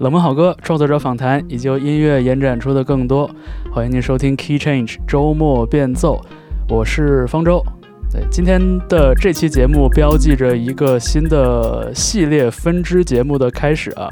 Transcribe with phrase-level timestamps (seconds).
[0.00, 3.30] 冷门好歌、创作者访谈以及由音乐延展出的更多。
[3.70, 6.24] 欢迎您收听 Key Change 周末变奏，
[6.70, 7.62] 我是方舟。
[8.10, 8.58] 对，今天
[8.88, 14.08] 的这期节目标记着一个新的系列分支节目的开始啊。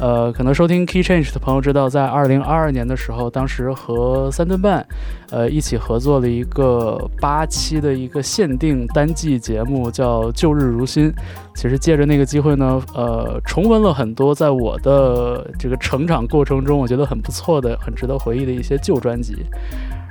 [0.00, 4.84] 呃，可能收听 Key Change 的朋友知道，在二零二二年的时候，当时和三顿半，
[5.30, 11.10] 呃，一起合作了一个八期的一个限定单季节目，叫《旧日如新》。
[11.54, 19.44] 其实借着那个机会呢，呃，重温了很多在我的这个成长过程中，我觉得很不错的、很值得回忆的一些旧专辑。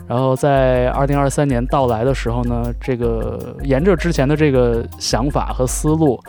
[0.07, 6.19] 然后在二零二三年到来的时候呢，这个沿着之前的这个想法和思路。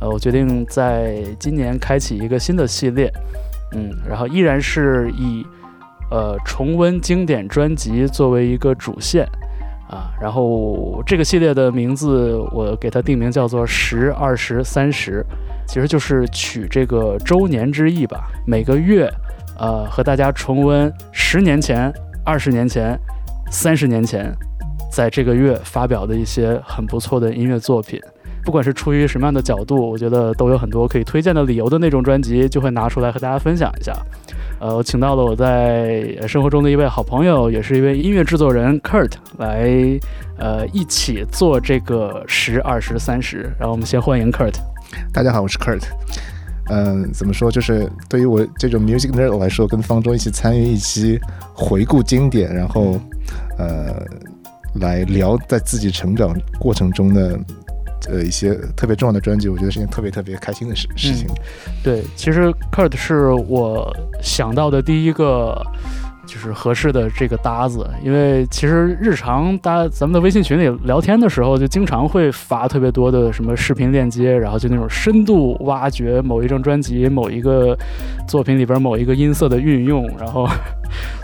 [0.00, 3.12] 呃，我决定在今年开启一个新的系列，
[3.72, 5.46] 嗯，然后依然是以
[6.10, 9.26] 呃重温经典专辑作为一个主线。
[9.90, 15.24] 啊，然后这个系列的名字我给它定名叫做十二十三十，
[15.66, 19.10] 其实就是取这个周年之意吧，每个月
[19.58, 21.90] 呃和大家重温十年前、
[22.22, 23.00] 二十年前、
[23.50, 24.30] 三十年前，
[24.92, 27.98] 在这个月发表的一些很不错的音乐作品。
[28.48, 33.92] 不管是出于什么样的角度，我觉得都有很多可以推荐的理由的那种专辑，就会拿出来和大家分享一下。
[34.58, 40.00] 呃，我请到了我在生活中的一位好朋友，也是一位音乐制作人 Kurt 来，
[40.38, 43.52] 呃，一起做这个十、二十、三十。
[43.58, 44.54] 然后我们先欢迎 Kurt。
[45.12, 45.82] 大家好，我是 Kurt。
[46.70, 47.50] 嗯，怎么说？
[47.50, 51.20] 就是对于我这种 music nerd 来说，跟方舟一起参与一期
[51.52, 52.98] 回顾经典，然后
[53.58, 54.02] 呃，
[54.76, 57.38] 来聊在自己成长过程中的。
[58.08, 61.26] 呃，一些特别重要的专辑，我觉得是件特别特别开心的事事情。
[61.82, 65.60] 对，其实 Kurt 是我想到的第一个
[66.26, 77.76] 就是合适的这个搭子，因为其实日常搭咱们的微信群里聊天的时候，就经常会发特别多的什么视频链接，然后就那种深度挖掘某一张专辑、某一个
[78.26, 80.46] 作品里边某一个音色的运用，然后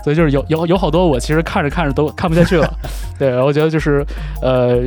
[0.03, 2.71] 所以就是有有有好多我其实看着看着都看不下去了。
[3.17, 4.05] 对，我觉得就是
[4.41, 4.83] 呃。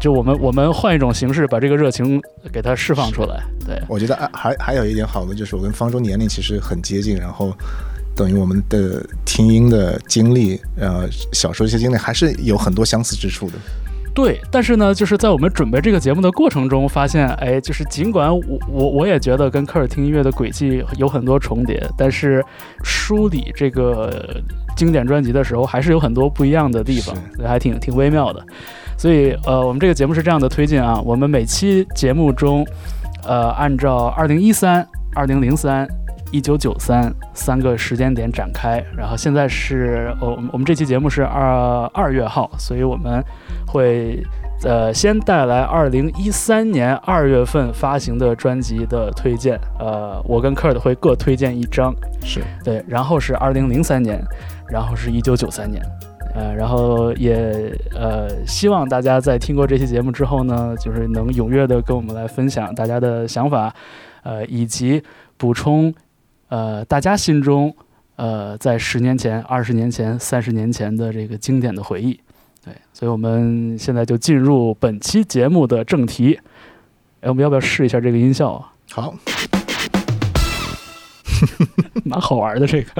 [0.00, 3.42] 就我们我们换一种形式把这个热情给它释放出来。
[3.64, 7.52] 对，我觉得还还有一点好的就是我跟方舟年龄其实很接近，然后
[8.16, 13.54] 等于我们的听音的经历，呃，小时候一些经历还是有很多相似之处的。
[14.12, 22.44] 对，但是呢，就是在我们准备这个节目的过程中，发现，哎，就是尽管我我我也觉得跟科尔听音乐的轨迹有很多重叠，但是
[22.82, 24.42] 梳理这个
[24.76, 27.14] 经典专辑的时候，还是有很多不一样的地方，
[27.46, 28.44] 还挺挺微妙的。
[29.00, 32.66] 所以，呃，我们这个节目是这样的推进啊，我们每期节目中，
[33.26, 35.88] 呃，按照二零一三、二零零三、
[36.30, 38.84] 一九九三三个时间点展开。
[38.94, 43.24] 然后现在是，我我们这期节目是二二月号，所以我们
[43.66, 44.22] 会
[44.64, 49.58] 呃先带来二零一三年二月份发行的专辑的推荐。
[49.78, 54.22] 呃，我跟 Kurt 会各推荐一张，是对，然后是二零零三年，
[54.68, 55.82] 然后是一九九三年。
[56.40, 63.74] 呃，然后也呃，希望大家在听过这期节目之后呢，就是能踊跃的跟我们来分享大家的想法，
[64.22, 65.02] 呃，以及
[65.36, 65.92] 补充
[66.48, 67.74] 呃大家心中
[68.16, 72.18] 呃在十年前、二十年前、三十年前的这个经典的回忆。
[72.64, 76.40] 对，所以我们现在就进入本期节目的正题。
[77.20, 78.72] 哎，我们要不要试一下这个音效啊？
[78.92, 79.14] 好。
[82.04, 82.90] 蛮好玩的这个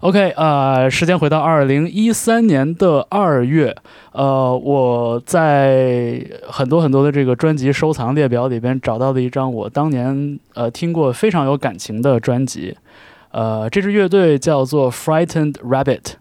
[0.00, 3.74] ，OK 啊，时间回到二零一三年的二月，
[4.12, 12.76] 呃，我在很多很多的这个专辑收藏列表里边找到了一张我当年呃听过非常有感情的专辑，
[13.30, 16.14] 呃，这支乐队叫做 Frightened Rabbit，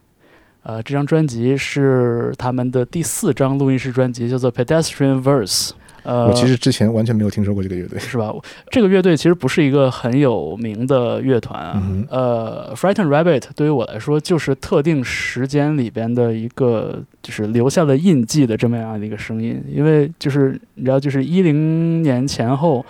[0.63, 5.71] 呃，这张专辑是他们的第四张录音室专辑，叫做 Pedestrian Verse。
[6.03, 8.33] 呃，我其实之前完全没有听说过这个乐队，是吧？
[8.71, 11.83] 这个乐队其实不是一个很有名的乐团啊。
[12.09, 19.63] 呃，Frightened Rabbit 对于我来说，就是特定时间里边的一个，就是留下了印记的这么样的一个声音。
[19.69, 22.83] 因为就是你知道，就是一零年前后，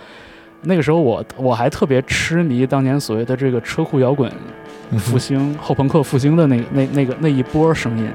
[0.62, 4.32] 那个时候我我还特别痴迷当年所谓的这个车库摇滚
[4.98, 8.08] 复兴、后朋克复兴的那那那个那一波声音。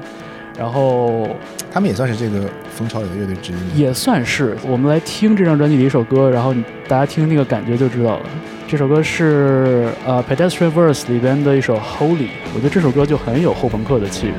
[0.58, 1.28] 然后
[1.72, 4.56] 他们也算是这个风潮里的乐队之一，也算是。
[4.66, 6.52] 我们来听这张专辑的一首歌，然后
[6.88, 8.22] 大家听那个感觉就知道了。
[8.66, 12.16] 这首歌是呃《Pedestrian Verse》里边的一首《Holy》，
[12.54, 14.34] 我觉得这首歌就很有后朋克的气质。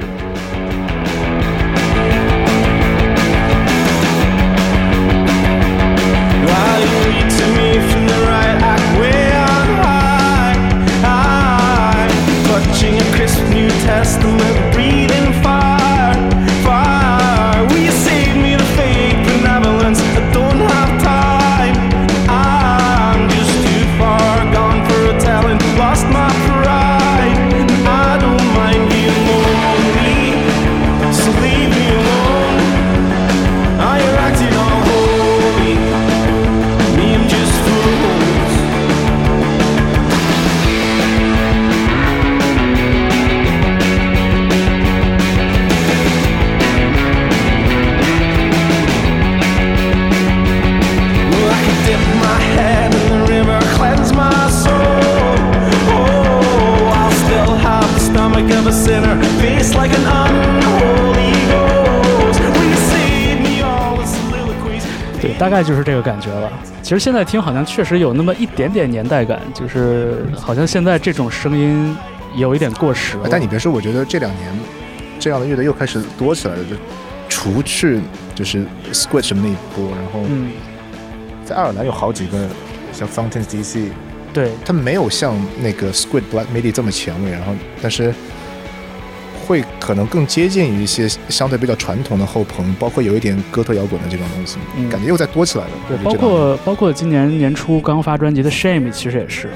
[65.21, 66.49] 对，大概就是这个感觉了。
[66.81, 71.95] 其实现在听，好像确实有那么一点点年代感，就是好像现在这种声音
[72.35, 73.27] 有一点过时了。
[73.29, 74.49] 但你别说，我觉得这两年
[75.19, 76.75] 这样的乐队又开始多起来了，就
[77.27, 77.99] 除去
[78.33, 80.21] 就是 Squid 什么那一波，然后
[81.43, 82.47] 在爱尔兰有好几个，
[82.93, 83.89] 像 Fountains DC。
[84.33, 88.13] 对，它没有像那个 Squid Black Midi 这么前卫，然后但是
[89.47, 95.71] 会可能更接近于一些相对比较传统的后朋，包括有一点哥特摇滚的这种东西，嗯感觉又在多起来了。
[95.87, 99.49] 对，包括包括今年年初刚发专辑的 Shame 其实也是，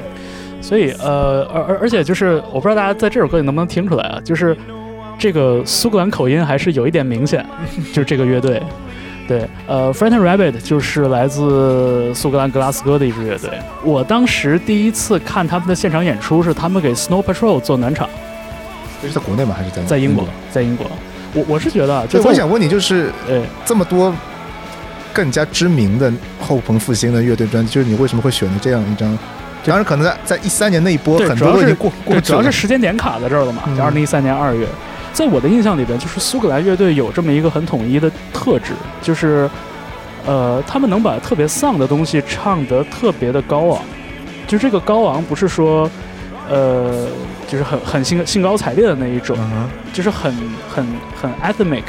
[0.62, 4.58] 所以呃，而而而且就是我不知道大家在这首歌里能不能听出来啊，就是
[5.20, 7.46] 这个苏格兰口音还是有一点明显，
[7.94, 8.60] 就是这个乐队。
[9.28, 13.50] 对，呃 f r i g h t e n Rabbit 就是来自苏格兰格拉斯哥的一支乐队。
[13.84, 18.10] 我当时第一次看他们的现场演出是他们给 Snow Patrol 做暖场，
[19.02, 19.56] 这是在国内吗？
[19.58, 20.86] 还是在在英国，在英国。
[21.34, 24.14] 我我是觉得啊，就对，我想问你，就是呃，这么多
[25.14, 29.18] 更加知名的后朋复兴的乐队专辑，就是你为什么会选择这样一张？
[29.66, 32.52] 当然，可能在在一三年那一波，很多都已经过过主要是。
[32.52, 34.68] 时间点卡在这儿了嘛，二零一三年二月。
[35.14, 39.50] 在我的印象里边，就是苏格兰乐队有这么一个很统一的特质，就是，
[40.26, 43.82] 呃，他们能把特别丧的东西唱得特别的高昂。
[44.48, 45.90] 就这个高昂不是说，
[46.50, 47.08] 呃，
[47.48, 49.38] 就是很很兴兴高采烈的那一种，
[49.94, 50.34] 就是很
[50.68, 50.86] 很
[51.22, 51.84] 很 anthemic，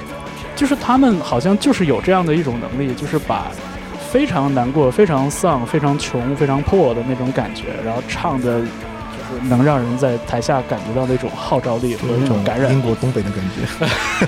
[0.55, 3.47] 就是他们好像就是有这样的一种能力，就是把
[4.11, 8.71] 非常难过、非常丧、非常穷、非常破的那种感觉，然后唱的，就是
[9.49, 13.87] 能让人在台下感觉到那种号召力和一种那种感染英，国东北的感觉。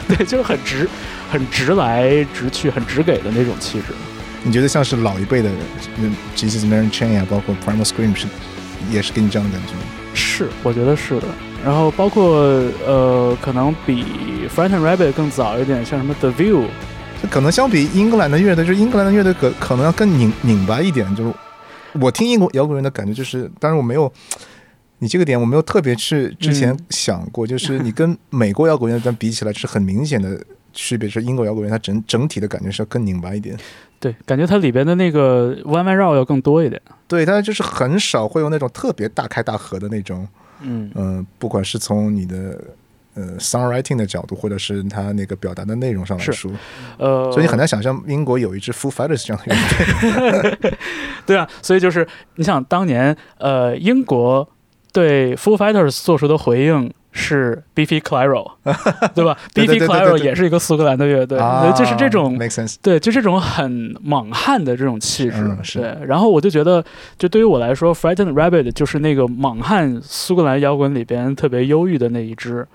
[0.17, 0.89] 对，就是很直、
[1.31, 3.87] 很直来直去、很直给的那种气质。
[4.43, 5.51] 你觉得像是老一辈的
[5.99, 8.27] 嗯 Jesus Mary Chain 啊，包括 Primal Scream 是
[8.91, 9.81] 也是给你这样的感觉吗？
[10.15, 11.27] 是，我觉得是的。
[11.65, 14.05] 然后包括呃，可能比
[14.55, 16.67] Frightened Rabbit 更早一点，像什么 The View，
[17.21, 21.13] 就可能相比英格兰的乐队，就是英格兰的乐队可可能要更拧拧巴一点。
[21.17, 21.35] 就是
[21.95, 24.13] 我听英国摇滚乐的感觉，就是当然我没有
[24.99, 33.57] 你这个点我没有特别去之前嗯想过，就是 你跟美国摇滚乐但比起来是很明显的区别，是英国摇滚乐它整整体的感觉是要更拧巴一点。
[33.99, 36.81] 对，感觉它里边的那个弯弯绕要更多一点。
[37.09, 40.27] 对，它就是很少会有那种特别大开大合的那种，
[40.61, 42.63] 嗯，嗯、不管是从你的
[43.15, 46.53] 呃 songwriting 的角度，或者是它那个表达的内容上来说，
[46.99, 49.55] 呃，所以你很难想象英国有一支 Foo Fighters 这样的
[50.43, 50.79] 乐队。
[51.25, 54.47] 对啊，所以就是你想当年呃英国
[54.97, 58.53] 对 Foo Fighters 做出的回应是 Beefy Clyro，
[59.15, 62.39] 对吧对对？Beefy 对对 Clyro 对也是一个苏格兰的乐队，啊就是这种。
[62.83, 65.97] 对，就这种很莽汉的这种气质，嗯是对。
[66.07, 66.85] 然后我就觉得，
[67.19, 72.67] 就对于我来说，Frightened Rabbit 就是那个莽汉苏格兰摇滚里边特别忧郁的那一支。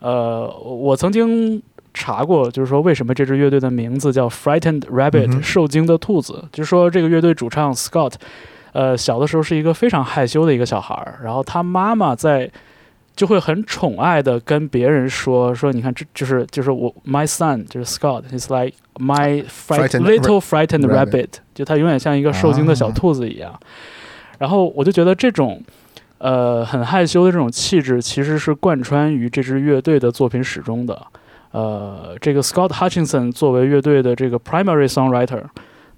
[0.00, 1.62] 呃，我曾经
[1.94, 8.12] 查过，就是说为什么这支乐队的名字叫 Frightened Rabbit，、嗯受惊的兔子，就是说这个乐队主唱 Scott，
[8.74, 12.50] 呃，小的时候是一个非常害羞的一个小孩儿，然后他妈妈在。
[13.16, 23.56] 就会很宠爱的跟别人说说，你看这就是就是我 my son 就是 Scott，he's like my fright, Frightened little frightened rabbit rabbit，就他永远像一个受惊的小兔子一样。
[24.38, 25.62] 然后我就觉得这种
[26.18, 31.00] 呃很害羞的这种气质，其实是贯穿于这支乐队的作品始终的。
[31.52, 35.44] 呃，这个 Scott Hutchinson 作为乐队的这个 primary songwriter，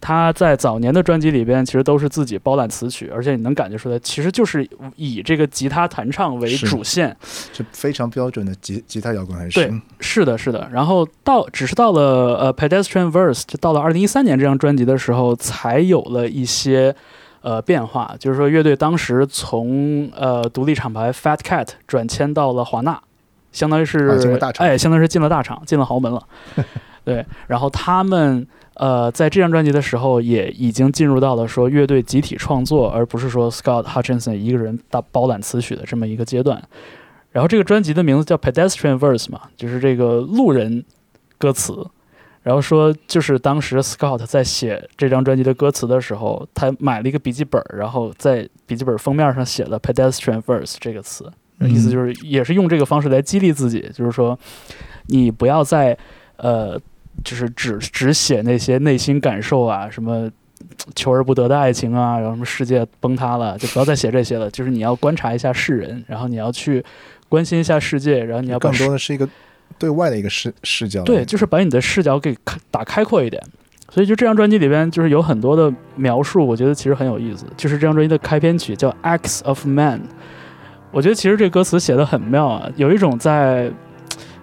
[0.01, 7.17] 他在早年的专辑里边其实都是自己包揽词曲，而且你能感觉出来，其实就是以这个吉他弹唱为主线。
[7.53, 10.69] 是非常标准的吉吉他摇滚，还是对是的，是的。
[10.71, 16.95] 然后到只是到了呃 Pedestrian Verse，就到了二零一三年这张专辑的时候，才有了一些
[17.41, 18.15] 呃变化。
[18.19, 23.01] 就是说，乐队当时从呃独立厂牌 Fat Cat 转签到了华纳，
[23.51, 26.23] 相当于是、啊进了大厂哎，相当于是进了大厂，进了豪门了。
[27.05, 28.47] 对，然后他们
[28.77, 36.63] 呃在这张专辑的时候，也已经进入到了说乐队集体创作，而不是说 Scott Hutchinson 一个人大包揽词曲的这么一个阶段。
[37.33, 40.85] 然后这个专辑的名字叫 Pedestrian Verse 嘛，就是这个路人
[41.37, 41.87] 歌词。
[42.43, 51.29] 然后说，就是当时 Scott 在写这张专辑的歌词的时候，他买了一个笔记本，然后在笔记本封面上写了 Pedestrian Verse 这个词，
[51.59, 54.39] 嗯意思就是也是用这个方式来激励自己，就是说
[55.09, 55.99] 你不要再
[56.37, 56.81] 呃，
[57.25, 60.31] 就是只只写那些内心感受啊，什么
[60.95, 64.51] 求而不得的爱情啊，然后什么世界崩塌了，就不要再写这些了。
[64.51, 66.85] 就是你要观察一下世人，然后你要去
[67.29, 69.29] 关心一下世界，然后你要更多的是一个
[69.79, 71.03] 对外的一个视视角。
[71.03, 73.43] 对，就是把你的视角给开打开阔一点。
[73.89, 77.47] 所以就这张专辑里边，就是有很多的描述，我觉得其实很有意思。
[77.57, 80.01] 就是这张专辑的开篇曲叫《Acts of Man》，
[80.91, 83.71] 我觉得其实这歌词写的很妙啊，有一种在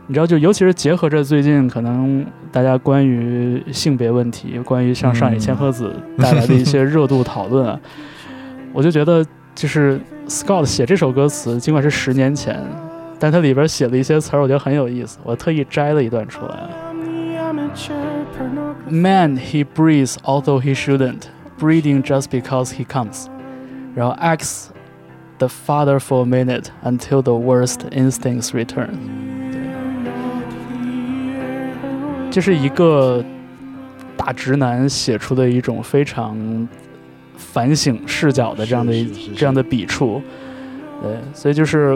[0.07, 7.79] 你知道，就尤其是结合着最近可能大家关于性别问题、关于像上野千鹤子带来的一些热度讨论啊，
[8.73, 12.59] 我就觉得就是 Scott 写这首歌词，尽管是十年前，
[13.19, 16.57] 但他里边写了一些词儿，我觉得很有意思，我特意摘了一段出来。
[18.89, 21.25] Man, he breathes although he shouldn't,
[21.59, 23.27] breathing just because he comes.
[23.95, 24.69] 然后 acts
[25.39, 28.91] the father for a minute until the worst instincts return.
[32.34, 33.24] 这是一个
[34.18, 36.68] 大直男写出的一种非常
[37.38, 38.92] 反省视角的这样的
[39.36, 40.20] 这样的笔触，
[41.00, 41.96] 对，所以就是，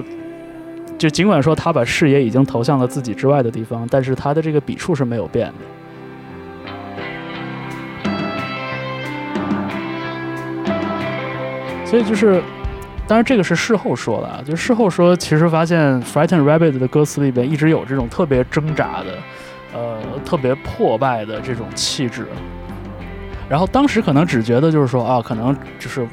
[0.96, 5.53] 就尽管说他把视野已经投向了自己之外的地方，但是他的这个笔触是没有变的。
[11.84, 12.39] 所以就是，
[13.08, 19.17] 当然这个是事后说的啊，就事后说，其实发现《Frightened Rabbit》的歌词里边一直有这种特别挣扎的，
[19.74, 22.27] 呃，特别破败的这种气质。
[23.50, 26.05] 然后当时可能只觉得就是说啊，可能就是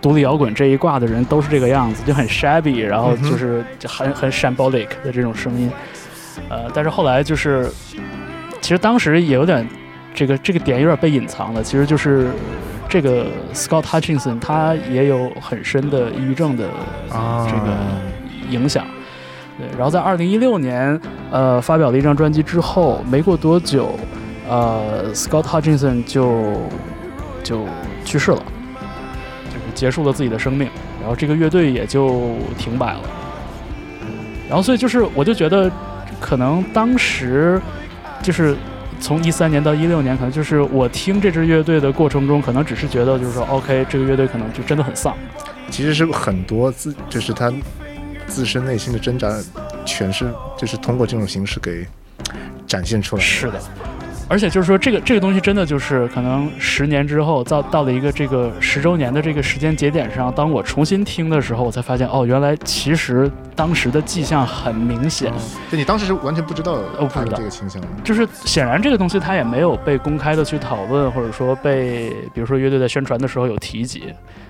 [0.00, 5.70] 独立摇滚这一挂的人都是这个样子，就很 shabby，然后就是就很很 shambolic 的这种声音。
[6.50, 7.70] 呃，但是后来就是，
[8.60, 9.66] 其实当时也有点
[10.14, 12.30] 这个这个点有点被隐藏了，其实就是
[12.88, 16.68] 这个 Scott Hutchinson 他也有很深的抑郁症的
[17.10, 17.74] 啊这个
[18.50, 18.86] 影响。
[19.58, 20.98] 对，然后在二零一六年，
[21.30, 23.98] 呃，发表了一张专辑之后，没过多久，
[24.48, 26.56] 呃，Scott Hutchinson 就
[27.42, 27.66] 就
[28.04, 28.42] 去世了，
[29.48, 30.68] 就是结束了自己的生命，
[31.00, 33.00] 然后这个乐队也就停摆了。
[34.48, 35.70] 然后所以就是，我就觉得，
[36.20, 37.60] 可能当时
[38.22, 38.56] 就是
[39.00, 45.14] 从一三年到一六年，可能就是我听这支乐队的过程中，可能只是觉得就是说，OK，这个乐队可能就真的很丧。
[45.70, 47.50] 其实是很多自就是他
[48.32, 49.30] 自身内心的挣扎，
[49.84, 51.86] 全是就是通过这种形式给
[52.66, 53.22] 展现出来。
[53.22, 53.60] 是的，
[54.26, 65.30] 而且就是说，这个这个东西真的就是可能十年之后，到到了一个这个十周年的这个时间节点上，当我重新听的时候，我才发现，哦，原来其实当时的迹象很明显，
[65.70, 67.88] 就你当时是完全不知道哦不知道这个倾向的。
[68.02, 74.04] 就是显然这个东西它也没有被公开的去讨论，或者说被比如说乐队在宣传的时候有提及。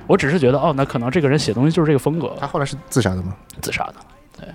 [0.07, 3.35] 我只是觉得，哦，那可能这个人写东西就是这个风格，他后来是自杀的吗？
[3.61, 3.95] 自杀的，
[4.39, 4.49] 对，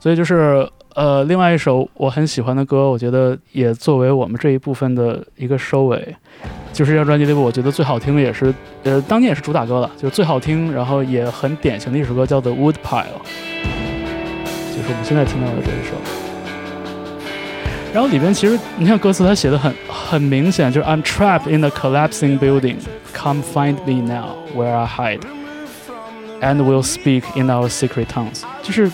[0.00, 6.16] 所以就是呃，另外一首我很喜欢的歌，我觉得也作为我们这一部分的一个收尾，
[6.72, 8.52] 就是这张专辑里我觉得最好听的也是
[8.84, 13.04] 呃，当年也是主打歌了，就是最好听，然后也很典型的一首歌叫做《Wood Pile》，
[14.74, 16.21] 就是我们现在听到的这一首。
[17.92, 22.76] 然后里边其实你看歌词，它写的很很明显，就是 I'm trapped in a collapsing building,
[23.12, 25.20] come find me now where I hide,
[26.40, 28.42] and we'll speak in our secret tongues。
[28.62, 28.90] 就是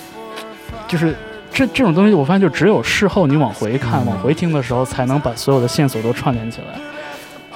[0.89, 1.15] 就是
[1.53, 6.81] 这这种东西，我发现就只有事后你往回看、嗯往回听的时候，才能把所有的线索都串联起来。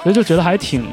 [0.01, 0.85] 所以就觉得还挺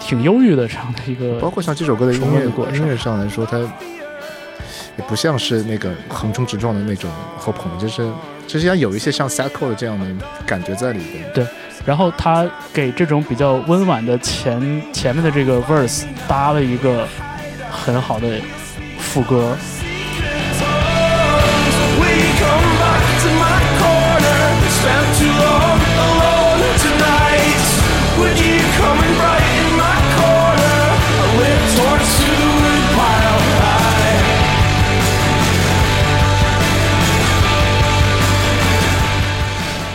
[0.00, 7.10] 挺忧郁的这样的一个包括像这首歌的音乐的过程音乐上来说，它也不像是那个横冲直撞的那种
[7.40, 8.08] hop 就是
[8.46, 10.06] 就是要有一些像 s a c k o 的这样的
[10.46, 11.24] 感觉在里边。
[11.34, 11.46] 对
[11.84, 17.06] 然后他给这种比较温婉的前前面的这个 verse 搭了一个
[17.70, 18.40] 很好的
[18.98, 19.56] 副歌，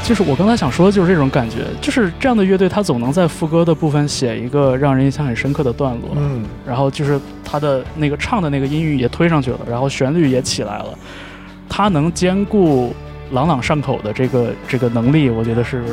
[0.03, 10.97] 就是我刚才想说的就是这种感觉，就是这样的乐队，他总能在副歌的部分写一个让人印象很深刻的段落，嗯，然后就是他的那个唱的那个音域也推上去了，然后旋律也起来了，
[11.69, 12.93] 他能兼顾
[13.31, 15.83] 朗朗上口的这个这个能力，我觉得是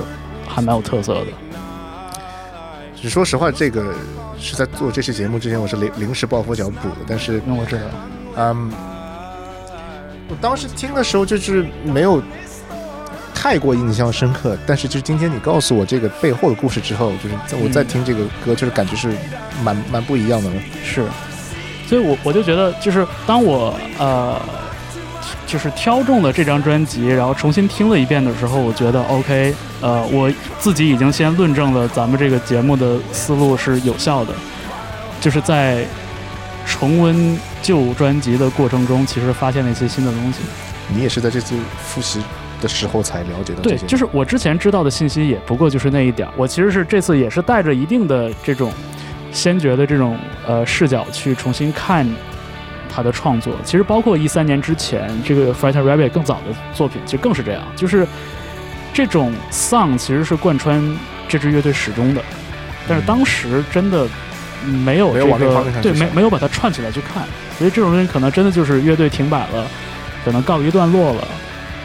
[0.49, 1.27] 还蛮有特色的。
[3.01, 3.95] 只说实话，这个
[4.41, 6.97] 是在做这期节目之前，我是临临时抱佛脚补的。
[7.07, 7.83] 但是，我知道，
[8.37, 8.73] 嗯，
[10.29, 12.21] 我当时听的时候就是没有
[13.41, 14.59] 太过印象深刻。
[14.67, 19.13] 但是，就是今天你告诉我这个背后的故事之后，就是在我再听这个歌，就是感觉是
[19.63, 20.57] 蛮蛮不一样的了。
[20.83, 21.07] 是，
[21.87, 24.37] 所以我我就觉得，就是当我呃，
[25.47, 30.29] 就是挑中了这张专辑，然后重新听了一遍的时候，我觉得 OK，呃，我
[30.59, 34.33] 自己已经先论证了咱们这个节目的思路是有效的，
[35.21, 35.87] 就是在
[36.67, 40.41] 重温旧专辑的过程中，其实发现了一些新的东西。
[40.91, 41.55] 你也是在这次
[41.87, 42.21] 复习
[42.61, 46.35] 的时候才了解到这对，些，就是我之前知道的信息也不过就是那一点儿。
[46.37, 48.73] 我其实是这次也是带着一定的这种
[49.33, 52.07] 先觉的这种呃视角去重新看
[52.89, 53.55] 他的创作。
[53.65, 58.07] 其实包括一三年之前这个 Frightened Rabbit 更早的作品，其实更是这样，就是
[58.93, 60.83] 这种丧其实是贯穿
[61.29, 62.23] 这支乐队始终的，
[62.89, 64.09] 但是当时真的
[64.85, 67.23] 没有这个对没没有把它串起来去看，
[67.57, 69.67] 所以这种东西可能真的就是乐队停摆了，
[70.25, 71.29] 可能告一段落了，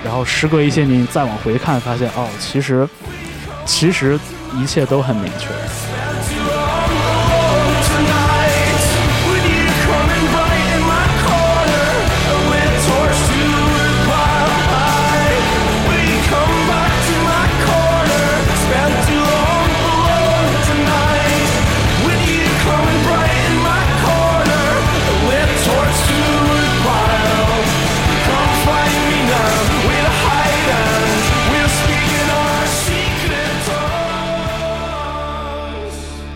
[0.04, 2.88] 然后时隔一些年再往回看，发现哦，其实
[3.66, 4.20] 其实
[4.56, 5.48] 一切都很明确。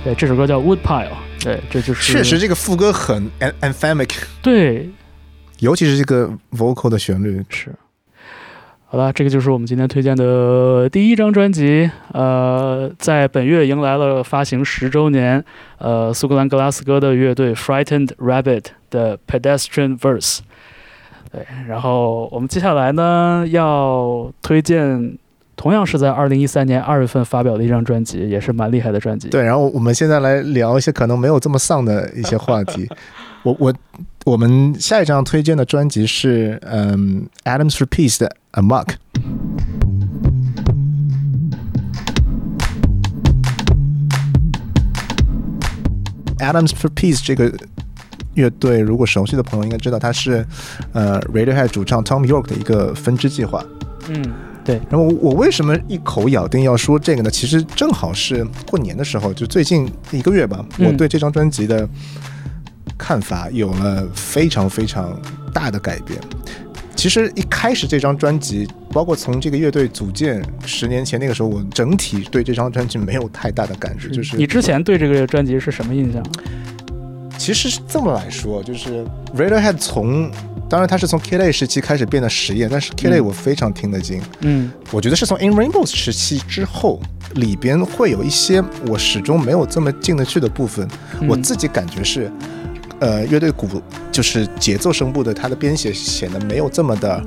[0.08, 1.10] 对，这首歌叫 Woodpile，
[1.44, 4.12] 对，这就是确实这个副歌很 an- anthemic，
[4.42, 4.90] 对
[5.60, 7.44] 尤其是这个 vocal 的旋律。
[7.50, 7.76] 是。
[8.86, 11.92] 好了，这个就是我们今天推荐的第一张专辑。
[12.14, 15.44] 呃，在本月迎来了发行十周年，
[15.78, 20.40] 呃，苏格兰格拉斯哥的乐队 Frightened Rabbit 的 Pedestrian Verse。
[21.34, 25.18] 对，然后我们接下来呢要推荐，
[25.58, 29.28] 同样是在二零一三年二月份发表的一张专辑，也是蛮厉害的专辑。
[29.30, 32.88] 对，然后我们现在来聊一些可能没有这么丧的一些话题。
[33.42, 33.74] 我我
[34.24, 38.90] 我们下一张推荐的专辑是嗯 Adams for Peace 的 Amok。
[46.38, 47.52] Adams for Peace 这个
[48.36, 50.46] 乐队，如果熟悉的朋友应该知道，它是
[50.94, 53.66] 呃 Radiohead 主唱 Tom York 的一个分支计划。
[54.10, 54.24] 嗯，
[54.90, 57.30] 然后我为什么一口咬定要说这个呢？
[57.30, 61.88] 其实正好是过年的时候，就最近一个月吧，嗯我对这张专辑的
[62.98, 65.20] 看法有了非常非常
[65.54, 66.20] 大的改变。
[66.96, 76.24] 其实一开始这张专辑，包括从这个乐队组建十年前那个时候，我整体对这张专辑没有太大的感知，就是你之前对这个专辑是什么印象？
[77.38, 79.06] 其实是这么来说，就是
[79.38, 80.32] Radiohead 从
[80.70, 84.22] 当然它是从 Klay 时期开始变得实验，但是嗯我非常听得进。
[84.42, 87.00] 嗯我觉得是从 In Rainbows 时期之后，
[87.36, 90.88] 里边会有一些我始终没有这么进得去的部分。
[91.22, 92.32] 嗯我自己感觉是，
[93.00, 97.24] 呃，乐队鼓就是节奏声部的它的编写显得没有这么的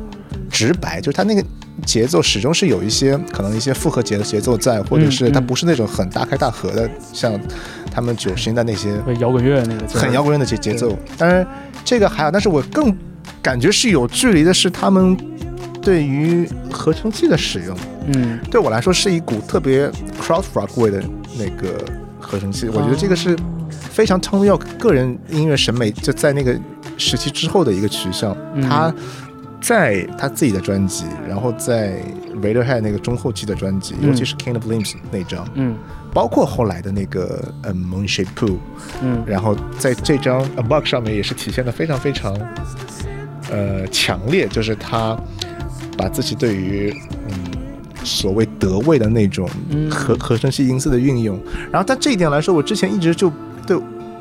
[0.51, 1.43] 直白，就是它那个
[1.87, 7.41] 节奏始终是有一些可能一些复合节的节奏在，或者是它嗯不是那种很大开大合的，像
[7.91, 10.97] 他们九十年代那些摇滚乐那个很摇滚乐的节节奏。
[11.17, 11.47] 当然
[11.85, 12.95] 这个还好，但是我更
[13.43, 15.17] 感觉是有距离的是他们
[15.81, 17.77] 对于合成器的使用。
[18.15, 18.39] 嗯。
[18.51, 21.03] 对我来说是一股特别 crowd rock 味的
[21.39, 21.83] 那个
[22.19, 23.37] 合成器，我觉得这个是
[23.71, 26.59] 非常 Tom York 个人音乐审美就在那个
[26.97, 28.37] 时期之后的一个取向。
[28.55, 28.63] 嗯。
[28.63, 28.95] 他
[29.61, 32.03] 在他自己的专辑，然后在
[32.43, 34.09] Radiohead 那个中后期的专辑，嗯。
[34.09, 35.77] 尤其是 King of Limbs 那张，嗯。
[36.13, 38.59] 包括后来的那个呃 Moon Shaped Pool，
[39.03, 39.23] 嗯。
[39.27, 42.37] 然后在这张 A Bug 上面也是体现的非常非常
[43.51, 45.17] 呃强烈，就是他
[45.97, 46.95] 把自己对于
[47.29, 47.35] 嗯
[48.05, 49.91] 所谓德味的那种嗯。
[49.91, 51.39] 合合成器音色的运用，
[51.71, 53.31] 然后但这一点来说，我之前一直就
[53.67, 53.79] 对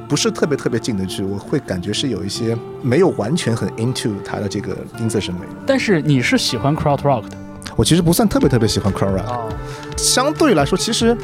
[0.07, 5.41] 不是特别特别进得去，我会感觉是有一些没有完全很 into 他的这个音色审美。
[5.65, 7.37] 但是你是喜欢 crowd rock 的？
[7.75, 9.47] 我其实不算特别特别喜欢 crowd rock，哦，
[9.95, 11.15] 相对来说，其实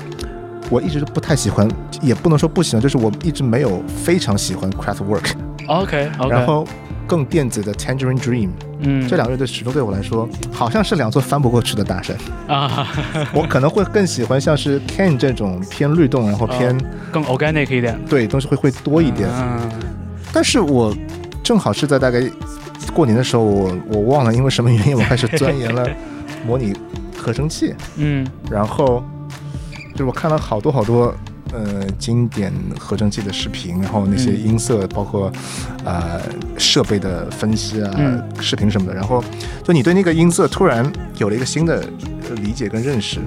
[0.69, 1.67] 我一直都不太喜欢，
[2.01, 5.33] 也不能说不喜欢，就是我一直没有非常喜欢 Kraftwerk。
[5.67, 6.65] OK OK，然后
[7.07, 12.15] 更电子的 Tangerine Dream，、嗯这两个乐队始终对我来说好像是两座翻不过去的大山。
[12.47, 12.87] 啊
[13.33, 16.77] 我可能会更喜欢像是 Ken 这种偏律动，然后偏、
[17.11, 19.29] 更 organic 一点对东西会会多一点。
[19.31, 19.69] 嗯
[20.33, 20.93] 但是我
[21.43, 22.21] 正好是在大概
[22.93, 25.87] 过年的时候，我我忘了因为什么原因，我开始钻研了
[26.45, 26.73] 模拟
[27.17, 29.01] 合成器，嗯然后
[29.93, 31.13] 就是我看了好多好多。
[31.55, 34.47] 呃，经典合成器的视频，然后那些嗯。
[34.47, 35.31] 音色，包括
[35.85, 36.21] 呃
[36.57, 38.21] 设备的分析啊、嗯。
[38.41, 39.23] 视频什么的，然后
[39.63, 40.85] 就你对那个音色突然
[41.17, 41.77] 有了一个新的
[42.29, 43.19] 呃理解跟认识，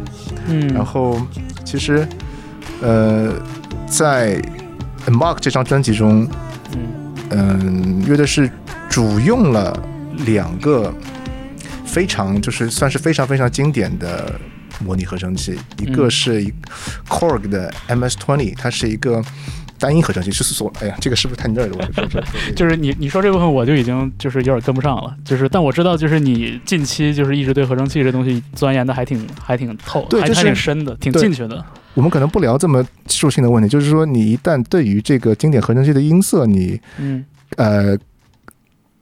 [0.47, 1.19] 嗯，然后
[1.65, 2.07] 其实
[2.83, 3.33] 呃，
[3.87, 4.39] 在
[5.07, 6.29] Mark 这张专辑中，
[6.75, 7.15] 嗯。
[7.31, 8.51] 嗯，乐队是
[8.89, 9.79] 主用了
[10.27, 10.93] 两个
[11.85, 14.35] 非常就是算是非常非常经典的
[14.85, 16.53] 模拟合成器，一个嗯是一
[17.09, 19.23] Korg 的 MS20，它是一个
[19.79, 21.49] 单音合成器，是所哎呀，这个是不是太？
[21.49, 31.65] 我说这这就是你你说这部分我就已经就是有点跟不上了，就是但我知道就是你近期就是一直对合成器这东西钻研的还挺还挺透，还还对就是挺深的，挺进去的。
[31.95, 37.25] 我们可能不聊这么技术性的问题，就是说你一旦对于这个经典合成器的音色，你嗯
[37.57, 37.97] 呃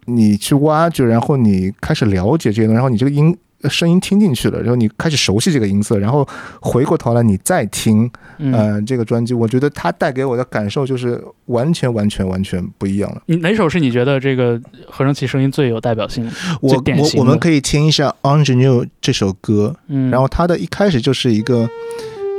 [0.06, 3.36] 你去挖掘，然后你开始了解这些东西，然后你这个音
[3.68, 6.26] 声音听进去了，然后你开始熟悉这个音色，然后
[6.60, 13.22] 回过头来你再听，嗯，呃，这个专辑，我觉得它带给我的感受就是完全完全完全不一样了。
[13.26, 16.24] 你哪首是你觉得这个合成器声音最有代表性？
[16.24, 16.82] 的我
[17.18, 21.68] 我们可以听一下《Ingenue》这首歌，嗯，然后它的一开始就是一个，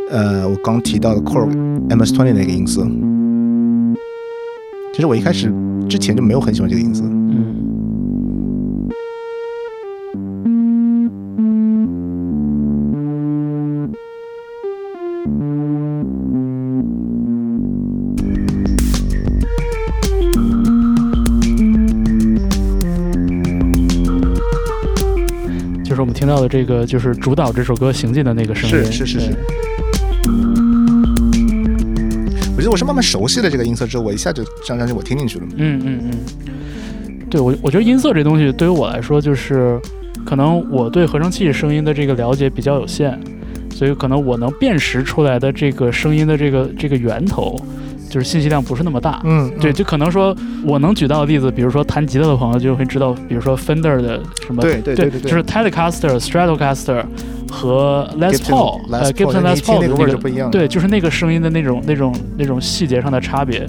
[0.10, 1.50] 呃，我刚提到的 Korg
[1.90, 2.88] MS Twenty 那个音色。
[4.94, 5.54] 其实我一开始
[5.88, 7.57] 之前就没有很喜欢这个音色，嗯
[26.28, 29.32] 听到的这个，就是主导这首歌行进的那个声音，是是是是。
[32.54, 35.46] 我觉得我是慢慢熟悉了这个音色之后，我一下就这张专辑我听进去了。
[35.56, 39.80] 嗯嗯嗯，对我我觉得音色这东西对于我来说，就是
[40.26, 43.18] 可能我对合成器声音的这个了解比较有限，
[43.74, 47.56] 所以可能我能辨识出来的这个声音的这个这个源头，
[48.10, 49.22] 就是信息量不是那么大。
[49.24, 57.04] 嗯，对，就可能说我能举到的例子，比如说弹吉他的朋友就会知道，比如说 Fender 的什么，对对对对对就是 Telecaster、Stratocaster
[57.52, 63.68] 和 Les Paul，Les 呃 Gibson Les Paul 的那个味儿就不一样对，就是那个声音的那种那种那种细节上的差别。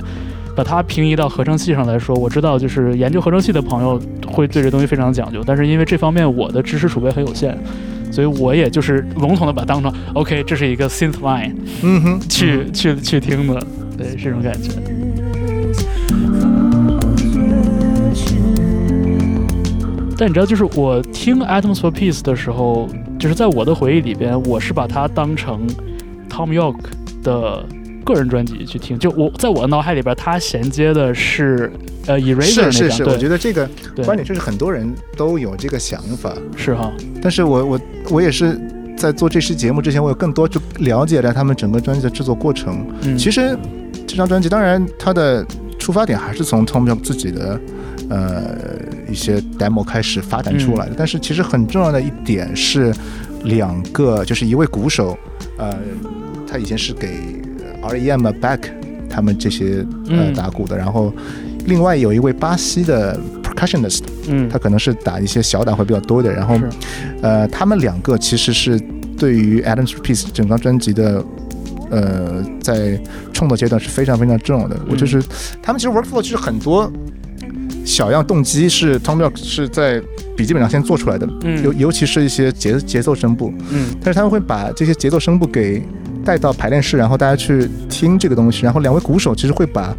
[0.57, 7.57] 把它平移到合成器上来说，我知道就是研究合成器的朋友会对这东西非常讲究，但是因为这方面我的知识储备很有限，
[8.11, 13.64] 所以我也就是笼统的把它当成 OK，这是一个 synth line 嗯哼，去、去去听的，
[13.99, 14.71] 对这种感觉。
[20.17, 22.89] 但你知道，就是我听 Atoms for Peace 的时候，
[23.21, 25.65] 就是在我的回忆里边，我是把它当成
[26.29, 26.77] Tom York
[27.23, 27.65] 的
[28.05, 28.99] 个人专辑去听。
[28.99, 31.71] 就我在我的脑海里边，它衔接的是
[32.07, 37.81] 呃 Eraser 那张，是是是，对我觉得这个对观点就是很多人都有这个想法，是哈，但是我我
[38.11, 38.61] 我也是
[38.97, 42.85] 在做这期节目之前，我有更多就了解了他们整个专辑的制作过程。
[43.03, 43.57] 嗯，其实
[44.09, 45.47] 这张专辑，当然它的
[45.79, 47.61] 出发点还是从 Tom York 自己的
[48.09, 48.57] 呃
[49.09, 52.92] 一些 demo 开始发展出来嗯的，但是其实很重要的一点是
[53.44, 55.16] 两个，就是一位鼓手，
[55.59, 55.77] 呃，
[56.51, 57.40] 他以前是给
[57.83, 58.27] R.E.M.
[58.27, 58.61] 啊 Back
[59.11, 61.12] 他们这些呃嗯打鼓的，然后
[61.66, 66.59] 另外有一位巴西的 percussionist，嗯他可能是打一些小打会比较多一点，然后
[67.21, 68.81] 呃，他们两个其实是
[69.18, 71.23] 对于 Adams Piece 整张专辑的。
[71.90, 73.01] 呃，在
[73.33, 74.79] 创作阶段是非常非常重要的。
[74.88, 75.22] 我就是
[75.62, 76.90] 他们其实 workflow 其实很多
[77.85, 80.03] 小样动机是 Tom York 是在
[80.37, 81.62] 笔记本上先做出来的，嗯。
[81.62, 83.87] 尤尤其是一些节节奏声部，嗯。
[84.03, 85.83] 但是他们会把这些节奏声部给
[86.24, 89.96] 带到排练室，然后大家去听这个东西，然后两位鼓手其实会把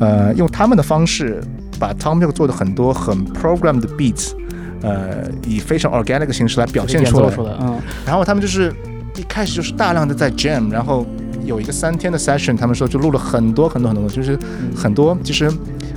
[0.00, 1.42] 呃用他们的方式
[1.78, 4.32] 把 Tom York 做的很多很 program 的 beats，
[4.80, 7.78] 呃以非常 organic 的形式来表现出来，出来，嗯。
[8.06, 8.72] 然后他们就是
[9.16, 11.06] 一开始就是大量的在 jam，然后
[11.44, 14.38] 有一个三天的 session，他们说就录了很多很多很多，就是
[14.74, 15.50] 很多其实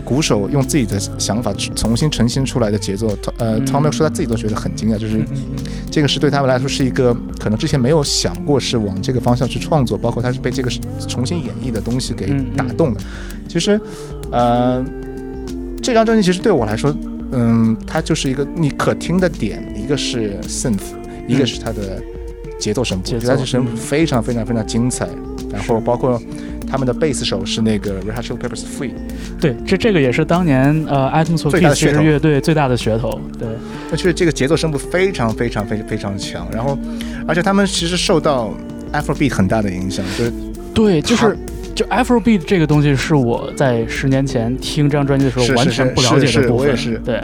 [0.04, 5.24] 鼓手用自己的想法重新呈现出来的节奏，呃嗯，Tom 说他自己都觉得很惊讶，就是
[5.90, 10.70] 这个是对他们来说是一个可能之前没有想过是往这个方向去创作，包括他是被这个
[11.08, 13.02] 重新演绎的东西给打动的。
[13.48, 13.80] 其实，
[14.32, 14.84] 呃，
[15.82, 16.96] 这张专辑其实对我来说，
[17.32, 20.94] 嗯，它就是一个你可听的点，一个是 synth，
[21.28, 22.02] 一个是它的
[22.60, 23.46] 节奏声部，嗯节奏。
[23.46, 25.08] 声部非常非常非常精彩。
[25.50, 26.22] 然后包括
[26.70, 28.92] 他们的贝斯手是那个 Red Hot Chili Peppers Free，
[29.40, 32.00] 对，这这个也是当年呃 Atoms for 最大的 Peace 这噱头。
[32.00, 33.48] 支乐队最大的噱头，对，
[33.90, 36.46] 那确实这个节奏声部非常非常非非常强。
[36.52, 36.78] 然后，
[37.26, 38.54] 而且他们其实受到
[38.92, 40.34] Afrobeat 很大的影响，就是
[40.74, 41.38] 对，就是
[41.74, 46.98] 就 Afrobeat 这个东西是我在十年前听这张专辑的时候完全不了解的部分，我也是。
[47.06, 47.24] 对，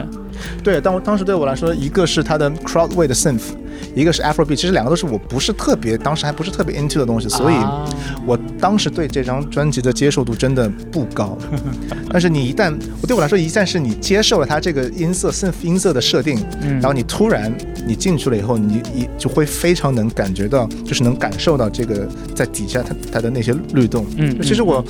[0.63, 3.49] 对，当当时对我来说，一个是它的 crowd way 的 synth，
[3.95, 7.85] 一个是 Afrobeat，其实两个都是我不是特别，当时还不是特别 into 的东西，所以啊
[8.25, 11.37] 我当时对这张专辑的接受度真的不高。
[12.09, 17.53] 但是你一旦，我对我来说，一旦是你接受了它这个音色 synth 音色的设定，嗯然后你突然
[17.87, 24.05] 你进去了以后，你一就会非常能感觉到，就是能感受到这个在底下它它的那些律动。
[24.17, 24.83] 嗯其实我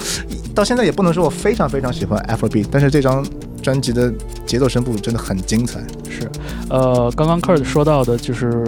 [0.54, 3.26] 到现在也不能说我非常非常喜欢 Afrobeat，但是这张
[3.62, 4.12] 专辑的
[4.46, 5.80] 节奏声部真的很精彩。
[6.10, 6.30] 是，
[6.70, 8.18] 呃，刚刚 Kurt 说到的，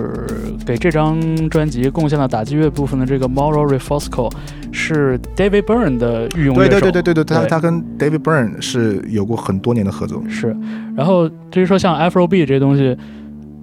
[0.06, 4.32] 就是给这张专辑贡献了打击乐部分的这个 Mauro Refosco
[4.72, 10.24] 是 David Byrne 的御用乐手，对对对对对对，他对他跟 David Byrne 是有过很多年的合作。
[10.30, 10.56] 是，
[10.96, 12.98] 然后至于说像 Afrobeat 这东西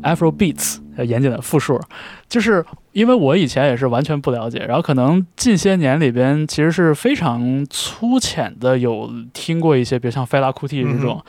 [0.03, 1.81] ，Afrobeats 呃严谨的复数，
[2.29, 11.23] 就是因为我以前也是完全不了解，然后可能近些年里边其实是非常粗浅的有听过一些，比如像费拉库蒂这种。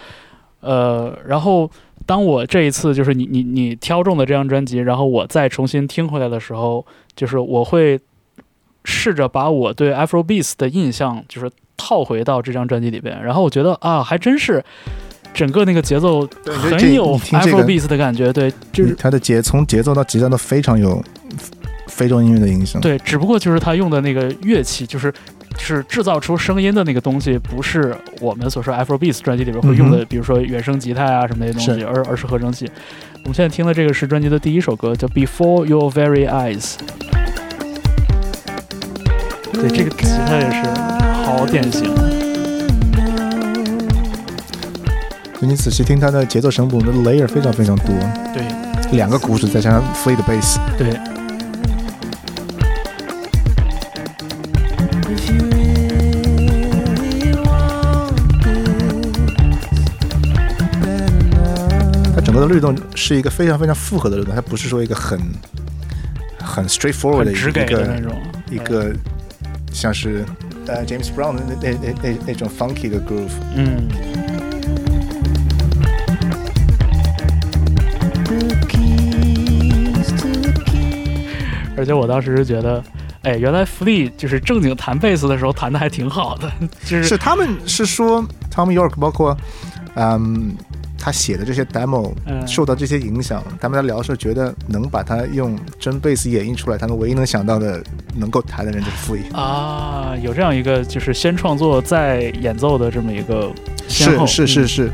[0.61, 1.69] 呃，然后
[2.05, 6.85] 当我这一次就是你你你挑中的这张专辑，然后我再重新听回来的时候，
[7.15, 7.99] 就是我会
[8.83, 14.63] 试着把我对 Afrobeats 的印象就是套回到这张专辑里边，然后我觉得啊，还真是
[15.33, 21.03] 整个那个节奏很有 Afrobeats 的感觉，对，就是它的节从节奏到吉他都非常有
[21.87, 22.81] 非洲音乐的影响。
[22.81, 32.69] 对，只不过就是他用的那个乐器，就是就是制造出声音的那个东西，不是我们所说 Afrobeats 专辑里边会用的，嗯比如说原声吉他啊什么那些东西，而而是合成器。
[33.23, 36.75] 我们现在听的这个是专辑的第一首歌，叫 Before Your Very Eyes。
[39.53, 40.63] 对，这个吉他也是
[41.23, 41.93] 好典型。
[45.39, 47.93] 你仔细听它的节奏声部，的 layer 非常非常多，
[48.33, 48.43] 对
[48.97, 50.97] 两个鼓手再加上 free 的 bass，对，
[62.47, 65.19] 的律动是一个非常非常复合的律动，它不是说一个很
[66.39, 68.21] 很 straightforward 的一很直给的那个种。
[68.51, 68.93] 一个
[69.71, 70.25] 像是
[70.67, 73.31] 呃 James Brown 的那那那那那种 funky 的 groove。
[73.55, 73.87] 嗯，
[81.75, 82.83] 而且我当时是觉得，
[83.23, 86.51] 哎，原来 Flee 就是正经弹贝斯的时候弹的还挺好的，
[86.85, 89.35] 就是是他们是说 Tom York 包括
[89.95, 90.55] 嗯
[91.03, 92.47] 他写的这些 demo 嗯。
[92.47, 97.83] 受到这些影响，他们在聊的时候觉得能把它用真贝斯演绎出来，他们唯一能想到的
[98.15, 99.35] 能够弹的人就是 Flea。
[99.35, 103.51] 啊，有这样一个就是先创作再演奏的这么一个
[103.89, 104.91] 先后，嗯是是是是，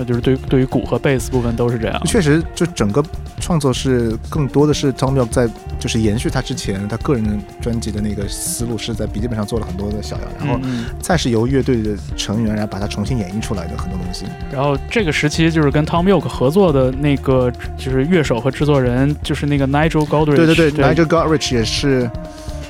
[0.00, 2.00] 那就是对对于鼓和贝斯部分都是这样。
[2.06, 3.04] 确实就整个
[3.38, 5.46] 创作是更多的是 Tom York 在
[5.78, 10.58] 就是延续他之前他个人的专辑的那个思路，是在笔记本上做了很多的小样，然后
[10.98, 14.24] 再是由乐队的成员然后把它重新演绎出来的很多东西。
[14.50, 22.10] 然后这个时期就是跟 Tom York 合作的那个就是乐手和制作人，就是那个 Nigel Godrich，对对对对，Nigel Godrich 也是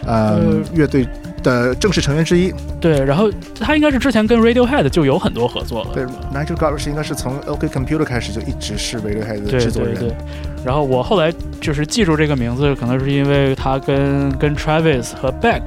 [0.04, 1.06] 呃呃乐队
[1.42, 2.52] 的正式成员之一。
[2.80, 5.90] 对，然后他应该是之前跟 Radiohead 就有很多合作了。
[5.94, 9.94] 对，Nigel Godrich 应该是从 OK Computer 开始就一直是 Radiohead 的制作人。
[9.94, 10.16] 对对。
[10.64, 15.62] 然后我后来就是记住这个名字，可能是因为他跟跟 Travis 和 Beck，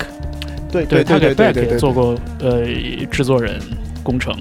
[0.71, 2.65] 对对他给对 Beck 对也做过呃
[3.09, 3.59] 制作人
[4.03, 4.35] 工程。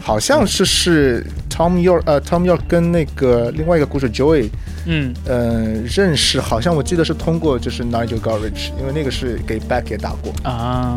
[0.00, 4.50] 好像是是 Tom York 呃 Tom York 跟那个另外一个鼓手 Joey
[4.86, 10.32] 嗯，呃认识，好像我记得是通过就是 Nigel Godrich，因为那个是给 Back 也打过。
[10.42, 10.96] 啊，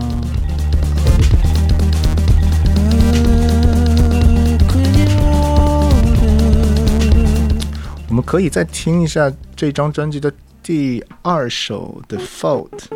[8.10, 12.88] 我们可以再听一下这张专辑的第二首的 Fault。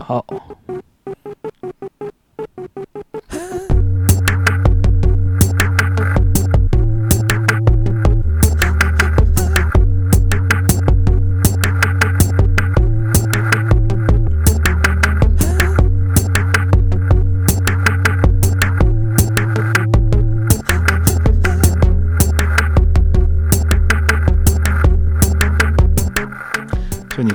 [0.00, 0.24] 好。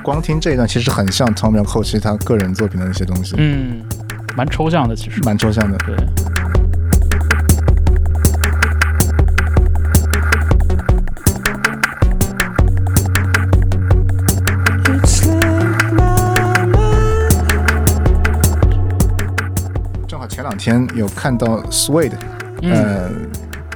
[0.03, 3.81] 光听这一段，其实很像 Tom York 后期他个人作品的那些东西，嗯，
[4.35, 5.21] 蛮抽象的，其实。
[5.23, 5.77] 蛮抽象的。
[5.79, 5.95] 对。
[20.05, 22.11] 正好前两天有看到 Suede，、
[22.61, 23.09] 嗯呃，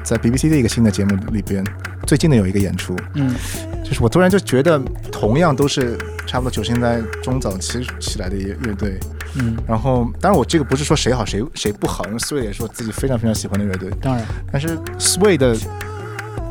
[0.03, 1.63] 在 BBC 的一个新的节目里边，
[2.05, 3.33] 最近的有一个演出，嗯
[3.81, 4.77] 就是我突然就觉得，
[5.09, 8.99] 同样都是差不多九十年代中早期起来的乐乐队，
[9.35, 15.55] 嗯，然后当然我这个不是说谁好谁谁不好，因为 Sway 也是我自己非常非常喜欢的乐队，当然，但是 Sway 的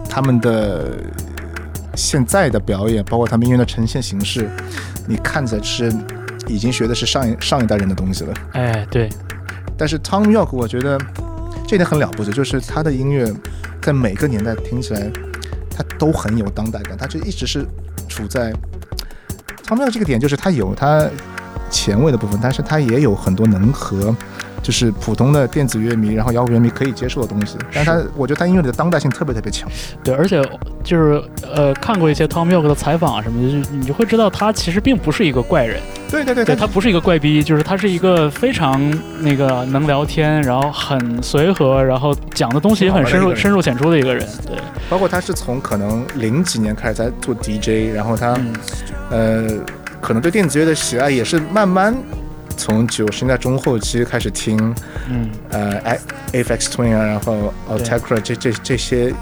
[0.09, 0.97] 他们的
[1.95, 4.49] 现在的表演，包括他们音乐的呈现形式，
[5.07, 5.93] 你看起来是
[6.49, 8.35] 已经学的是上一上一代人的东西了。
[8.53, 9.11] 哎，对，
[9.77, 10.99] 但是 Tom York 我觉得
[11.69, 13.31] 这点很了不起，就是他的音乐
[13.83, 15.11] 在每个年代听起来，
[15.71, 17.67] 他都很有当代感，他就一直是
[18.09, 18.55] 处在
[19.67, 21.05] Tom York 这个点，就是他有他
[21.71, 24.15] 前卫的部分，但是他也有很多能和
[24.63, 27.57] 就是普通的电子乐迷，然后摇滚乐迷可以接受的东西。
[27.73, 29.69] 但是他，我觉得他音乐里的当代性特别特别强。
[30.03, 30.43] 对，而且
[30.83, 38.81] 就是呃，看过一些 Tom York 的采访啊什么的，就你就会知道他其实并不是一个怪人，对对对对他不是一个怪逼，就是他是一个非常
[39.21, 44.27] 那个能聊天，然后很随和，然后讲的东西也很深入深入浅出的一个人。
[44.47, 44.57] 对，
[44.89, 48.53] 包括他是从可能零几年开始在做 DJ，然后他、嗯，
[49.11, 49.49] 呃，
[50.01, 51.95] 可能对电子乐的喜爱也是慢慢
[52.57, 54.75] 从九十年代中后期开始听，
[55.09, 55.99] 嗯，呃，A
[56.33, 59.13] F X Twin 啊，然后 a l t e c r a 这这这些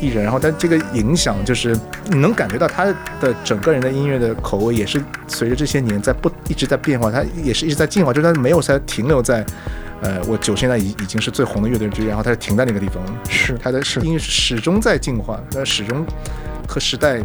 [0.00, 2.84] 艺人，然后但这个影响就是你能感觉到他
[3.20, 9.44] 的整个人的音乐的口味也是随着这些年在不一直在变化，他也是一直在进化，就是他没有在停留在。
[10.00, 16.04] 呃，我九十年代已已经是最红的乐队之一，然后他是停在那个地方，是他的音乐始终在进化，但始终
[16.68, 17.20] 和时代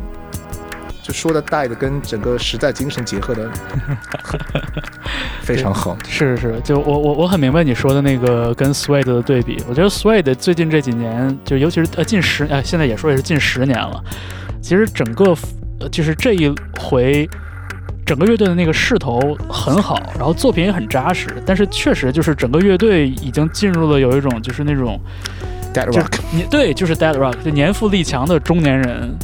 [1.10, 3.50] 就说的带的跟整个时代精神结合的
[5.42, 5.98] 非常好。
[6.08, 9.58] 是是，就我我我很明白你说的那个跟 Suede 的对比。
[9.68, 14.00] 我觉得 Suede 最近这几年，就尤其是呃近十呃现在也说也是近十年了，
[14.62, 15.36] 其实整个
[15.80, 17.28] 呃就是这一回。
[18.06, 25.00] 整个乐队的那个势头很好，然后作品也很扎实，但是确实就是整个乐队已经进入了有一种就是那种
[25.76, 29.16] Dead Rock，你对，就是 Dead Rock，就年富力强的中年人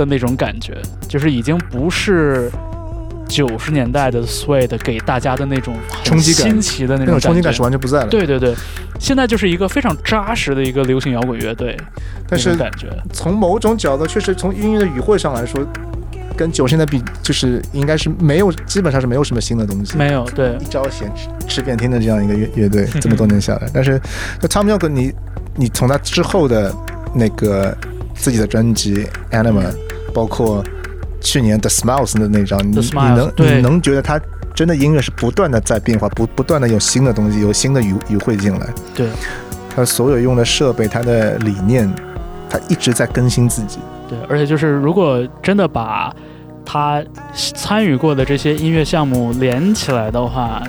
[0.00, 2.50] 的那种感觉，就是已经不是
[3.28, 8.54] 九十年代的 Suede 给大家的那种冲击感新奇的那那种冲击感是完全不在了。，对对对，
[8.98, 11.76] 现在就是一个非常扎实的一个流行摇滚乐队，
[12.26, 12.88] 但是感觉。
[13.12, 15.64] 从某种角度，确实从音乐的语汇上来说，
[16.36, 19.96] 跟九十年代比，就是应该是没有，基本上是没有什么新的东西。
[19.98, 20.56] 没有对。
[20.58, 24.00] 一招鲜吃吃遍天的这样一个乐乐队， 这么多年下来，但是
[24.40, 25.12] 就 Tom York，你
[25.54, 26.74] 你从他之后的
[27.14, 27.76] 那个
[28.20, 28.94] 自己的专辑
[29.32, 29.64] 《Anima》，
[30.12, 30.62] 包括
[31.20, 34.20] 去年 The Smiles 的那张，你你能你能觉得他
[34.54, 39.08] 真的音乐是不断的在变化，不不断的有新的东西，有新的语语汇进来，对。
[39.74, 41.88] 他所有用的设备，他的理念，
[42.48, 43.78] 他一直在更新自己。
[44.08, 46.12] 对，而且就是如果真的把
[46.64, 47.02] 他
[47.34, 50.60] 参与过的这些音乐项目连起来的话，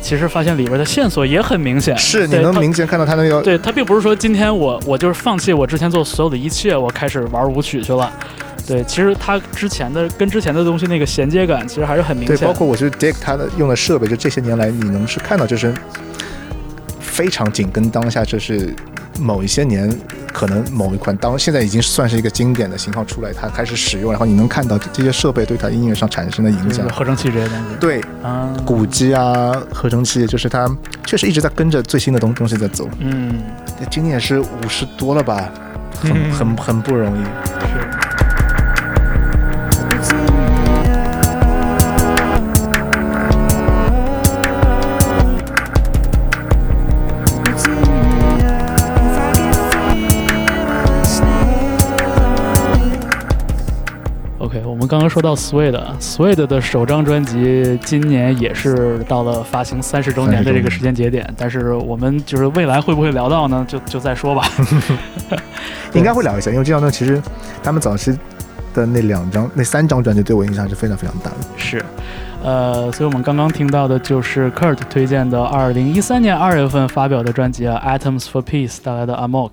[0.00, 8.10] 其实发现里边的线索也很明显，是你能明显看到他那个对他并不是说今天我我就是放弃我之前做所有的一切，我开始玩舞曲去了。
[8.66, 12.46] 对，其实他之前的跟之前的东西那个衔接感，其实还是很明，显对。
[12.46, 15.72] 包括我觉得 Dick 他的用的设备，就这些年来你能是看到，就是
[17.00, 18.74] 非常紧跟当下，就是
[19.18, 19.92] 某一些年
[20.32, 26.88] 可能某一款当现在已经算是一个经典的型号出来，它开始使用，然后你能看到这些设备对它音乐上产生的影响。
[26.88, 27.64] 合成器这些东西。
[27.80, 30.68] 对，啊，鼓机啊，合成器，就是它
[31.04, 32.88] 确实一直在跟着最新的东东西在走。
[33.00, 33.40] 嗯，
[33.90, 35.50] 今年也是五十多了吧，
[36.00, 37.22] 很嗯很很不容易。
[37.22, 38.07] 是。
[54.88, 63.64] 刚刚说到 Swede，Swede 的首张专辑今年也是到了发行三十周年的这个时间节点，但是我们就是未来会不会聊到呢？
[63.68, 64.48] 就就再说吧。
[65.92, 67.22] 应该会聊一下，因为这张专辑其实
[67.62, 68.18] 他们早期
[68.72, 71.36] 的那两张、那三张专辑对我影响是非常非常大的。
[71.58, 71.84] 是，
[72.42, 79.52] 呃，所以我们刚刚听到的就是 Kurt 推荐的2013年2月份发表的专辑啊，《Atoms for Peace》带来的 Amok。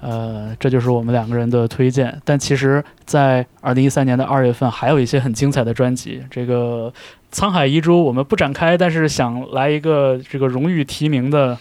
[0.00, 2.20] 呃，这就是我们两个人的推荐。
[2.24, 6.22] 但其实，在二零一三年的二月份，还有一些很精彩的专辑。
[6.30, 6.92] 这个
[7.36, 11.58] 《沧海遗珠》我们不展开，但是想来一个这个荣誉提名的，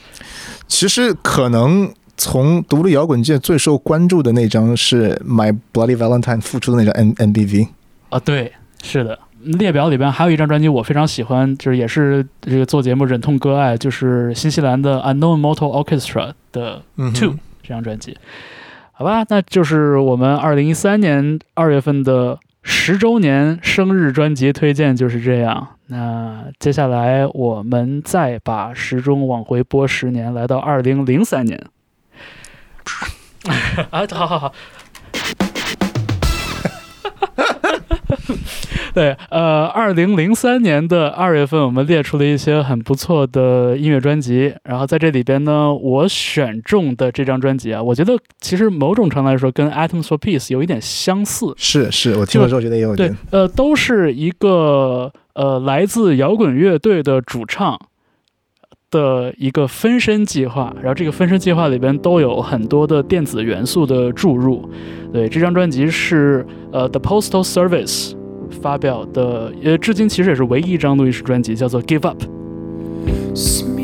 [0.67, 7.67] 其实可能从独立摇滚界最受关注的那张是 My Bloody Valentine 复出的那张 N N B V。
[8.09, 9.19] 啊，对，是的。
[9.43, 17.35] 列表里边还有一张专辑我非常喜欢，就是也是这个做节目忍痛割爱，就是新西兰的 Unknown Motor Orchestra 的嗯 Two
[17.67, 18.17] 这张专辑。
[18.93, 25.67] 好吧，那就是我们二零一三年二月份的十周年生日专辑推荐就是这样。
[25.87, 31.61] 那接下来我们再把时钟往回拨十年，来到二零零三年。
[33.91, 34.53] 啊，好好好。
[38.97, 44.51] 对，呃，二零零三年的二月份，我们列出了一些很不错的音乐专辑。
[44.63, 51.53] 然后在这里边呢，我选中的这张专辑啊，我觉得其实某种程度来说，跟《Atoms for Peace》有一点相似。
[51.57, 57.79] 是是，我听了之后觉得也有对点。，呃，都是一个呃来自摇滚乐队的主唱
[58.89, 64.67] 的一个分身计划，然后这个分身计划里边都有很多的电子元素的注入。
[65.13, 68.13] 对，这张专辑是呃 The Postal Service
[68.49, 72.23] 发表的，呃，至今其实也是唯一一张录音室专辑，叫做《Give Up》。
[73.35, 73.77] Smeared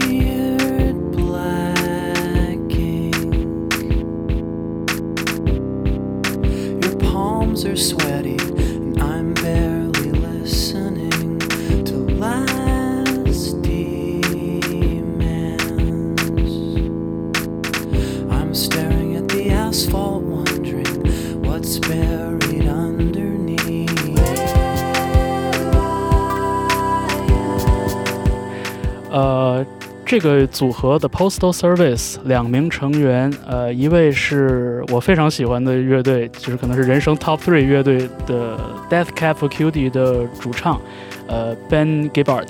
[29.13, 29.63] 呃，
[30.03, 38.57] 这个组合的 Postal Service 两名成员，呃，一位是我非常喜欢的乐队，就是可能是人生 Top Three 乐队的
[38.89, 40.81] Death Cab for Cutie 的主唱，
[41.27, 42.47] 呃，Ben Gibbard，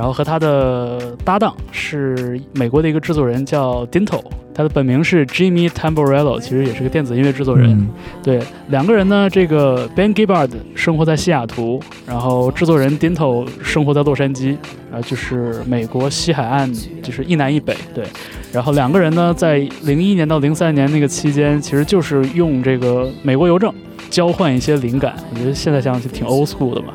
[0.00, 4.22] 然后和他的搭档是美国的一个制作人叫 Dinto，
[4.54, 7.70] 他的本名是 Jimmy Tamborello，其实也是个电子音乐制作人。
[7.72, 7.90] 嗯
[8.22, 14.56] 对，两个人呢，这个 Ben Gibbard 生活在西雅图，然后制作人 Dinto 生活在洛杉矶，
[14.90, 16.72] 然后就是美国西海岸，
[17.02, 17.76] 就是一南一北。
[17.94, 18.06] 对，
[18.50, 23.70] 然后两个人呢，在零一年到零三年那个期间，其实就是用这个美国邮政
[24.08, 25.14] 交换一些灵感。
[25.30, 26.94] 我觉得现在想想就挺 old school 的嘛。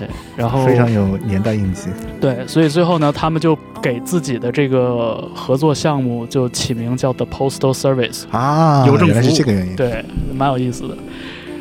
[0.00, 1.90] 对，然后非常有年代印记。
[2.18, 8.22] 对，所以最后呢，他们就给自己的这个合作项目就起名叫 The Postal Service。
[8.30, 9.76] 啊，邮政原来是这个原因。
[9.76, 10.02] 对，
[10.34, 10.96] 蛮有意思的。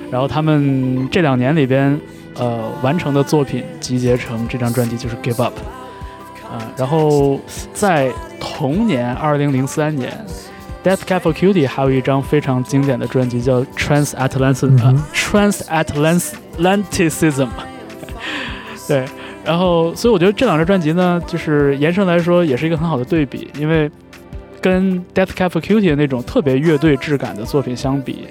[0.10, 2.00] 然后他们这两年里边，
[2.36, 5.54] 呃，完成的作品集结成这张专辑就是《Give Up》
[6.52, 7.40] 啊、然后
[7.74, 10.12] 在同年，二零零三年，
[10.88, 17.48] 《Death Cab for Cutie》还有一张非常经典的专辑叫《Transatlantic、Transatlanticism》。
[18.90, 19.06] 对，
[19.46, 23.90] 然后所以我觉得这两张专辑呢，就是延伸来说，也是一个很好的对比，因为
[24.60, 28.26] 跟《Death Cab for Cutie》的那种特别乐队质感的作品相比，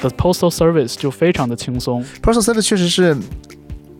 [0.00, 2.02] The Postal Service》就非常的轻松。
[2.22, 3.14] Personal Service 确实是，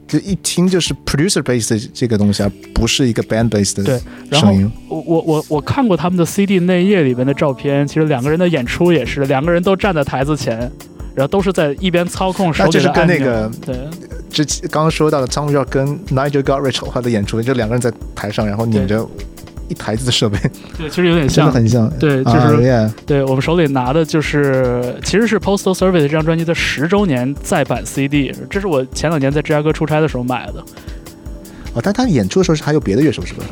[0.07, 4.01] 就一听就是 producer based 的这个东西，啊不是一个 band based 对的
[4.31, 4.73] 然后声音。
[4.89, 10.71] 我我我我看过他们的 CD 内页里边的照片，其实两个人的演出也是，两个人都站在台子前，
[11.19, 12.89] 然后都是在一边操控手里那就是。
[12.95, 13.77] 跟那个对
[14.31, 19.05] 之前刚刚说到的 Tom York 跟 Nigel Godrich 他的演出，就两个人在台上，然后拧着
[19.69, 20.39] 一台子的设备，
[20.79, 21.53] 对，其实有点 真像的。
[21.53, 21.91] 很像。
[21.99, 30.63] 对，就啊是、对我们手里拿的就是，其实是 Postal Service 这张专辑的十周年再版 CD，这是我前两年在芝加哥出差的时候买的。
[31.75, 33.45] 哦，但他演出的时候是还有别的乐手是吧？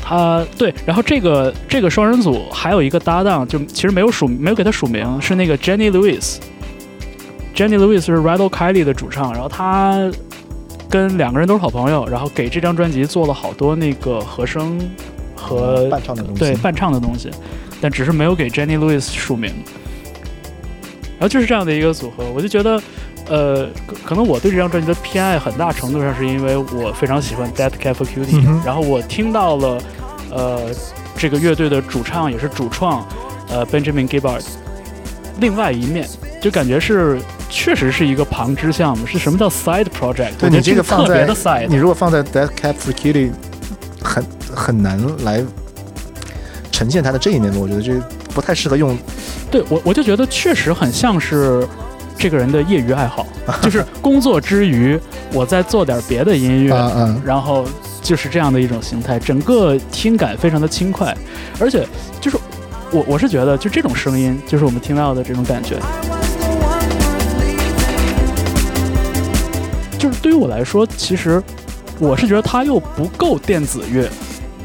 [0.00, 6.36] 他对，然后这个这个双人组还有一个搭档，就其实没有署没有给他署名，是那个 Jenny Lewis。
[7.58, 10.08] Jenny Lewis 是 Red Kelly 的主唱，然后他
[10.88, 14.78] 跟两个人都是好朋友，然后给这张专辑做了好多那个和声
[15.34, 16.38] 和伴唱的东西。
[16.38, 17.28] 对伴唱的东西，
[17.80, 19.52] 但只是没有给 Jenny Lewis 署名。
[21.18, 22.80] 然后就是这样的一个组合，我就觉得，
[23.28, 29.82] 呃，可可能我对这张专辑的偏爱很大程度上是因为我非常喜欢 Death Cab for Cutie，、嗯然后我听到了，
[30.30, 30.70] 呃，
[31.16, 33.04] 这个乐队的主唱也是主创，
[33.48, 34.46] 呃，Benjamin Gibbard，
[35.40, 36.08] 另外一面，
[36.40, 37.18] 就感觉是
[37.48, 40.32] 确实是一个旁支项目，是什么叫 side project？
[40.38, 43.30] 对你这个放在特别的 side，你如果放在 Death Cab for Cutie，
[44.02, 44.24] 很
[44.54, 45.42] 很难来
[46.70, 47.92] 呈现它的这一面的，我觉得这
[48.34, 48.96] 不太适合用。
[49.50, 51.66] 对我我就觉得确实很像是
[52.18, 53.26] 这个人的业余爱好，
[53.62, 54.98] 就是工作之余
[55.32, 56.74] 我在做点别的音乐，
[57.24, 57.64] 然后
[58.02, 61.16] 就是这样的一种形态，整个听感非常的轻快，
[61.58, 61.86] 而且
[62.20, 62.36] 就是
[62.90, 65.76] 我我是觉得就这种声音，就是我们听到的这种感觉，
[69.98, 71.42] 就是对于我来说，其实
[71.98, 74.08] 我是觉得它又不够电子乐，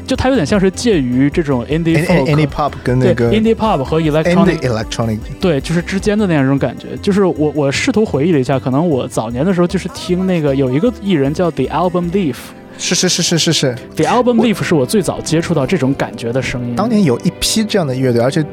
[0.06, 2.46] 就它有点像是介于这种 indie folk。
[2.46, 6.96] Pop 跟那个 indie pop 和 electronic Electronic 对，就是之间的那样一种感觉。
[7.02, 12.36] 就是我我试图回忆了一下，可能我早年的时候就是听那个有一个艺人叫 The Album Leaf，
[12.78, 16.76] 是是是是是是，The Album Leaf 是我最早接触到这种感觉的声音。
[16.76, 18.44] 当年有一批这样的乐队，而且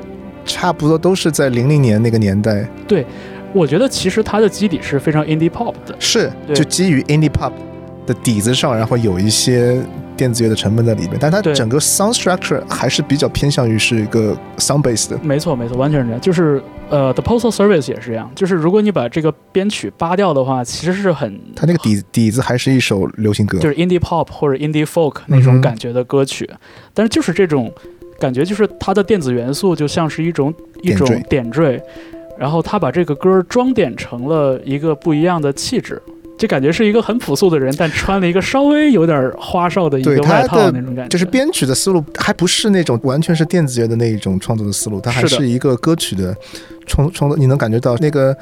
[0.45, 2.67] 差不多都是在零零年那个年代，
[3.53, 5.95] 我觉得其实它的基底是非常 indie pop 的。
[5.99, 7.51] 是就基于 Indie Pop
[8.05, 9.79] 的底子上，然后有一些
[10.17, 15.19] 电子乐的成分在里面，但它对整个 sound structure 还是比较偏向于是一个 sound based 的。
[15.23, 16.19] 没错，没错，完全是这样。
[16.21, 18.29] 就是呃，The Postal Service 也是这样。
[18.35, 26.49] 就是如果你把这个编曲扒掉的话，其实是很它那个底底子还是一首流行歌，就是 indie pop 或者 indie folk 那种感觉的歌曲，
[26.93, 27.71] 但是就是这种
[28.19, 31.83] 感觉，就是它的电子元素就像是一种一种点缀点缀，
[32.37, 36.01] 然后他把这个歌装点成了一个不一样的气质。
[36.37, 46.35] 就感觉是一个很朴素的人，但穿了一个稍微有点花哨的一个外套的那种感觉，就是编曲的思路还不是那种完全是电子乐的那一种创作的思路，它还是一个歌曲的
[46.87, 47.37] 创创作。
[47.37, 48.35] 你能感觉到那个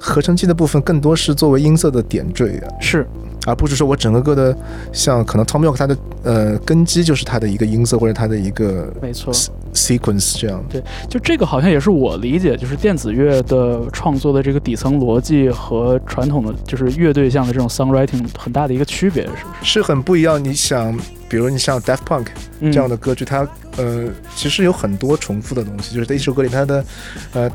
[0.00, 3.06] 合成器的部分更多是作为音色的点缀，啊是
[3.46, 4.56] 而不是说我整个歌的
[4.92, 9.32] 像可能 Tom York 它的呃根基就是它的一个音色或者它的一个没错。
[9.74, 10.64] sequence 这样。
[10.70, 19.72] 对就这个好像也是我理解，就是电子乐的创作的这个底层逻辑和传统的就是乐队像的这种 songwriting 很大的一个区别，是不是？
[19.72, 20.42] 是很不一样。
[20.42, 20.96] 你想，
[21.28, 22.26] 比如你像 Daft Punk
[22.60, 26.84] 嗯这样的歌剧，它呃其实有很多重复的东西，就是在一首歌里它的
[27.32, 27.50] 呃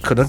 [0.00, 0.24] 可能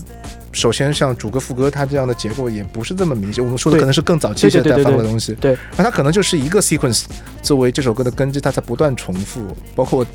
[0.56, 3.44] 首先像主歌副歌，它这样的结构也不是这么明显。
[3.44, 7.04] 我们说的可能是更早期一些对对对对对在放的东西，对，那它可能就是一个 sequence
[7.42, 9.46] 作为这首歌的根基，它在不断重复。
[9.76, 10.06] 包括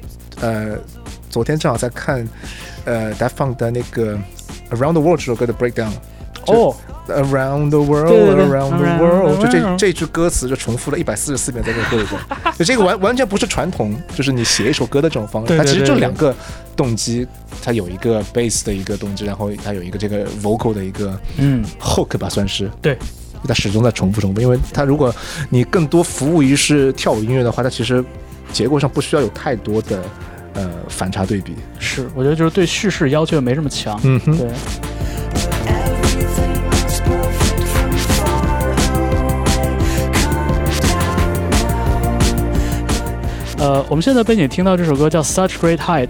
[0.41, 0.79] 呃，
[1.29, 2.27] 昨天正好在看
[2.87, 4.19] 呃 Daft Punk 的那个
[4.71, 5.93] Around the World 这首歌的 breakdown。
[6.47, 6.75] 哦
[7.09, 12.21] ，Around the world, 对对对 around the world，the 就这 world 这句歌词就重复了一百四十四遍在这个歌里边，
[12.59, 16.35] 就这个完完全不是传统， 就是你写一首歌的这种方式，它其实就两个
[16.77, 17.27] 动机，
[17.63, 22.71] 它有一个 bass 的一个动机，然后它有一个这个 vocal 的一个嗯，hook 吧，算是。
[22.81, 22.97] 对，
[23.47, 25.15] 它始终在重复重复，因为它如果
[25.49, 28.05] 你更多服务于是跳舞音乐的话，它其实
[28.53, 30.03] 结构上不需要有太多的
[30.55, 31.55] 呃反差对比。
[31.79, 33.99] 是，我觉得就是对叙事要求也没这么强。
[34.05, 34.49] 嗯哼，对，
[43.61, 46.07] 呃，我们现在背景听到这首歌叫《Such Great Height》，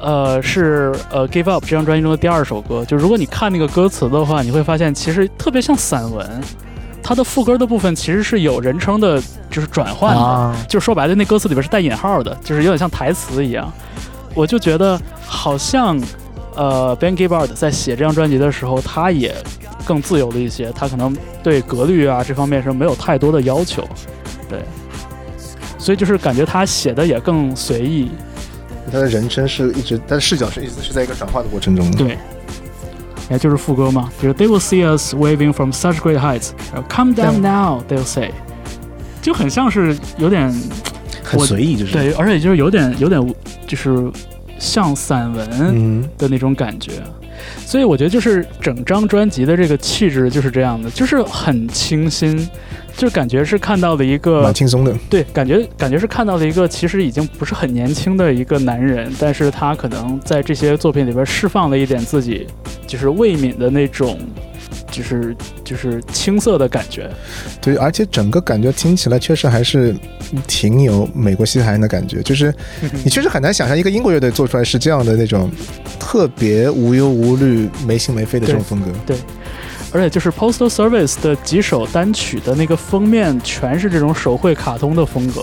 [0.00, 2.82] 呃，是呃《Give Up》这张专辑中的第二首歌。
[2.86, 6.26] 就如果你看那个歌词的话，你会发现其实特别像散文，
[7.02, 10.22] 它的副歌的部分其实是有人称的，就是转换的。
[10.22, 13.70] 啊，就说白了，那歌词里边是带引号的，就是有点像台词一样。
[14.34, 16.00] 我就觉得好像，
[16.54, 19.34] 呃，Ben Gibbard 在写这张专辑的时候，他也
[19.84, 23.86] 更自由了一些，他可能对格律啊这方面是没有太多的要求，
[24.48, 24.60] 对。
[25.86, 28.10] 所以就是感觉他写的也更随意，
[28.90, 31.98] 他的人称是一直，他的视角是一直是在一个转化的过程中的。
[31.98, 32.18] 对。
[33.30, 38.32] 也，就是副歌嘛，就是 They will see us waving from such great heights，Come down now they'll say，
[39.22, 40.52] 就很像是有点
[41.22, 43.24] 很随意，就是对，而且就是有点有点
[43.68, 44.10] 就是
[44.58, 46.94] 像散文，嗯，的那种感觉。
[47.64, 52.36] 所以我觉得就是整张专辑的这个气质就是这样的，就是很清新，
[52.96, 54.94] 就感觉是看到了一个蛮轻松的。
[55.10, 62.46] 对，感觉感觉是看到了一个其实已经不是很年轻的一个男人，但是他可能在这些作品里边释放了一点自己
[62.86, 64.18] 就是未泯的那种。
[64.90, 67.10] 就是就是青涩的感觉，
[67.60, 69.94] 对，而且整个感觉听起来确实还是
[70.46, 72.54] 挺有美国西海岸的感觉，就是
[73.04, 75.50] 你确实很难想象一个英国乐队做出来是这样的那种
[76.00, 79.14] 特别无忧无虑、没心没肺的这种风格。
[79.96, 85.42] 而且就是 Postal Service 的几首单曲的那个封面全是这种手绘卡通的风格，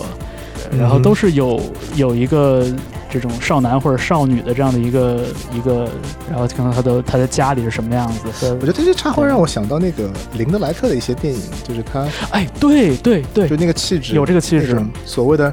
[0.78, 1.60] 然后都是有
[1.96, 2.64] 有一个
[3.10, 5.88] 这种少男或者少女的这样的一个一个，
[6.30, 8.56] 然后看看他的他的家里是什么样子。
[8.60, 15.52] 我觉得这些插画让我想到那个林德莱特的一些电影，就是他哎，对对对就，那个气质，有这个气质所谓的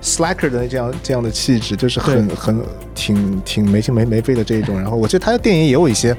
[0.00, 2.60] slacker 的这样这样的气质，就是很很
[2.94, 4.80] 挺挺没心没没肺的这一种。
[4.80, 6.16] 然后我觉得他的电影也有一些。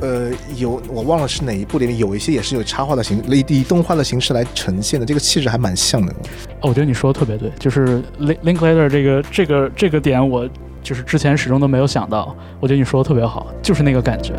[0.00, 6.12] 呃，有我忘了是哪一部里面有一些也是有插画的形以以动画的形式来呈现的，这个气质还蛮像的。
[6.60, 10.48] 哦我觉得你说的特别对，就是 Link Linklater 这个这个这个点，我
[10.82, 12.34] 就是之前始终都没有想到。
[12.60, 14.34] 我觉得你说的特别好，就是那个感觉。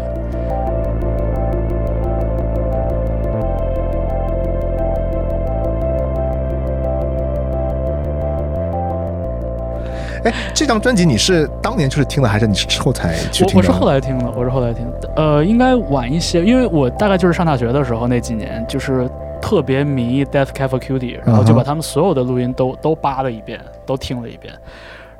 [10.23, 13.53] 哎，这张专辑你是当年就是听的，还是你是之后才去听的？
[13.55, 19.09] 我我是后来听的，我是后来听的，呃，应该晚一些，因为我大概就是上大学的时候那几年，就是
[19.41, 24.53] 特别迷 Death Cab for Cutie，然后就把他们所有的录音都都扒了一遍，都听了一遍。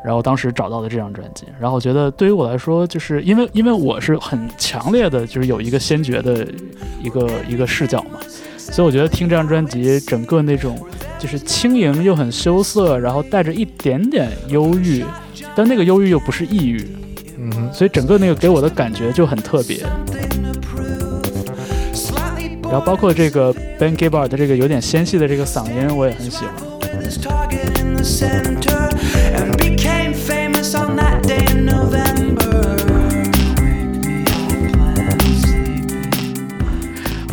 [0.03, 6.43] 然后当时找到了这张专辑，然后我觉得对于我来说，就是因为因为我是很强烈的，就是有一个先觉的
[7.03, 8.19] 一个一个视角嘛，
[8.69, 10.79] 所以我觉得听这张专辑，整个那种
[11.19, 15.03] 就是轻盈又很羞涩，然后带着一点点忧郁，
[15.55, 16.87] 但那个忧郁又不是抑郁，
[17.37, 19.85] 嗯哼，所以整个那个给我的感觉就很特别。
[22.63, 26.53] 然后包括这个 Ben Gibbard 的这个有点纤细的这个嗓音，我也很喜欢。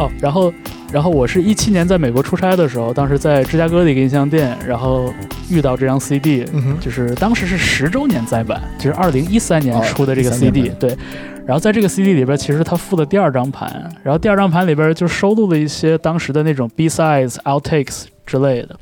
[0.01, 0.53] 哦，然后，
[0.93, 5.13] 然后我是一七年在美国出差的时候，当时在芝加哥的一个音像店，然后
[5.51, 10.97] 遇到这张 CD，嗯，就是当时是十周年再版，就是二零一三年哦出的这个 CD，、对。
[11.47, 18.79] 然后在这个 CD 里边，其实它附的第二张盘，然后第二张盘里边就收录了一些当时的那种 B-sides、outtakes 之类的。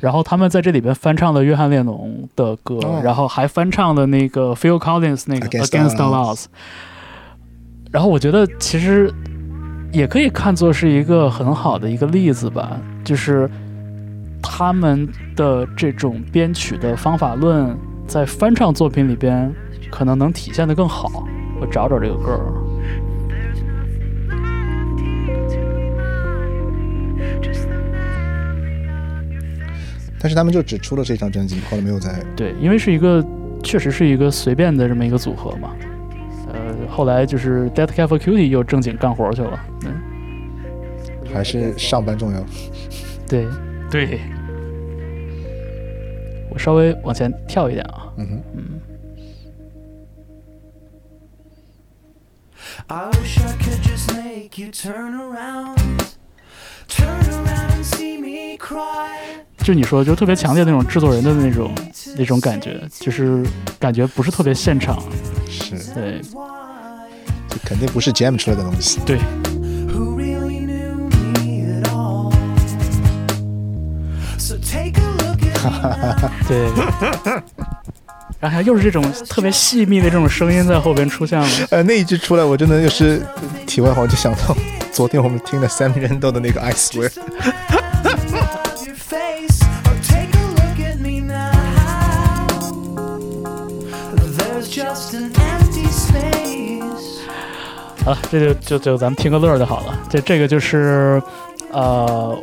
[0.00, 6.44] 然后他们在这里边翻唱了约翰列侬的歌，哦然后还翻唱了那个 Phil Collins 那个 Against the All Laws。
[7.90, 9.12] 然后我觉得其实
[9.94, 13.48] 也可以看作是一个很好的一个例子吧，就是
[14.42, 19.54] 他们的这种编曲的方法论，在翻唱作品里边
[19.92, 21.24] 可能能体现的更好。
[21.60, 22.40] 我找找这个歌儿，
[30.18, 33.24] 但是他们就只出了这张专辑，后来没有再对，因为是一个
[33.62, 35.70] 确实是一个随便的这么一个组合嘛。
[36.88, 39.60] 后来就是 Death Cab for Cutie 又正经干活去了。
[39.84, 40.00] 嗯，
[41.32, 42.44] 还是上班重要。
[43.28, 43.46] 对
[43.90, 44.20] 对。
[46.50, 48.80] 我稍微往前跳一点啊，嗯哼，嗯
[52.86, 55.76] ，I wish I could just make you turn around,
[56.88, 59.08] turn around and see me cry.
[59.58, 61.74] 就你说，就特别强烈那种制作人的那种
[62.16, 63.44] 那种感觉，就是
[63.80, 65.02] 感觉不是特别现场。
[65.48, 66.20] 是，对
[67.64, 69.00] 肯定不是 jam 出来的东西。
[69.06, 69.18] 对
[69.88, 72.32] ，Who really knew me at all?
[74.38, 76.30] So take a look at me now.
[76.46, 77.42] 对。
[78.40, 81.48] 然后还又是这种特别细密的这种声音在后边出现了。
[81.70, 83.22] 呃，那一句出来，我真的又是
[83.66, 84.54] 题外话，我就想到
[84.92, 87.10] 昨天我们听的 Sam 人豆的那个 I swear，
[98.04, 99.98] 好了，这就就就咱们听个乐就好了。
[100.10, 101.22] 这这个就是，
[101.72, 102.38] 呃，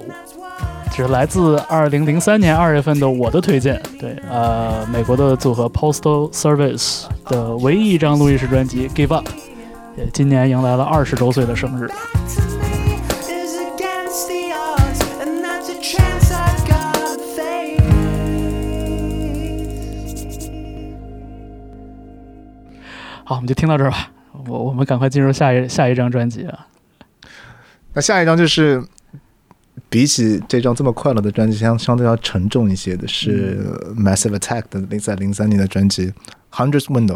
[0.89, 9.27] 就是来自二零零三年二月份的我的推荐，对，呃，美国的组合 Postal Service 的唯一一张录音室专辑《Give Up》，
[9.95, 11.87] 也今年迎来了二十周岁的生日。
[23.23, 24.09] 好，我们就听到这儿吧。
[24.47, 26.67] 我我们赶快进入下一下一张专辑啊。
[27.93, 28.81] 那下一张就是
[29.89, 33.59] 比起这张这么快乐的专辑，相相对要沉重一些的是
[33.97, 36.07] Massive Attack 的零在零三年的专辑
[36.51, 37.15] 《Hundreds Window》。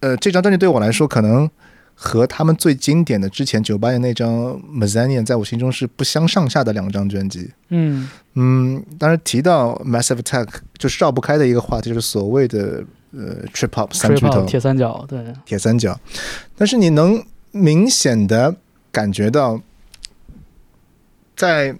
[0.00, 1.50] 呃，这张专辑对我来说，可能
[1.94, 4.30] 和他们最经典的之前九八年那张
[4.74, 7.50] 《Mezzanian》在我心中是不相上下的两张专辑。
[7.68, 10.48] 嗯嗯，当然提到 Massive Attack
[10.78, 12.82] 就是绕不开的一个话题，就是所谓的
[13.12, 15.98] 呃 Trip Hop 三巨头铁三角，对，铁三角，
[16.56, 18.54] 但是你能明显的
[18.90, 19.60] 感觉到，
[21.36, 21.76] 在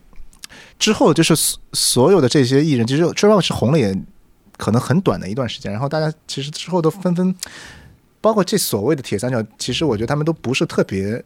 [0.78, 3.97] 之后就是所所有的这些艺人，其实 Trip Hop 是红了也
[4.57, 7.35] 可能很短的一段时间，然后大家其实之后都纷纷，
[8.20, 11.24] 包括这所谓的铁三角，其实我觉得他们都不是特别。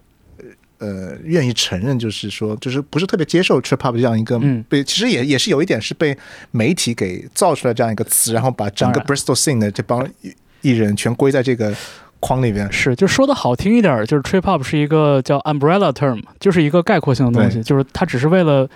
[0.85, 6.15] 呃，愿意承认，就是说，就是不是特别接受 trip hop 这样一个嗯被，其实也也是有一点是被
[6.51, 11.75] 媒体给造出来这样一个词，然后把整个 Bristol scene 的这帮艺艺人全归在这个
[12.21, 12.71] 框里边。
[12.71, 18.69] 是，就说的好听一点儿，就是 trip hop 是一个叫 umbrella term，就是一个概括性的东西，就是它只是为了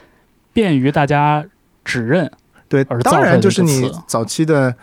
[0.54, 1.44] 便于大家
[1.84, 2.30] 指认。
[2.68, 4.74] 对而，当然就是你早期的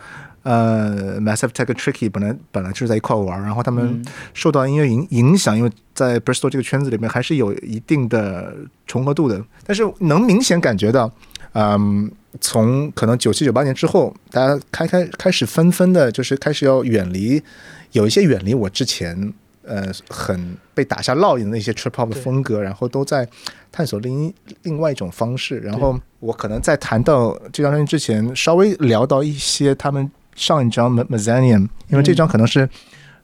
[0.46, 8.54] 呃 Massive 和 Tricky 本来本来就是在一块玩儿，然后他们嗯受到音乐影影响，因为在 Bristol 这个圈子里面还是有一定的
[8.86, 11.10] 重合度的，但是能明显感觉到，
[11.54, 12.08] 嗯，
[12.40, 17.42] 从可能九七九八年之后，大家开开开始纷纷的，就是开始要远离，
[17.90, 19.34] 有一些远离我之前。
[19.68, 23.28] 呃，很被打下烙印的那些 trip hop 的风格，然后都在
[23.72, 24.32] 探索另一
[24.62, 25.58] 另外一种方式。
[25.58, 32.68] 然后我可能在谈到这张专辑之前，稍微聊到一些他们上一张《Mezzanian》，因为这张可能是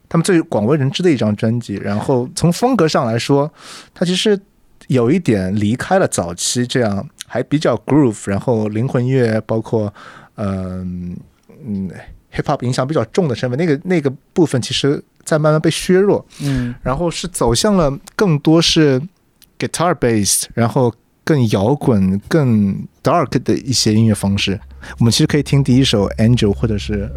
[0.08, 1.74] 他们最广为人知的一张专辑。
[1.76, 3.48] 然后从风格上来说，
[3.94, 4.40] 它其实
[4.88, 9.92] 有一点离开了早期这样还比较 groove，然后灵魂乐，包括
[10.36, 11.16] 嗯
[11.64, 11.90] 嗯
[12.34, 16.24] hip hop 影响比较重的身份，那个那个部分其实在慢慢被削弱。
[16.40, 19.00] 嗯，然后是走向了更多是
[19.58, 20.92] guitar based，然后
[21.24, 24.58] 更摇滚、更 dark 的一些音乐方式。
[24.98, 27.10] 我们其实可以听第一首 Angel，或者是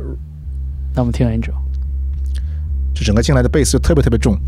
[0.93, 1.53] 那我们听 Angel。
[2.93, 4.39] 就整个进来的贝斯就特别特别重。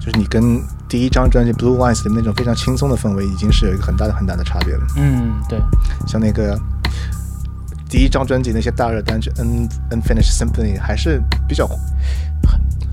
[0.00, 4.84] 就是你跟第一张专辑《Blue Lines》里面那种非常轻松的氛围，已经是有一个很大的很大的差别了。
[4.96, 5.60] 嗯，对，
[6.08, 6.60] 像那个
[7.92, 11.68] 第一张专辑那些大热单曲《Un Unfinished Symphony》还是比较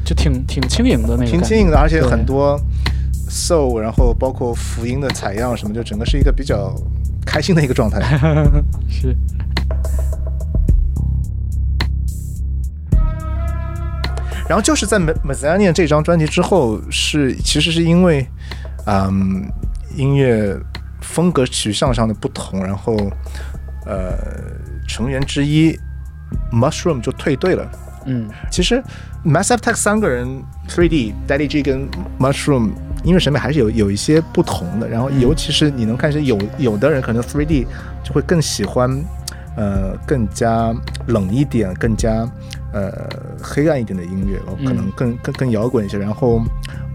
[0.03, 2.59] 就挺挺轻盈的那个，挺轻盈的，而且很多
[3.29, 6.75] soul，然后包括福音的采样什么，就整个是一个比较
[7.25, 8.01] 开心的一个状态。
[8.89, 9.15] 是，
[14.49, 18.27] 然后就是在《Mezzanian》这张专辑之后，是其实是因为，
[18.85, 19.49] 嗯，
[19.95, 20.59] 音乐
[20.99, 22.97] 风格取向上的不同，然后
[23.85, 24.17] 呃，
[24.89, 25.79] 成员之一
[26.51, 27.71] Mushroom 就退队了。
[28.05, 28.81] 嗯，其实
[29.25, 30.27] Massive Attack 三个人
[30.67, 31.87] ，Three D、Daddy G 跟
[32.17, 32.71] Mushroom
[33.03, 34.87] 音乐审美还是有有一些不同的。
[34.87, 37.67] 然后，尤其是你能看出有有的人可能 Three D
[38.03, 38.89] 就会更喜欢，
[39.55, 40.73] 呃，更加
[41.07, 42.27] 冷一点、更加
[42.71, 43.09] 呃
[43.43, 45.97] 黑暗一点的音乐，嗯可能更更更摇滚一些。
[45.97, 46.41] 然后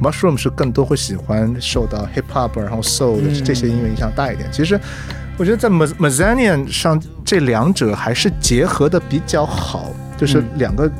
[0.01, 4.49] Mushroom 是更多会喜欢受到 Hip Hop 然后 Soul 的嗯这些音乐影响大一点。
[4.51, 4.81] 其实
[5.37, 10.91] 我觉得在 Ma Mazzanian 上这两者还是结合的比较好，就是嗯两个。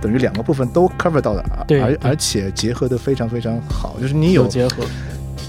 [0.00, 4.84] 等于两个部分都 cover 到了，而对对而且结合的非常非常好，就是你有有结合，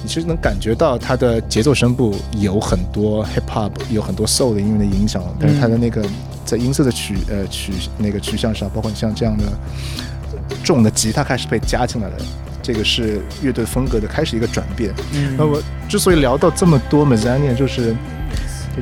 [0.02, 6.04] 你其实能感觉到它的节奏声部有很多 hip hop，有很多 soul 的音乐的影响，但是它的那个
[6.46, 9.44] 在音色的取呃取那个取向上，包括像这样的
[10.64, 12.16] 重的吉他开始被加进来了，
[12.64, 14.92] 这个是乐队风格的开始一个转变。
[15.14, 17.96] 嗯那我之所以聊到这么多 Mazzanian，就是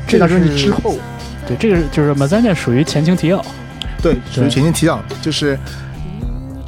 [0.07, 0.95] 这张专辑之后，
[1.47, 3.43] 对这个就是 Mazzanian 属于前情提要，
[4.01, 5.57] 对，属于前情提要，就是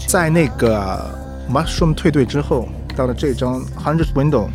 [0.07, 1.09] 在那个
[1.51, 4.47] Mushroom 退队之后，到了这张 Hundred Window，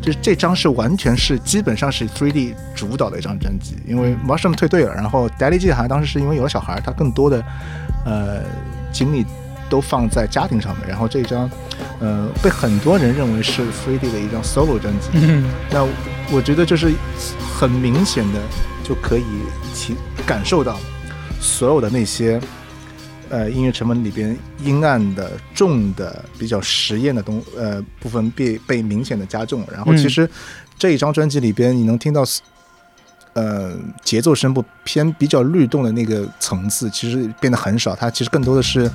[0.00, 7.42] 就是这张是完全是基本上是 3D 主导的一张专辑，因为 Mushroom 退队了，然后 Daddy G 好像当时是因为有了小孩，他更多的
[8.04, 8.40] 呃
[8.92, 9.24] 精力
[9.68, 11.50] 都放在家庭上面，然后这张
[12.00, 15.44] 呃被很多人认为是 3D 的一张 solo 专辑，嗯。
[15.70, 15.86] 那
[16.32, 16.90] 我觉得就是
[17.54, 18.40] 很明显的
[18.82, 19.24] 就可以
[19.74, 19.94] 体
[20.26, 20.78] 感受到
[21.38, 22.40] 所有的那些
[23.28, 29.62] 呃音乐成分里边阴暗的、重的、比较实验的东呃部分被被明显的加重。
[29.70, 30.28] 然后其实
[30.78, 32.24] 这一张专辑里边，你能听到
[33.34, 37.94] 呃节奏声部偏比较律动的那个层次，其实变得很少。
[37.94, 38.90] 它其实更多的是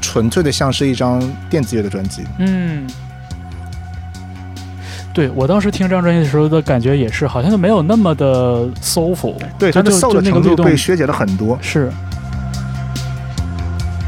[0.00, 2.24] 纯粹的像是一张电子乐的专辑。
[2.40, 2.90] 嗯。
[5.12, 11.58] 对我当时听这张专辑的时候的感觉也是，好像就没有那么的 soulful，对，它的就就 soul 的程就那个律动度被削减了很多。
[11.60, 11.90] 是。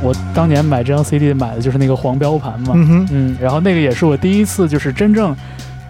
[0.02, 3.08] 我当年买这张 CD 买的就是那个黄标盘嘛，嗯哼。
[3.10, 5.36] 嗯，然后那个也是我第一次就是真正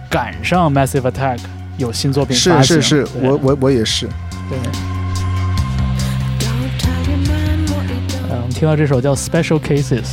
[0.09, 1.39] 赶上 Massive Attack
[1.77, 4.07] 有新作品发行，是是是，我我我也是。
[4.49, 4.57] 对
[8.27, 10.07] ，don't 我们听到这首叫 Special Cases，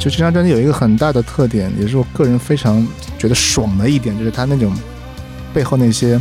[0.00, 2.84] 就这张专辑有一个很大的特点，也是我个人非常
[3.18, 4.72] 觉得爽的一点，就是它那种
[5.52, 6.18] 背后那些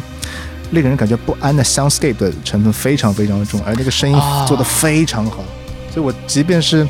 [0.72, 5.38] 令人感觉不安的 soundscape 的成分非常非常的重，而那个声音啊做的非常好，
[5.94, 6.86] 所以我即便是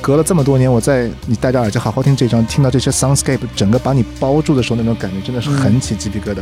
[0.00, 6.38] 隔了这么多年，我在你戴着耳机好好听这张，听到这些 soundscape 整个把你包住的时候，那种感觉真的是很起鸡皮疙瘩。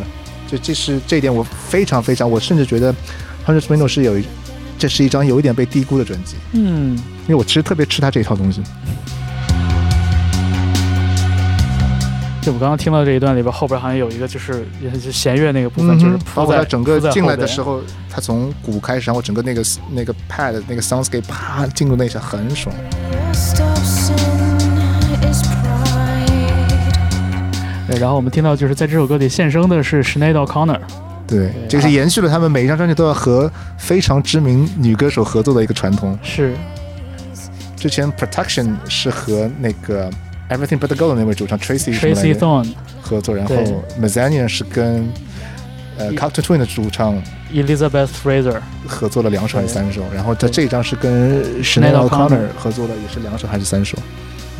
[0.46, 2.94] 就这是这一点我非常非常，我甚至觉得
[3.46, 4.24] Hundred Window 是有一
[4.78, 8.60] 这是一张有一点被低估的专辑，嗯，因为我其实特别吃他这一套东西。
[12.46, 22.72] 就我刚刚听到这一段里边，后边好像有一个就是也是弦乐那个部分，嗯就是包括它整个进来的时候，它从鼓开始，然后整个那个那个 pad 那个 soundscape 啪进入那一下很爽。
[27.98, 30.78] 然后我们听到就是在这首歌里现身的是 Sinead O'Connor，
[31.26, 36.16] 对，这个是延续了他们每一张专辑都要和非常知名女歌手合作的一个传统。
[36.22, 36.54] 是
[37.74, 40.08] 之前 Protection 是和那个
[40.48, 42.72] Everything But the Gold 那位主唱 Tracy Tracy Thorn、
[43.02, 43.54] 合作，然后
[44.00, 45.08] Mazzanian 是跟
[45.98, 47.20] 呃 Cocteau Twin 的主唱
[47.52, 53.98] Elizabeth Fraser，合作了两首还是三首，然后在这一张是跟 Sinead Sinead O'Connor O'Connor 合作的也是两首还是三首？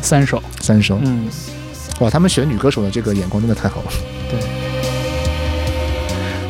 [0.01, 0.99] 三首，三首。
[1.03, 1.29] 嗯，
[1.99, 3.91] 哇，他们选女歌手的这个眼光真的太好了。
[4.29, 4.39] 对。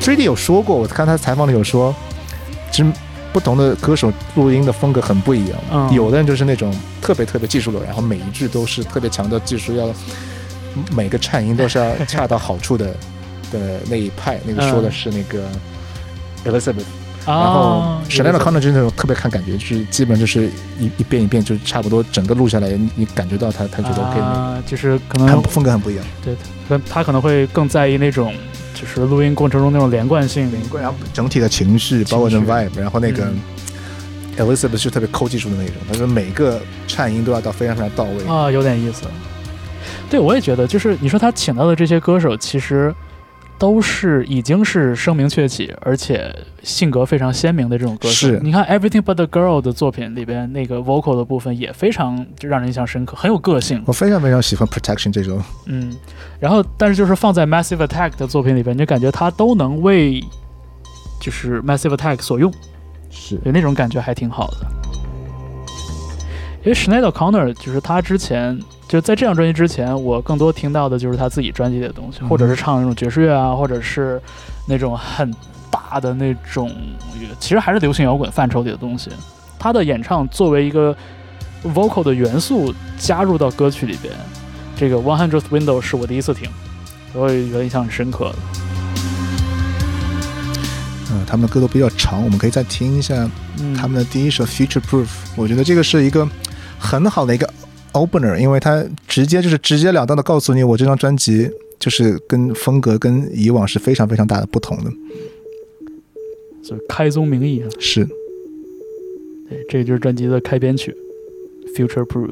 [0.02, 1.94] 3D 有说过，我看他采访里有说，
[2.72, 2.92] 其实
[3.34, 5.58] 不同的歌手录音的风格很不一样。
[5.72, 9.88] 嗯有的人就是那种特别特别技术流，然后每一句都是特别强调技术，要
[10.96, 12.88] 每个颤音都是要恰到好处的
[13.52, 14.40] 的那一派。
[14.46, 15.44] 那个说的是那个
[16.46, 16.84] Elizabeth，、
[17.26, 20.50] 然后啊，Chanel O'Connor 就是那种特别看感觉，就是基本就是
[20.80, 24.24] 一一遍一遍就差不多整个录下来，你你感觉到他他觉得 OK 那个。
[24.24, 26.36] 啊，就是可很能风格很不一样，对
[26.90, 28.34] 他可能会更在意那种
[28.80, 33.40] 就是录音过程中那种连贯性，连贯然后整体的情绪，包括这情绪 vibe，然后那个嗯
[34.38, 38.24] Elizabeth 是特别抠技术的那种，他说每个颤音都要到非常非常到位。
[38.28, 39.04] 啊，有点意思。
[40.10, 42.94] 对，我也觉得，就是你说他请到的这些歌手，其实
[43.60, 48.14] 都是已经是声名鹊起，而且性格非常鲜明的这种歌手。
[48.14, 53.82] 是你看《Everything But the Girl》的作品里边，那个 vocal 的部分也非常就让人印象深刻，很有个性。
[53.86, 55.92] 我非常非常喜欢 Protection 这种，嗯，
[56.40, 60.24] 然后但是就是放在 Massive Attack 的作品里边，你就感觉他都能为
[61.20, 62.54] 就是 Massive Attack 所用。
[63.10, 64.68] 是有，那种感觉还挺好的。
[66.64, 74.22] 因为 Schneider Connor 就是他之前就在这张专辑之前，我更多听到的就是他自己专辑里的东西，嗯或者是唱那种爵士乐啊，或者是
[74.66, 75.30] 那种很
[75.70, 76.70] 大大的那种，
[77.40, 79.10] 其实还是流行摇滚范畴里的东西。
[79.58, 80.96] 他的演唱作为一个
[81.64, 84.14] vocal 的元素加入到歌曲里边，
[84.76, 86.50] 这个 One Hundredth Window 是我第一次听，
[87.14, 88.36] 我也觉得印象很深刻的。
[91.12, 93.30] 嗯，他们的歌都比较长，我们可以再听一下
[93.60, 95.06] 嗯，他们的第一首《Future Proof》。
[95.38, 96.28] 我觉得这个是一个
[96.78, 97.50] 很好的一个
[97.94, 104.92] opener，因为它直接就是直截了当的告诉你，我这张专辑就是跟风格跟以往是非常非常大的不同的。
[106.64, 108.06] 就是开宗明义啊，是，
[109.50, 110.94] 对，这个就是专辑的开编曲
[111.78, 112.32] 《Future Proof》。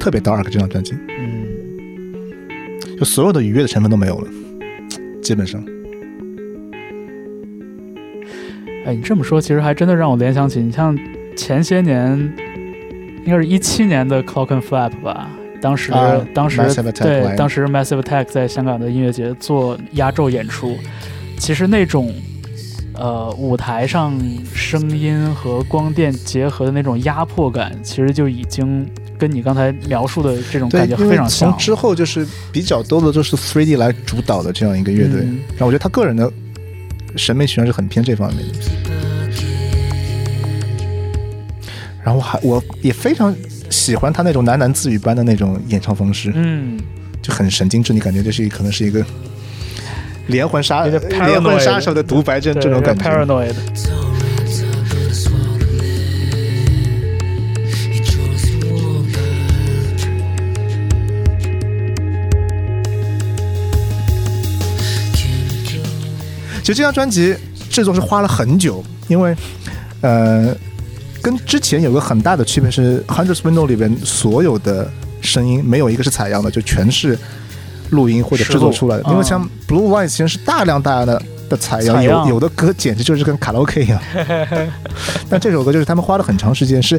[0.00, 1.46] 特别 dark 这张专辑，嗯，
[2.98, 4.28] 就所有的愉悦的成分都没有了，
[5.20, 5.62] 基本上。
[8.86, 10.96] 哎，你这么说，其实还真的让我联想起，你像
[11.36, 12.32] 前些年，
[13.26, 15.28] 应该是一七年的 Clock and Flap 吧。
[15.60, 20.76] 当时，啊当时 Massive Attack 对，当时 Massive Attack 在香港的音乐节做压轴演出，
[21.38, 22.14] 其实那种
[22.94, 24.16] 呃舞台上
[24.54, 28.86] 声音和光电结合的那种压迫感，其实就已经
[29.18, 31.58] 跟你刚才描述的这种感觉，非常像从。
[31.58, 36.30] 之后就是比较多的都是 Three D 来主导的这样一个乐队，嗯然后我觉得他个人的
[37.16, 38.54] 审美取向是很偏这方面的。
[42.06, 43.34] 然后还我也非常
[43.68, 46.78] 喜欢他那种喃喃自语般的那种演唱方式，嗯，
[47.20, 49.04] 就很神经质，你感觉这是可能是一个
[50.28, 53.04] 连环杀连环杀手的独白这对这种感觉。
[53.04, 53.54] paranoid。
[66.62, 67.34] 其实这张专辑
[67.68, 69.34] 制作是花了很久，因为
[70.02, 70.54] 呃，
[71.26, 74.88] 跟之前有个很大的区别是，《Hundreds Window》里边所有的
[75.20, 77.18] 声音没有一个是采样的，就全是
[77.90, 79.02] 录音或者制作出来的。
[79.10, 84.00] 因为像《Blue Lights》其实是大量大量的的采样，有有的歌简直就是跟卡拉 OK 一样。
[85.28, 86.96] 但这首歌就是他们花了很长时间，是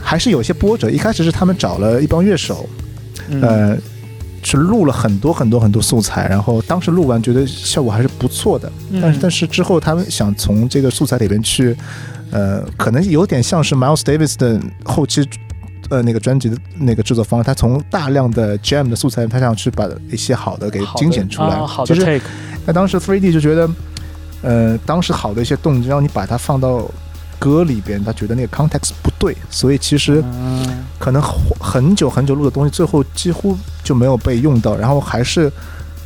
[0.00, 0.88] 还是有些波折。
[0.88, 2.68] 一开始是他们找了一帮乐手，
[3.30, 3.76] 嗯呃，
[4.42, 8.70] 去录了很多很多很多素材，然后当时录完觉得效果还是不错的，
[9.00, 11.76] 但是嗯但是之后他们想从这个素材里边去，
[12.30, 15.28] 呃，可能有点像是 Miles Davis 的后期。
[15.88, 21.48] 呃，那个专辑的那个制作方式，他从大量的 jam 的素材，他想去把一些好的给精简出来。
[21.48, 22.24] 啊好的其实 take，
[22.64, 23.68] 那当时 3D 就觉得，
[24.42, 26.88] 呃，当时好的一些动机，让你把它放到
[27.40, 31.20] 歌里边，他觉得那个 context 不对，所以其实嗯可能
[31.58, 35.50] 很久很久录的东西，最后几乎就没有被用到，然后还是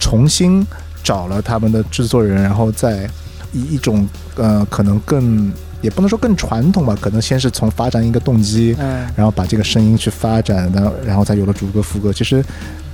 [0.00, 0.66] 重新
[1.02, 3.06] 找了他们的制作人，然后再
[3.52, 12.12] 以一种呃可能更也不能说更传统吧，可能先是从发展一个动机，嗯然后把这个声音去发展，然后然后再有了主歌副歌。
[12.12, 12.42] 其实，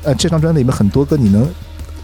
[0.03, 1.47] 呃，这张专辑里面很多歌你能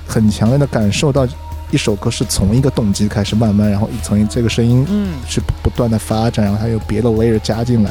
[0.07, 1.26] 很强烈的感受到，
[1.71, 7.91] 一首歌是从一个动机开始慢慢，然后从这个声音嗯，去不断的发展，然后还有别的 layer 加进来。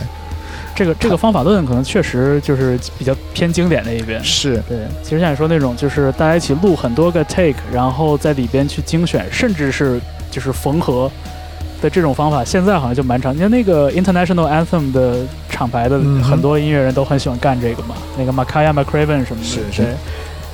[0.74, 4.22] 这个这个方法论可能确实就是比较偏经典那一边。
[4.24, 10.00] 是，对，其实像你说那种，就是大家一起录很多个 take，然后在里边去精选，甚至是
[10.30, 11.10] 就是缝合
[11.82, 13.34] 的这种方法，现在好像就蛮常。
[13.34, 15.20] 你看那个 International Anthem 的
[15.50, 19.96] 厂牌的很多音乐人都很喜欢干这个嘛，那个 Makaya McCraven 什么的，是是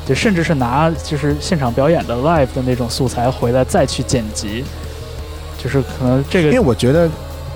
[0.06, 4.64] 对，甚至是拿就是现场表演的 live 的那种素材回来再去剪辑，
[5.64, 7.10] 就是可能这个因为我觉得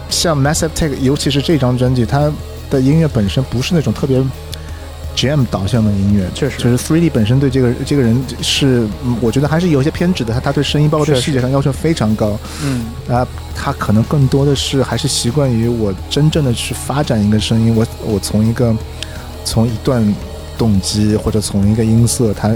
[0.09, 2.31] 像 Massive Take，尤其是这张专辑，它
[2.69, 4.23] 的音乐本身不是那种特别
[5.15, 6.57] jam 导向的音乐，确实。
[6.57, 12.37] 就是 Three D 本身对这个这个人是，嗯我觉得还是有一些偏执的，他他对声音包括对细节上要求非常高。
[12.63, 12.85] 嗯。
[13.07, 13.25] 啊，
[13.55, 18.75] 他可能更多的是还是习惯于我真正的去发展一个声音，我我从一个
[19.43, 20.03] 从一段
[20.57, 22.51] 动机或者从一个音色，他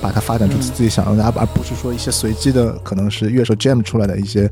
[0.00, 4.50] 把它发展出嗯自己想要的，而、而不是说一些随机的，可能是乐手 jam 出来的一些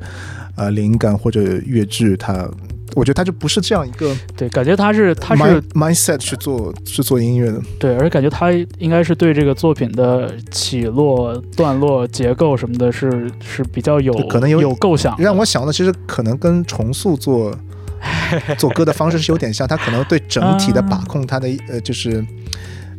[0.56, 2.48] 呃灵感或者乐句，他
[2.96, 7.60] 我觉得他就不是这样一个对，感觉他是他是 mindset 去做去做音乐的。
[7.78, 17.56] 对，而且感觉他应该是对这个作品的起落、段落、结构什么的是是比较有可能有有构想，让我想的其实可能跟重塑做
[18.58, 22.24] 做歌的方式是有点像，他可能对整体的把控，他的呃就是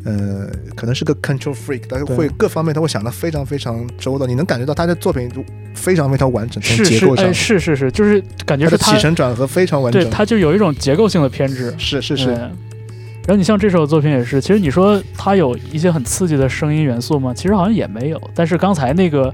[0.05, 5.29] 呃可能是个 control freak，但是会各方面他会想的非常非常周到，你能感觉到他的作品
[5.73, 7.25] 非常非常完整，从是是结构上。
[7.25, 10.01] 哎，是是是，就是感觉是他他的起承转合非常完整。
[10.01, 12.35] 对，他就有一种结构性的偏执，是是是，对
[13.27, 17.31] 然后你像这首作品也是，其实你说他有一些很刺激的声音元素吗？
[17.31, 18.19] 其实好像也没有。
[18.33, 19.31] 但是刚才那个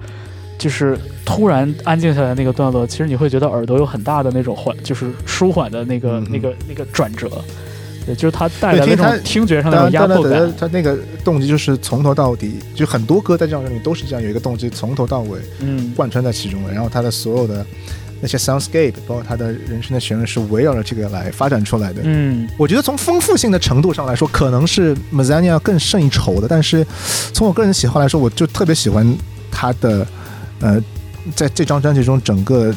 [0.58, 7.30] 就是突然安静下来那个段落，其实你会觉得耳朵有很大的那种缓，就是舒缓的那个、那个那个转折。
[8.06, 10.54] 对，就是它带来的对听它这种听觉上的压迫，感。
[10.58, 16.72] 他那个动机就是从头到底，就很多歌在这张专辑里都是这样，有一个动机从头到尾嗯，贯穿在其中的。
[16.72, 17.66] 然后他的所有的
[18.22, 22.02] 那些 soundscape，包括他的人生的旋律是围绕着这个来发展出来的。
[22.06, 26.48] 嗯，我觉得从丰富性的程度上来说，可能是 Mazzania 更胜一筹的。
[26.48, 26.88] 但是
[27.34, 29.06] 从我个人喜好来说，我就特别喜欢
[29.52, 30.08] 他的
[30.60, 30.82] 呃，
[31.36, 32.74] 在这张专辑中整个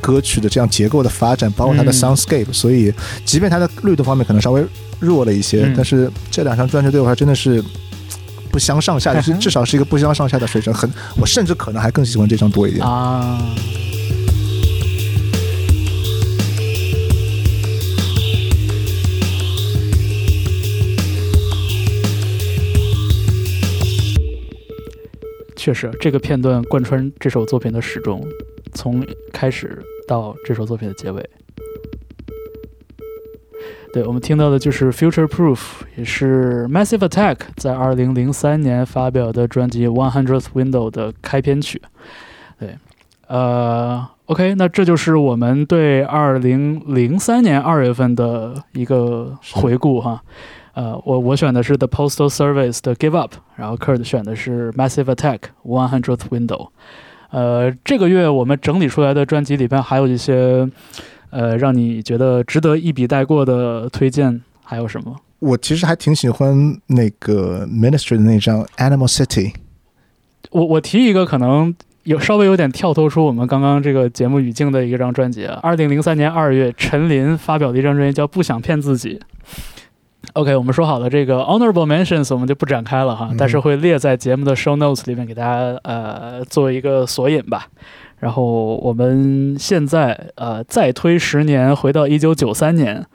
[0.00, 2.92] 歌曲的这样结构的发展，包括它的嗯 soundscape、所以，
[3.24, 4.64] 即便它的律动方面可能稍微
[4.98, 7.62] 弱了一些，嗯但是这两张专辑对我来说真的是。
[8.52, 10.74] 不相上下，就是 至少是一个不相上下的水准。
[10.74, 12.84] 很，我甚至可能还更喜欢这张多一点。
[12.84, 13.40] 啊。
[25.60, 28.26] 确实，这个片段贯穿这首作品的始终，
[28.72, 31.22] 从开始到这首作品的结尾。
[33.92, 35.56] 对我们听到的就是《Future Proof》，
[35.96, 41.82] 也是 Massive Attack 在二零零三年发表的专辑《One Hundredth Window》的开篇曲。
[42.58, 42.78] 对，
[43.26, 50.22] 呃，OK，那这就是我们对二零零三年二月份的一个回顾哈。
[50.74, 56.68] 呃，我我选的是 The Postal Service 的 Give Up，然后 Kurt 选的是 Massive Attack One Hundredth Window。
[57.30, 60.68] 呃，这个月我们整理出来的专辑里边还有一些，
[61.30, 65.16] 呃，让你觉得值得一笔带过的推荐，还有什么？
[65.38, 69.54] 我其实还挺喜欢那个 Ministry 的那张 Animal City。
[70.50, 79.18] 我我提一个可能有稍微有点跳脱出我们刚刚这个节目语境的一张专辑啊，二零零三年二月，陈琳发表的一张专辑叫《不想骗自己》。
[80.34, 87.66] OK，我们说好了这个 honorable mentions 我们就不展开了哈，嗯但是会列在节目的 show notes 里面给大家呃做一个索引吧。
[88.18, 93.06] 然后我们现在呃再推十年，回到一九九三年。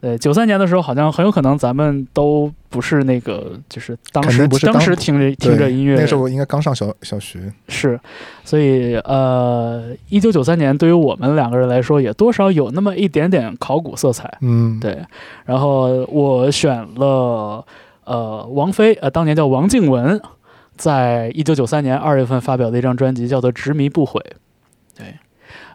[0.00, 7.52] 对，九三年的时候，好像很有可能咱们都不是那个，就是当时当定不是当时听着听着音乐，那时候我应该刚上小小学。
[7.68, 8.00] 是，
[8.42, 14.38] 所以呃，一九九三年对于我们两个人来说，也多少有那么一点点考古色彩。
[14.40, 14.98] 嗯，对，
[15.44, 17.62] 然后我选了
[18.04, 20.18] 呃王菲，呃当年叫王静文，
[20.76, 24.18] 在一九九三年二月份发表的一张专辑，叫做《执迷不悔》。
[24.96, 25.14] 对，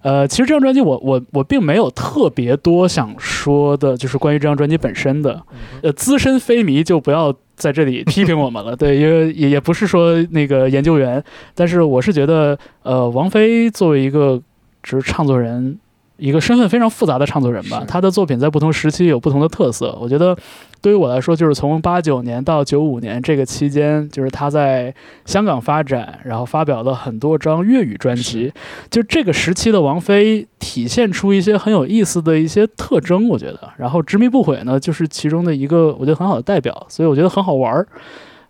[0.06, 5.42] 呃，其实这张专辑我我我并没有特别多想说的，就是关于这张专辑本身的。
[5.82, 11.24] 呃，资深非迷就不要在这里 批评我们了，对，因为也也不是说那个研究员，
[11.56, 14.40] 但是我是觉得，呃，王菲作为一个
[14.84, 15.80] 就是唱作人。
[16.18, 19.98] 一个身份非常复杂的唱作人吧，是她的作品在不同时期有不同的特色。
[20.00, 20.34] 我觉得，
[20.82, 24.94] 对于我来说，就是从八九年到九五年这个期间，就是她在
[25.26, 28.54] 香港发展，然后发表了很多张粤语专辑。
[28.90, 33.60] 就这个时期的王菲体现出一些很有意思的一些特征，我觉得。
[33.78, 37.88] 然后《执迷不悔》呢，就是其中的一个我觉得很好的代表，所以我觉得很好玩儿。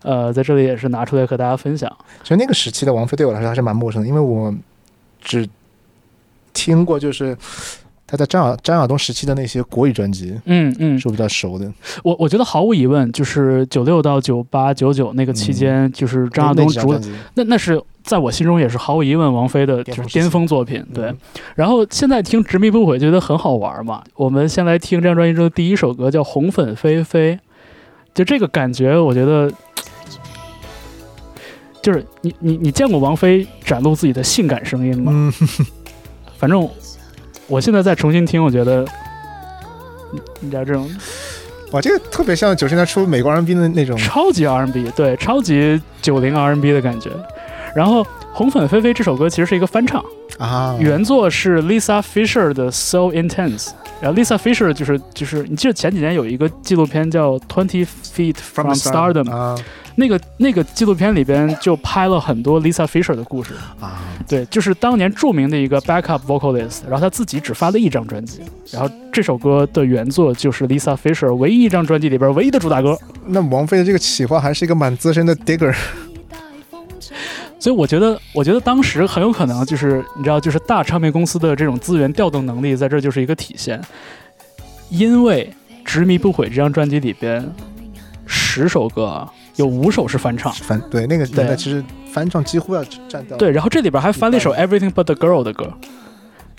[0.02, 1.90] 呃，在这里也是拿出来和大家分享。
[2.22, 4.54] 其实那个时期的王菲对我来说还是蛮陌生的，因为我
[5.20, 5.48] 只
[6.52, 7.36] 听过就是
[8.06, 11.70] 她在张亚张亚东时期的那些国语专辑，嗯嗯，是我比较熟的。
[12.04, 17.00] 我我觉得毫无疑问，就是九六到九八九九那个期间，就是张亚东主那
[17.34, 20.84] 那那是在我心中也是毫无疑问王菲的就是巅峰作品。
[20.94, 21.16] 对，嗯
[21.56, 24.02] 然后现在听《执迷不悔》觉得很好玩嘛。
[24.14, 27.34] 我们先来听这张专辑中的第一首歌，叫《红粉菲菲》。
[28.14, 29.52] 就这个感觉，我觉得
[31.82, 35.12] 就是你你你见过王菲展露自己的性感声音吗？
[35.12, 35.32] 嗯，
[36.38, 36.66] 反正
[37.48, 38.84] 我现在再重新听，我觉得
[40.12, 40.90] 你你知道这种
[41.72, 47.10] 哇，这个特别像九十年代初美国 R&B 的那种，超级 R&B，对，超级九零 R&B 的感觉。
[47.76, 48.02] 然后
[48.32, 50.02] 《红粉菲菲》这首歌其实是一个翻唱，
[50.38, 53.64] 啊，原作是 Lisa Fisher 的《So Intense》，
[54.00, 59.54] 然后 Lisa Fisher 就是就是你记得前几年有一个纪录片叫《Twenty Feet from Stardom》，啊
[59.98, 63.54] 那个那个纪录片里边就拍了很多 Lisa Fisher 的故事。
[63.80, 63.98] 啊，
[64.28, 72.98] 对，就是当年著名的一个 backup vocalist，然后他自己只发了一张专辑，然后这首歌的原作就是 Lisa Fisher 唯一一张专辑里边唯一的主打歌。
[73.26, 75.74] 那王菲的这个企划还是一个蛮资深的 digger，
[77.58, 83.80] 所以我觉得，我觉得当时很有可能就是你知道，就是大唱片公司的这种资源调动能力，在这就是一个体现。
[84.88, 85.52] 因为
[85.84, 87.44] 《执迷不悔》这张专辑里边，
[88.26, 90.52] 十首歌啊，有五首是翻唱。
[90.52, 91.82] 翻对那个对年代其实
[92.12, 93.36] 翻唱几乎要占到。
[93.36, 95.72] 对，然后这里边还翻了一首《Everything But the Girl》的歌。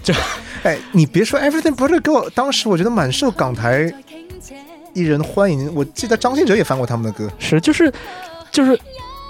[0.04, 0.14] 就
[0.64, 3.93] 哎，你别说 Everything But the Girl，当时我觉得蛮受港台
[4.93, 5.74] 艺人欢迎。
[5.74, 7.91] 我记得张信哲也翻过他们的歌，是，就是，
[8.52, 8.80] 就是，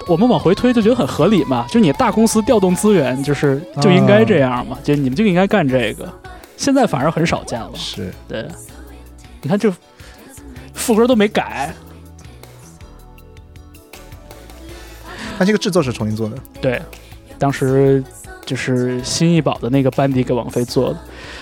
[0.08, 6.10] 我们往回推就觉得很合理嘛，就你大公司调动资源，就是就应该这样嘛，就你们就应该干这个。
[6.56, 7.70] 现在反而很少见了。
[7.74, 8.12] 是。
[8.26, 8.48] 对，
[9.42, 9.72] 你看这
[10.72, 11.72] 副歌都没改。
[15.38, 16.82] 它这个制作是重新做的，对，
[17.38, 18.02] 当时
[18.44, 20.98] 就是新艺宝的那个班底给王菲做的，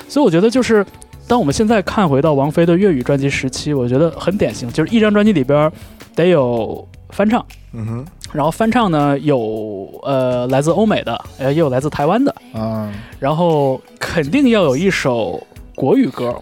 [0.07, 0.85] 所以我觉得就是
[1.27, 5.73] 当我们现在看回到王菲的粤语专辑时期，我觉得很典型，就是一张专辑里边
[6.15, 7.43] 得有翻唱，
[7.73, 8.05] 嗯哼，
[8.37, 15.43] 然后翻唱呢有呃来自欧美的，呃也有来自台湾的，啊，然后肯定要有一首
[15.75, 16.35] 国语歌，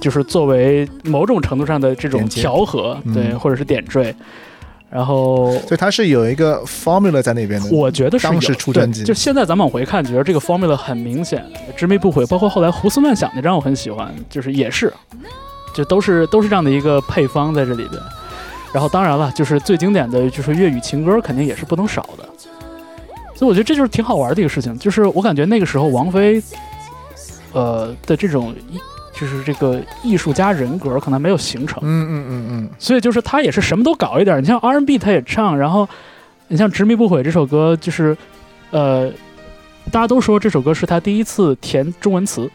[0.00, 4.14] 就是作为某种程度上的这种调和，嗯对，或者是点缀。
[4.88, 7.68] 然后所以它是有一个 formula 在那边的。
[7.74, 11.42] 我觉得是有当时出专辑对就现在咱们往回看，觉得这个 formula 很明显，
[11.74, 12.26] 执迷不悔。
[12.26, 14.92] 包括后来胡思乱想那张我很喜欢，就是也是，
[15.74, 17.98] 就都是都是这样的一个配方在这里边。
[18.72, 22.28] 然后当然了，就是最经典的就是粤语情歌，肯定也是不能少的。
[23.34, 26.40] 所以我觉得这就是挺好玩的一个事情，就是我感觉那个时候王菲，
[27.52, 28.78] 呃的这种艺，
[29.12, 31.82] 就是这个艺术家人格可能没有形成。
[31.82, 34.40] 嗯嗯嗯嗯，所以就是她也是什么都搞一点。
[34.40, 35.88] 你像 R&B 她也唱，然后
[36.48, 38.16] 你像《执迷不悔》这首歌，就是
[38.70, 39.10] 呃，
[39.90, 42.48] 大家都说这首歌是她第一次填中文词，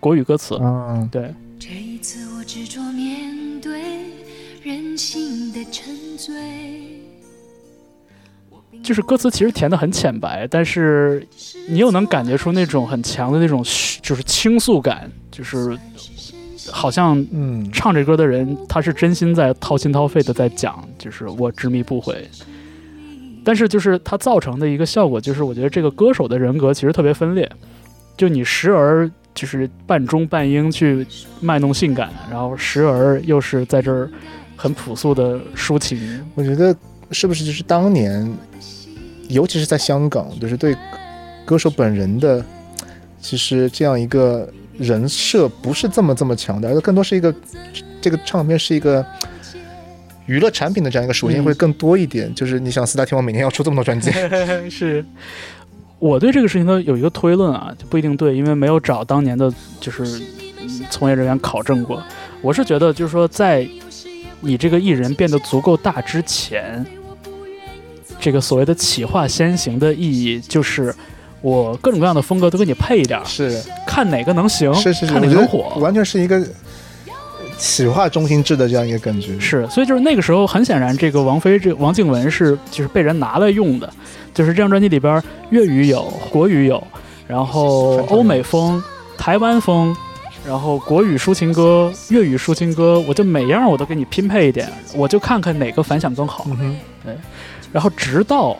[0.00, 0.58] 国语歌词。
[0.60, 2.35] 嗯，对，这一次
[8.82, 11.26] 就是歌词其实填的很浅白，但是
[11.68, 13.62] 你又能感觉出那种很强的那种
[14.00, 15.76] 就是倾诉感，就是
[16.70, 22.28] 好像嗯，唱这歌的人他是真心在掏心掏肺的在讲，就是我执迷不悔。
[23.44, 27.48] 但是就是它造成的一个效果，就是我觉得这个歌手的人格其实特别分裂，
[28.16, 31.06] 就你时而就是半中半英去
[31.40, 34.10] 卖弄性感，然后时而又是在这儿
[34.56, 36.24] 很朴素的抒情。
[36.34, 36.74] 我觉得
[37.12, 38.28] 是不是就是当年，
[39.28, 40.74] 尤其是在香港，就是对
[41.44, 42.44] 歌手本人的，
[43.20, 44.48] 其实这样一个
[44.78, 47.34] 人设不是这么这么强的，而更多是一个
[48.00, 49.04] 这个唱片是一个。
[50.28, 54.10] 娱乐产品的这样一个属性嗯会更多一点，就是你想四大天王每年要出这么多专辑，
[54.68, 55.04] 是
[56.00, 59.48] 我对这个事情呢有一个推论啊，就不一定对，因为没有找当年的
[59.78, 60.22] 就是、嗯
[60.90, 62.02] 从业人员考证过。
[62.42, 63.64] 我是觉得，就是说，在
[64.46, 66.86] 你这个艺人变得足够大之前，
[68.20, 70.94] 这个所谓的企划先行的意义，就是
[71.42, 75.74] 我各种各样的风格都给你配一点儿，是看哪个能行，是是是，看哪个能火。
[75.80, 76.40] 完全是一个
[77.58, 79.38] 企划中心制的这样一个感觉。
[79.40, 83.92] 是，所以就是那个时候，很显然，这个王菲这王静雯是就是被人拿来用的，
[84.32, 85.20] 就是这张专辑里边
[85.50, 86.82] 粤语有，国语有，
[87.26, 88.82] 然后欧美风、
[89.18, 89.94] 台湾风，
[90.46, 96.46] 然后国语抒情歌、粤语抒情歌，我就每样我都给你拼配一点，我就看看哪个反响更好。
[96.60, 97.16] 嗯对，
[97.72, 98.56] 然后直到，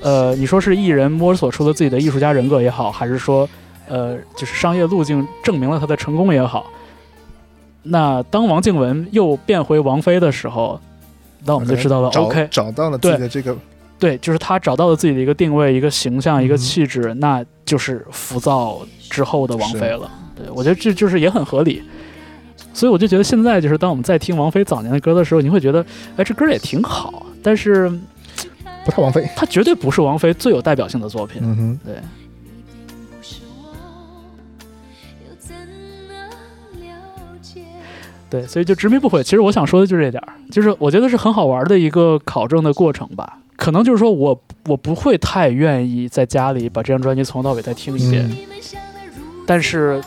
[0.00, 3.48] 呃，你说是艺人摸索出了自己的艺术家人格也好，还是说，
[3.88, 6.66] 呃，就是商业路径证明了他的成功也好，
[7.82, 10.80] 那当王静雯又变回王菲的时候，
[11.44, 12.08] 那我们就知道了。
[12.10, 13.56] OK，找到了自己的这个
[13.98, 20.10] 对，就是他找到了自己的一个定位、一个形象、一个嗯气质，那就是浮躁之后的王菲了。
[20.34, 21.82] 对，我觉得这就是也很合理。
[22.72, 25.84] 所以我就觉得现在就是当我们在听王菲早年的歌的时候，你会觉得，
[26.16, 27.90] 哎，这歌也挺好，但是
[28.84, 29.28] 不太王菲。
[29.36, 31.42] 它绝对不是王菲最有代表性的作品。
[31.44, 31.96] 嗯哼，对？
[38.30, 39.22] 对，所以就执迷不悔。
[39.24, 43.38] 其实我想说的就是这点儿，就是我觉得是很好玩的一个考证的过程吧。
[43.58, 48.36] 可能就是说我我不会太愿意在家里把这张专辑从头到尾再听一遍，嗯。
[49.44, 50.00] 但是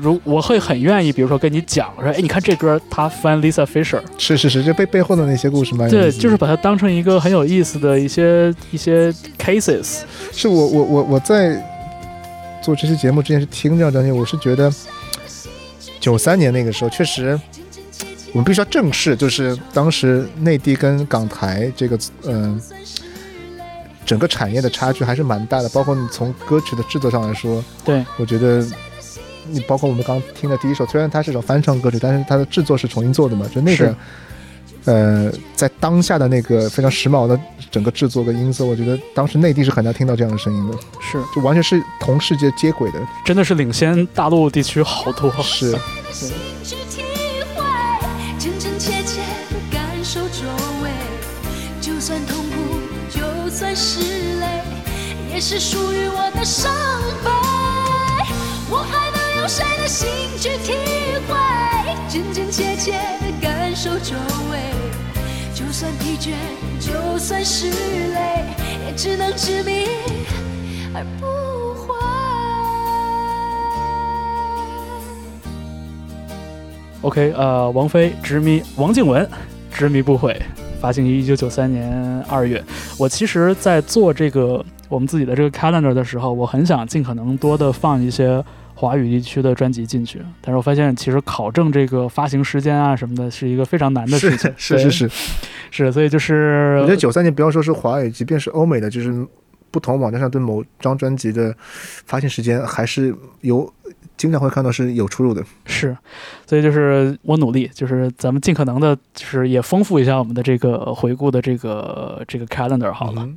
[0.00, 10.00] 如我会很愿意，比如说跟你讲说，哎，你看这歌他翻 Lisa Fisher，是是是，这背背后的那些故事蛮有对，就是把它当成一个很有意思的一些一些 cases。
[10.32, 11.62] 是我我我我在
[12.62, 14.72] 做这期节目之前是听这张专辑，我是觉得
[16.00, 17.38] 九三年那个时候确实，
[18.32, 22.60] 我们必须要正视，就是当时内地跟港台这个嗯、
[24.04, 28.66] 整个产业的差距还是蛮大的，包括你从歌曲的制作上来说，对，我觉得。
[29.48, 33.94] 你包括我们刚刚听的第一首，虽然它是首翻唱歌曲，但是它的制作是重新做的嘛，就那个，
[34.84, 37.38] 呃，在当下的那个非常时髦的
[37.68, 40.78] 整个制作跟音色，我觉得当时内地是很难听到这样的声音的。
[41.00, 43.00] 是就完全是同世界接轨的。
[43.26, 45.28] 真的是领先大陆地区好多。
[45.42, 45.76] 是，
[46.62, 46.76] 去
[53.84, 53.98] 是
[54.38, 54.46] 泪，
[55.34, 56.72] 也是属于我的伤
[57.24, 57.30] 悲。
[58.70, 60.72] 我还能用谁的心去体
[61.26, 61.34] 会，
[62.08, 64.14] 真真切切的感受周
[64.52, 64.60] 围，
[65.52, 66.30] 就算疲倦，
[66.78, 68.44] 就算是累，
[68.86, 69.88] 也只能执迷
[70.94, 71.26] 而不
[71.74, 71.96] 悔。
[77.00, 79.28] OK，呃，王菲执迷，王静文
[79.72, 80.40] 执迷不悔，
[80.82, 82.60] 发行于一九九三年二月。
[82.98, 88.44] 我其实，在做这个我们自己的这个 calendar 的时候，我很想尽可能多的放一些
[88.74, 94.50] 华语地区的专辑进去，但是我发现其实考证这个发行时间啊什么的，是一个非常难的事情。
[94.50, 95.10] 对是是是，
[95.70, 99.24] 是，所以就是我觉得九三年不要说是华语，即便是欧美的，就是
[99.70, 101.54] 不同网站上对某张专辑的
[102.06, 103.72] 发行时间，还是有
[104.16, 105.42] 经常会看到是有出入的。
[105.64, 105.96] 是，
[106.46, 113.22] 所以就是我努力，就是咱们尽可能的，就是也丰富一下我们的这个回顾的这个这个 calendar 好了。
[113.22, 113.36] 嗯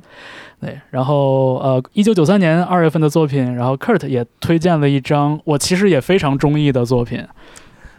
[0.58, 7.22] 对，然后呃，一九九三年二月份的作品，然后 Kurt 也推荐了一张我其实也非常中意的作品，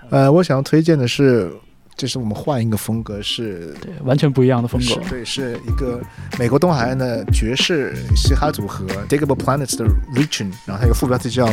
[0.10, 1.52] 呃，我想要推荐的是，
[1.98, 5.02] 就是我们换一个风格，是对，完全不一样的风格。
[5.10, 6.00] 对，是一个
[6.38, 11.48] 美国东海岸的爵士嘻哈组合 Digable Planets 的 Region，然后它有个副标题叫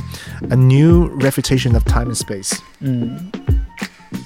[0.51, 2.59] A New Refutation of Time and Space。
[2.81, 3.31] 嗯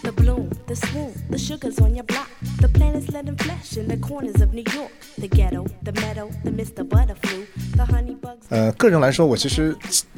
[0.03, 2.27] ，The bloom, the swoon, the sugars on your block.
[2.61, 4.91] The planets let in flesh in the corners of New York.
[5.19, 6.83] The ghetto, the meadow, the Mr.
[6.85, 7.47] Butterfly,
[7.77, 8.47] the honeybugs.
[8.49, 9.77] 呃，个人来说，我其实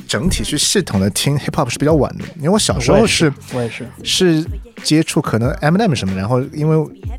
[0.09, 4.45] 整体去系统的听 hip hop 是比较晚的，因为我小时候我也是是我也是，是
[4.83, 6.77] 接触可能 Eminem 什么，然后因为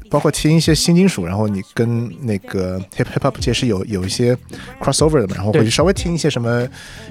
[0.10, 4.38] 包括听一些新金属，然后你跟那个 hip hip hop 界是有有一些
[4.82, 6.68] crossover 的嘛，然后会对去稍微听一些什么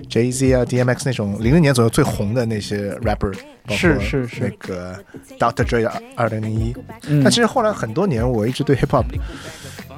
[0.09, 3.32] Jay Z 啊、DMX 那种零零年左右最红的那些 rapper，
[3.68, 5.02] 是是是那个
[5.39, 5.64] Dr.
[5.64, 6.74] Dre 二零零一。
[7.06, 9.05] 嗯但其实后来很多年，我一直对 hip hop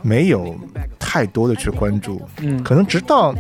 [0.03, 0.57] 没有
[0.99, 3.35] 太多的去关注，嗯可能直到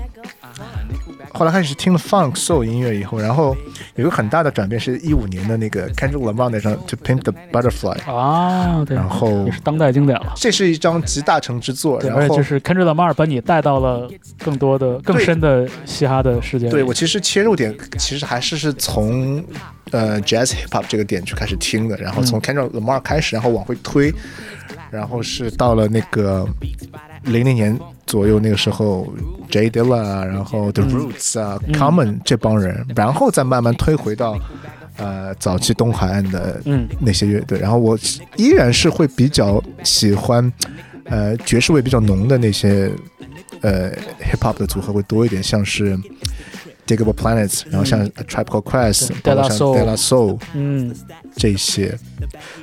[1.35, 3.57] 后来开始听了 funk soul 音乐以后，然后
[3.95, 10.33] 有一个很大的转变，是一五年的那个 Kendrick Lamar 那张《To Pimp the Butterfly》，啊，对，然后也是当代经典了。
[10.37, 12.01] 这是一张集大成之作。
[12.01, 14.11] 然后就是 Kendrick Lamar 把你带到了
[14.45, 16.69] 更多的、更深的嘻哈的世界。
[16.69, 19.43] 对我其实切入点其实还是是从
[19.91, 24.13] 呃 jazz hip hop 这个点去开始听的，然后从 Kendrick Lamar 开始，然后往回推，
[24.91, 26.47] 然后是到了那个
[27.25, 29.13] 零零年左右那个时候
[29.51, 34.39] ，J Dilla 啊，然后 The Roots 啊、Common 这帮人，然后再慢慢推回到
[34.97, 36.89] 呃早期东海岸的嗯。
[37.01, 37.99] 那些乐队，然后我
[38.37, 40.53] 依然是会比较喜欢
[41.05, 42.91] 呃爵士味比较浓的那些
[43.61, 43.91] 呃
[44.21, 45.99] hip hop 的组合会多一点，像是
[46.87, 50.95] Digable Planets，然后像 A Tribe Called Quest，包括像 Soul De La Soul 嗯，
[51.37, 51.97] 这些，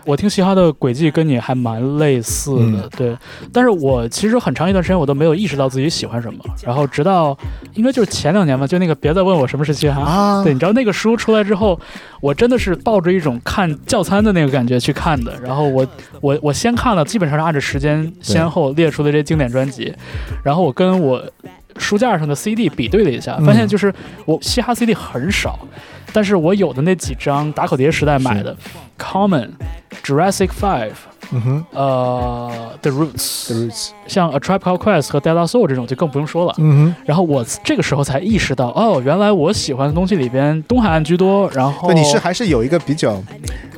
[0.05, 3.17] 我听嘻哈的轨迹跟你还蛮类似的，嗯对。
[3.51, 7.37] 但是我其实很长一段时间我都没有意识到自己喜欢什么，然后直到
[7.73, 11.79] 应该就是前两年吧，就那个别再问我什么是嘻哈啊对，你知道那个书出来之后，
[12.21, 15.39] 我真的是抱着一种看教参的那个感觉去看的。
[15.41, 15.85] 然后我
[16.21, 19.93] 我我先看了，基本上是按照时间先后列出的这些经典专辑，
[20.43, 21.23] 然后我跟我
[21.77, 23.93] 书架上的 CD 比对了一下，嗯发现就是
[24.25, 25.59] 我嘻哈 CD 很少，
[26.11, 28.55] 但是我有的那几张打口碟时代买的
[28.99, 29.51] Common、
[30.03, 30.91] Jurassic Five。
[31.31, 36.55] 嗯哼呃，The Roots，，The Roots，像 A Tribe Called Quest 和 De La Soul 这种就更不用说了。
[36.57, 41.47] 嗯然后我这个时候才意识到，哦，原来我喜欢的东西里边东海岸居多。
[41.51, 43.21] 然后，对，你是还是有一个比较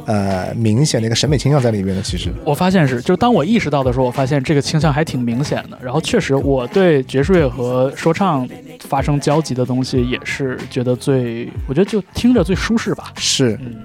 [0.06, 5.78] 呃明显的一个审美倾向在里面的，其实，我发现是，就当我意识到的时候，我发现这个倾向还挺明显的。
[5.82, 8.48] 然后确实，我对爵士乐和说唱
[8.80, 13.12] 发生交集的东西，也是觉得最，我觉得就听着最舒适吧。
[13.18, 13.76] 是嗯。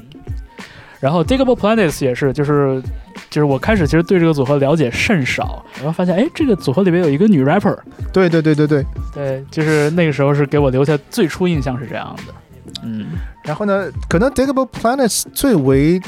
[1.06, 2.82] 然后 Digable Planets 也是，就是
[3.30, 7.78] 就是我开始其实对这个组合了解甚少，然后发现哎，这个组合里面有一个女 rapper，
[8.12, 8.84] 对对对对对。
[9.14, 12.34] 对，就是那个时候是给我留下最初印象是这样的。
[12.82, 13.06] 嗯，
[13.44, 16.02] 然后呢，可能 Digable Planets 最为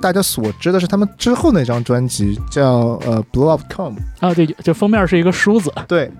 [0.00, 4.00] 大家所知的是他们之后那张专辑叫呃 Blow Up Come。
[4.18, 6.10] 啊，对，就封面是一个梳子，对，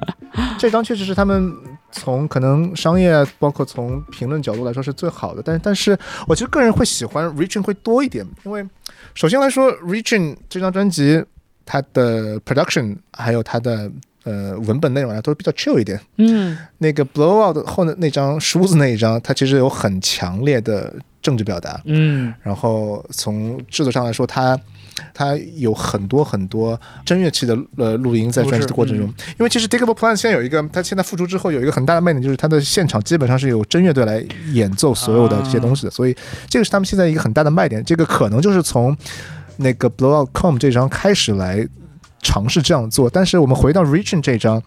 [0.56, 1.52] 这张确实是他们
[1.98, 5.42] 从可能商业，包括从评论角度来说是最好的。
[5.42, 8.66] 但是，但是我其实个人会喜欢 Reaching 会多一点，因为
[9.14, 11.22] 首先来说，Reaching 这张专辑
[11.66, 13.90] 它的 production 还有它的
[14.24, 16.00] 呃文本内容啊都比较 chill 一点。
[16.16, 21.80] 嗯，那个 Blowout 后的那张梳子那一张，它其实有很强烈的政治表达。
[21.84, 24.58] 嗯，然后从制作上来说，它
[25.14, 36.16] 它有很多很多真乐器的呃录音在专辑的过程中，因为其实 Digable Plan 现在有一个，它现在复出之后有一个很大的卖点，就是它的现场基本上是有真乐队来演奏所有的这些东西的，所以
[36.48, 37.84] 这个是他们现在一个很大的卖点。
[37.84, 38.96] 这个可能就是从
[39.56, 41.66] 那个 Blowout Com 这张开始来。
[42.20, 44.62] 尝试这样做，但是我们回到 Reaching 这张，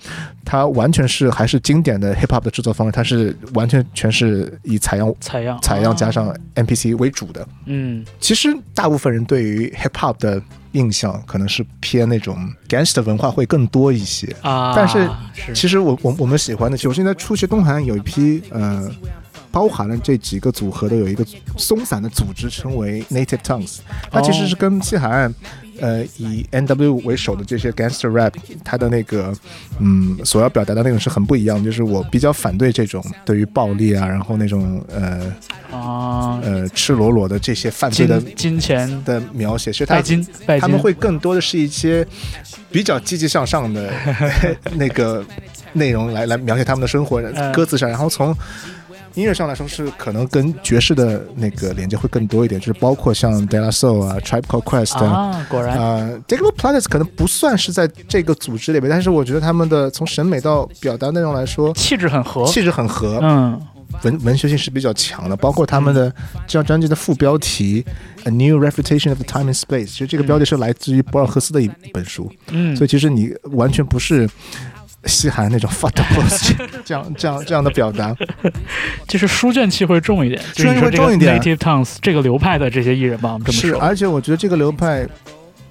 [0.46, 7.48] 它完全是还是经典的 Hip Hop 的制作方式，它是完全全是以采样采样，采样加上啊 MPC 为主的。
[7.66, 10.42] 嗯其实大部分人对于 hip hop 的
[10.72, 12.38] 印象可能是偏那种
[12.70, 14.34] gangster 文化会更多一些。
[14.42, 18.90] 啊，但是是其实我我我们喜欢的，其实我现在初学东海岸有一批呃
[19.52, 21.26] 包含了这几个组合的有一个
[21.58, 23.80] 松散的组织，称为 Native Tongues。
[24.10, 25.36] 它其实是跟西海岸，
[25.82, 27.02] 呃，以 N.W.
[27.04, 28.34] 为首的这些 Gangster Rap，
[28.64, 29.34] 它的那个
[29.80, 31.66] 嗯所要表达的内容是很不一样的。
[31.66, 35.34] 就是我比较反对这种对于暴力啊，然后那种呃
[35.72, 42.08] 啊，呃赤裸裸的这些犯罪的金金钱的描写，其实它拜金拜金，他们会更多的是一些
[42.72, 43.92] 比较积极向上的
[44.78, 45.26] 那个
[45.74, 48.36] 内容来来描写他们的生活，嗯歌词上，然后从。
[49.16, 55.78] 音乐上来说是可能跟爵士的那个连接会更多一点，就是包括像 De La Soul 啊、Tribe Called Quest 啊，啊，果然。
[55.78, 63.62] 呃 d i g g a b l e Planets 可能不算是在这个组织里面，但是我觉得他们的从审美到表达内容来说，气质很合，气质很合，嗯。
[64.04, 66.10] 文文学性是比较强的，包括他们的
[66.48, 67.86] 这张专辑的副标题
[68.28, 74.28] 《A New Refutation of Time and Space》，其实这个标题是来自于博尔赫斯的一本书，嗯，所以其实你完全不是
[75.06, 76.54] 西韩那种 fuck the boss
[76.86, 78.16] 这样这样这样的表达，
[79.08, 85.08] 就是书卷气会重一点，书卷气会重一点 Native Tongues 这个流派的这些艺人吧，我们这么是，说，而且我觉得这个流派。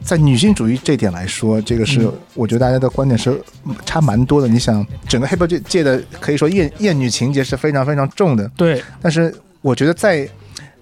[0.03, 3.39] 在女性主义这点来说，这个是嗯我觉得大家的观点是
[3.85, 4.49] 差蛮多的。
[4.49, 9.31] 你想，整个 hip hop 界界的可以说艳艳女情节是非常非常重的，对，但是
[9.61, 10.27] 我觉得在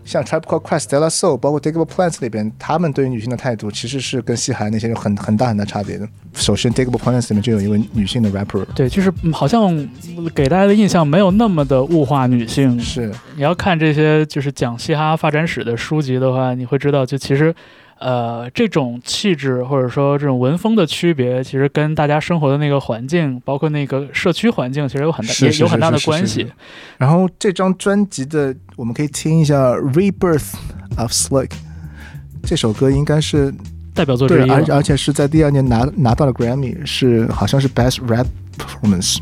[0.09, 6.09] 像 Tribe Called Quest、De La Soul，包括 Digable Plants 里边，他们对于女性的态度其实是跟西海那些有很很大很大差别的。
[6.32, 9.86] 首先，Digable Plants 里面就有一位女性的 rapper，对，就是嗯好像
[10.35, 12.80] 给大家的印象没有那么的物化女性。
[12.80, 17.55] 是你要看这些就是讲嘻哈发展史的书籍的话，你会知道，就其实。
[18.01, 26.47] 呃，这种气质或者说这种文风的区别，其实跟大家生活的那个环境，包括那个社区环境，其实有很大也有很大的关系。
[26.97, 30.55] 然后这张专辑的，我们可以听一下《Rebirth
[30.97, 31.49] of Slick》
[32.45, 33.53] 这首歌，应该是
[33.95, 34.51] 代表作之，一。
[34.51, 38.27] 而而且是在第二年拿拿到了 Grammy，是好像是 Best Rap
[38.57, 39.19] Performance。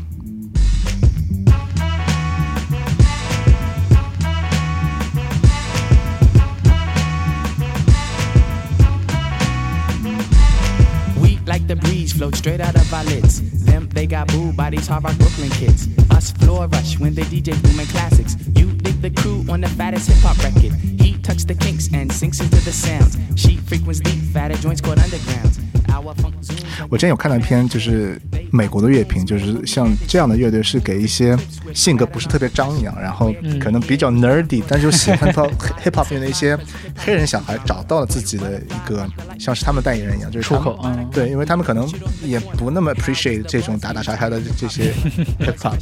[11.57, 13.66] Like the breeze, float straight out of our lids.
[13.67, 15.87] Them, they got booed by these hard rock Brooklyn kids.
[16.09, 18.35] Us floor rush when they DJ booming classics.
[18.55, 20.73] You dig the crew on the fattest hip hop record.
[20.99, 23.17] He tucks the kinks and sinks into the sounds.
[23.35, 25.59] She frequents deep, fatter joints called undergrounds.
[25.89, 26.65] Our funk zooms.
[26.89, 28.21] 我之前有看到一篇，就是
[28.51, 31.35] 美国的乐评，就是像这样的乐队是给一些
[31.73, 35.47] 性格不是特别张扬，然后可能比较 nerdy，、但是又喜欢到
[35.83, 36.57] hip hop 乐的一些
[36.95, 41.89] 黑人小孩找到了自己的一个像是他们代言人一样，就是出口嗯对，因为他们可能
[42.23, 44.93] 也不那么 appreciate 这种打打杀杀的这些
[45.39, 45.77] hip hop。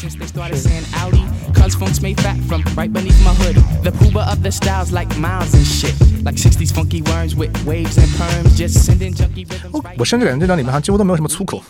[0.00, 1.22] Since they started saying Audi,
[1.52, 3.56] cuz funk's made fat from right beneath my hood.
[3.82, 5.94] The pooba of the styles like miles and shit.
[6.24, 11.62] Like 60s funky worms with waves and perms, just sending junky rhythms right 我甚至感觉这张里面好像几乎都没有什么粗口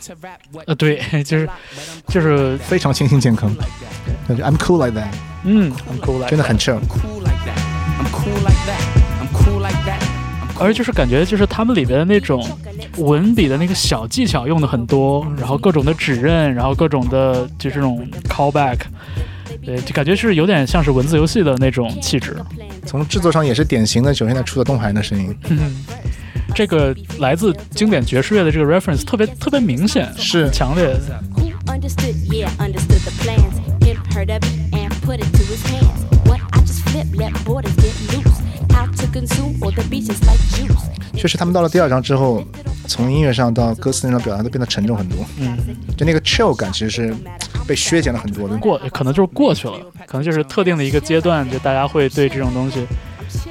[0.66, 1.48] 呃，对，就是
[2.09, 3.55] 就是非常清新健康。
[4.26, 5.09] 感觉 I'm cool like that，
[5.44, 5.72] 嗯，
[6.28, 6.80] 真的很 chill。
[6.89, 7.59] cool like that.
[7.98, 8.80] I'm cool like that.
[9.20, 10.01] I'm cool like that.
[10.01, 12.43] I'm cool 而就是感觉就是他们里边的那种
[12.99, 18.79] 文笔的那个小技巧用的很多，然后各种的指认，然后各种的就这种 callback，
[19.65, 22.37] 对，就感觉是有点像是文字游戏的那种气质。
[22.87, 25.35] 从制作上也是典型的，就现在出的东海的声音。
[26.55, 30.97] 这个来自经典爵士乐的这个 reference 特别特别明显，是强烈。
[41.15, 42.45] 确实，他们到了第二章之后。
[42.89, 45.19] 从音乐上到歌词那种表达都变得沉重很多。
[45.39, 45.56] 嗯，
[45.97, 47.15] 就那个 chill 感其实是
[47.66, 48.56] 被削减了很多的。
[48.56, 52.86] 过可能就是过去了，可能就是特定的一个阶段，就大家会对这种东西，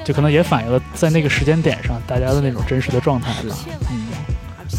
[0.04, 3.56] 就可能也反映了在那个时间点上大家的那种真实的状态吧。
[3.90, 4.08] 嗯，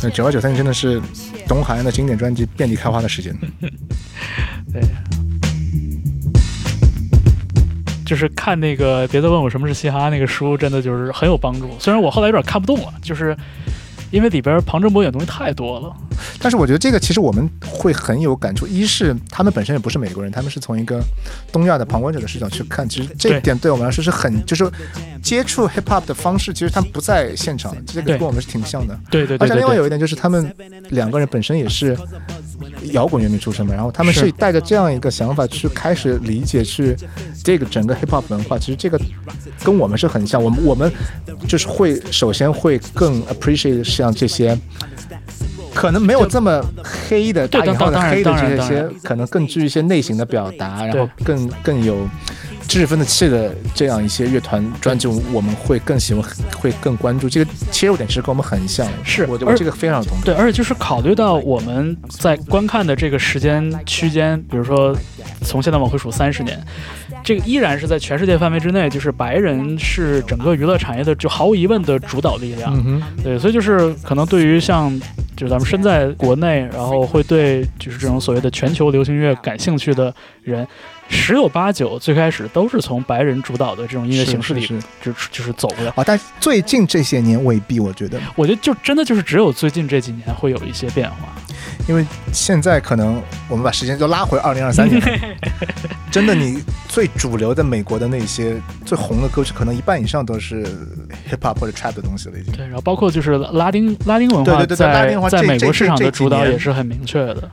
[0.03, 1.02] 那九二九三年真的是
[1.48, 3.34] 东海岸的经典专辑遍地开花的时间。
[4.72, 4.81] 对。
[8.06, 11.69] 就是看那个，别再问我什么是嘻哈那个书，真的就是很有帮助。
[11.77, 13.38] 虽然我后来有点看不动了，就是
[14.11, 15.95] 因为里边旁征博眼东西太多了。
[16.38, 18.68] 但是我觉得这个其实我们会很有感触。
[18.68, 21.02] 一是他们本身也不是美国人，他们是从一个
[21.52, 24.69] 东亚的旁观者的视角去看，其实这一点对我们来说是很就是
[25.22, 28.98] 接触 hip hop 的方式，其实他们不在现场，这个跟我们是挺像的。
[29.10, 30.53] 对对对对对，而且另外有一点就是他们
[30.90, 31.98] 两个人本身也是
[32.91, 36.95] 摇滚乐迷出身嘛，然后他们是是带着这样一个想法去开始理解去
[37.44, 38.99] 这个整个 hip hop 文化，其实这个
[39.64, 40.91] 跟我们是很像，我们我们
[41.48, 44.58] 就是会首先会更 appreciate 像这些。
[45.72, 51.96] 可能没有这么黑的对打引号的当当然黑的这些，可能更具一些类型的表达，然后更更有
[52.68, 56.28] 知识分子气的这样一些乐团专辑，我们会更喜欢，
[56.58, 57.30] 会更关注。
[57.30, 60.26] 这个切入点其实跟我们很像，是而我我这个非常有同感。
[60.26, 64.94] 对，而且就是考虑到我们在观看的这个时间区间，比如说
[65.44, 66.60] 从现在往回数三十年，
[67.24, 72.74] 这个依然是在全世界范围之内，就是白人是整个娱乐产业的就毫无疑问的主导力量。
[72.86, 74.91] 嗯，对，所以就是可能对于像
[75.36, 80.14] 就是咱们身在国内，然后会对就是这种所谓的全球流行乐感兴趣的
[80.44, 80.68] 人，
[81.10, 84.65] 十有八九最开始都是从白人主导的这种音乐形式里
[85.02, 85.91] 就就是走过来。
[85.95, 91.18] 啊，但最近这些年未必，我觉得，我觉得就真的就是只有最近这几年会有一些变化。
[91.88, 95.02] 因为现在可能我们把时间就拉回二零二三年，
[96.11, 100.64] 真的，你最主流的美国的那些最红的歌曲，可能一半以上都是
[101.30, 102.53] hip hop 或者 trap 的东西了，已经。
[102.53, 107.49] 对，然后包括就是拉丁拉丁文化对对对对拉丁文化在美国市场的主导也是很明确的。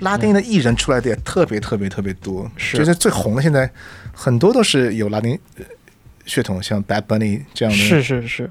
[0.00, 2.76] 拉丁的艺人出来的也特别特别特别多，是。
[2.76, 3.70] 就是最红的现在
[4.12, 5.64] 很多都是有拉丁呃
[6.26, 7.78] 血统，像 Bad Bunny 这样的。
[7.78, 8.50] 是是是。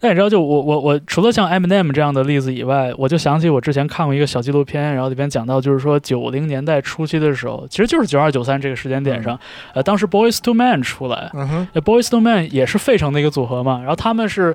[0.00, 9.36] 那你知道，就我我我除了像 Eminem 这样的例子以外，我就想起我之前看过一个小纪录片，然后里边讲到，就是说九零年代初期的时候，其实就是九二九三这个时间点上，
[9.74, 14.54] 呃，当时 Boys to Men 出来，嗯哼，呃，Boys to Men 也是费城的一个组合嘛，然后他们是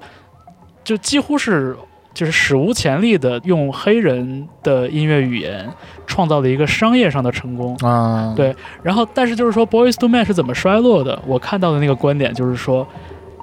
[0.86, 1.76] 就几乎是
[2.18, 5.70] 就是史无前例的用黑人的音乐语言
[6.08, 7.76] 创造了一个商业上的成功。
[7.88, 11.22] 啊，对然后，但是就是说，Boys to Men 是怎么衰落的？
[11.28, 12.88] 我看到的那个观点就是说，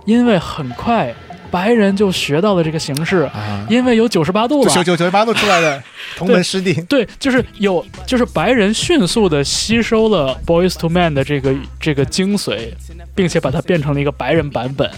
[0.07, 1.15] 因为很快
[1.53, 4.71] 白人就学到了这个形式，啊，因为有九十八度了。
[4.75, 5.81] 九九九十八度出来的
[6.19, 12.71] 同门师弟，对，就是有，就是白人迅速的吸收了 Boys to Man 的这个这个精髓，
[13.15, 14.91] 并且把它变成了一个白人版本。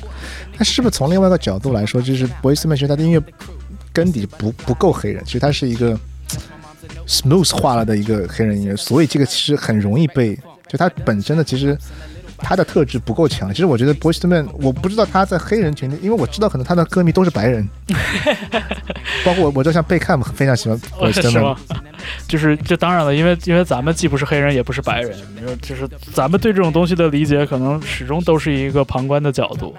[0.58, 3.20] 那是不是从另外一个角度来说，就是 Boys to Man 其实他的音乐
[3.96, 5.98] 根底不不够黑人，其实他是一个
[7.06, 11.76] smooth 化了的一个黑人音乐，所以这个其实很容易被，就他本身的其实。
[12.38, 17.66] 他的特质不够强，其实我觉得 Boys to Men，我不知道他在黑人群体，因为我知道可能他的歌迷都是白人，
[19.24, 21.56] 包括我，我就像贝克姆非常喜欢 Boys to 是 Men，
[22.28, 25.16] 就是这当然了，因为因为咱们既不是黑人，也不是白人，
[25.62, 29.74] 就是咱们对这种东西的理解，可能始终都是一个旁观的角度。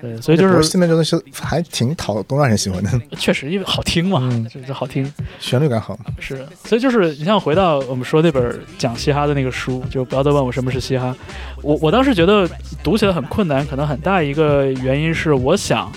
[0.00, 5.12] 对，所以就是 to Men 这东西还挺讨东亚人喜欢的， 确实因为好听嘛，嗯就是好听。
[5.38, 5.98] 旋律感好。
[6.18, 11.14] 是，所以就是你像回到我们说那本讲嘻哈的那个书，就不要再问我什么是嘻哈。
[11.62, 12.48] 我我当时觉得
[12.82, 15.90] 读起来很困难，可能很大一个原因是我想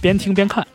[0.00, 0.66] 边听边看，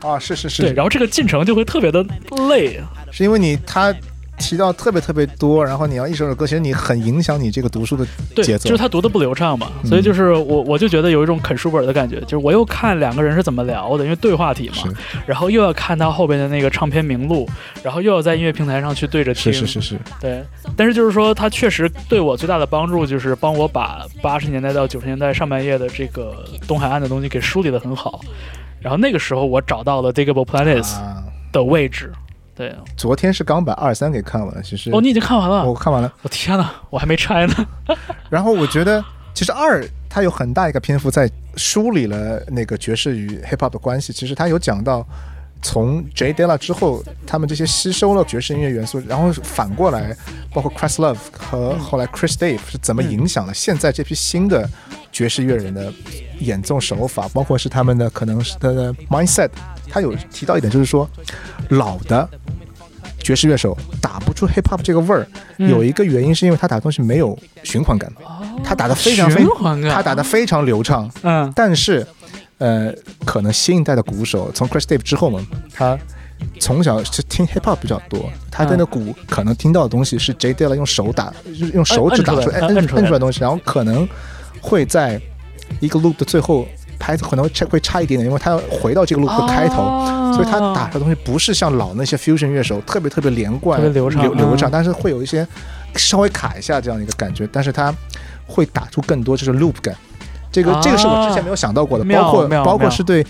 [0.00, 2.04] 啊，是是是，对，然后这个进程就会特别的
[2.48, 2.80] 累。
[3.10, 3.94] 是因为你他
[4.38, 8.06] 提到特别特别多，然后你要一首首歌，其实你很影响你这个读书的，
[8.42, 8.68] 节奏。
[8.68, 14.92] 就是他读的不流畅嘛，嗯所以就是我我就觉得有一种啃书本的感觉，就是我又看两个人是怎么聊的，因为对话体嘛，
[15.26, 17.48] 然后又要看他后边的那个唱片名录，
[17.82, 20.42] 然后又要在音乐平台上去对着听，是是是是，对，
[20.76, 28.20] 但是就是说，他确实对我最大的帮助就是帮我把八十年代到九十年代上半叶的这个东海岸的东西给梳理得很好。
[28.80, 32.12] 然后那个时候我找到了 Digable Planets 啊，的位置。
[32.58, 35.64] 对，昨天是刚把二三给看完了，其实哦，你已经看完了？
[35.64, 37.54] 我看完了，我天哪，我还没拆呢。
[38.28, 39.02] 然后我觉得
[39.32, 45.06] 其实二它有很大一个篇幅在梳理了那个爵士与 hip hop 的关系，其实它有讲到。
[45.60, 50.16] 从 J Dilla 之后，他们这些吸收了爵士音乐元素，然后反过来，
[50.54, 54.70] 包括 Chris Love 和后来 Chris Dave 是怎么影响了现在这批新的
[55.10, 55.92] 爵士乐人的
[56.38, 59.50] 演奏手法，包括是他们的可能是他的 mindset。
[59.90, 61.08] 他有提到一点，就是说
[61.70, 62.28] 老的
[63.18, 65.26] 爵士乐手打不出 hip hop 这个味儿，
[65.58, 65.68] 嗯。
[65.68, 68.10] 有一个原因是因为他打的东西没有循环感，
[68.64, 71.52] 他打的非常非循环感他打的非常流畅，嗯。
[71.54, 72.06] 但是，
[72.58, 72.92] 呃，
[73.24, 75.98] 可能新一代的鼓手从 Chris Dave 之后嘛，他
[76.60, 84.08] 从小是听 hip hop 比较多，他的那鼓可能听到的东西是 J Dilla 用手打，就是用手指打出来摁出来的东西，然后可能
[84.60, 85.20] 会在
[85.80, 86.66] 一个 loop 的最后
[86.98, 89.82] 拍子可能会差会差一点点，因为他要回到这个 loop 的开头。
[89.82, 95.44] 哦所以他打的东西不是像老那些 fusion 乐手特别特别连贯、特别流畅流流畅，嗯但是会有一些
[95.96, 97.92] 稍微卡一下这样的一个感觉，但是他
[98.46, 99.96] 会打出更多就是 loop 感。
[100.52, 103.26] 这个、啊这个是我之前没有想到过的，包括包括是对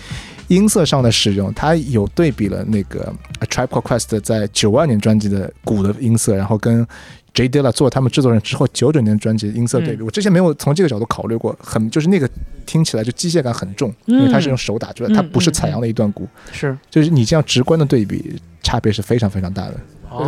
[0.49, 3.11] 音色上的使用，他有对比了那个
[3.47, 6.85] Tribe Called Quest 在九二年专辑的鼓的音色，然后跟
[7.33, 10.03] J Dilla 做他们制作人之后九九年专辑的音色对比。
[10.03, 12.29] 嗯我之前没有从这个角度考虑过，很就是那个
[12.65, 16.27] 听起来就机械感很重，因为它是用手打出来，嗯它不是采样的一段鼓。
[16.51, 19.75] 是，就是你这样直观的对比，差别是非常非常大的。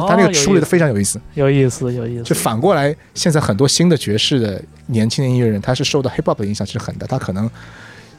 [0.07, 1.19] 他那个处理的非常有意思。
[1.34, 2.23] 有意思，有意思。
[2.23, 7.07] 就反过来，现在很多新的爵士的年轻的音乐人，他是受到 hip hop 的影响其实很大。
[7.07, 7.49] 他可能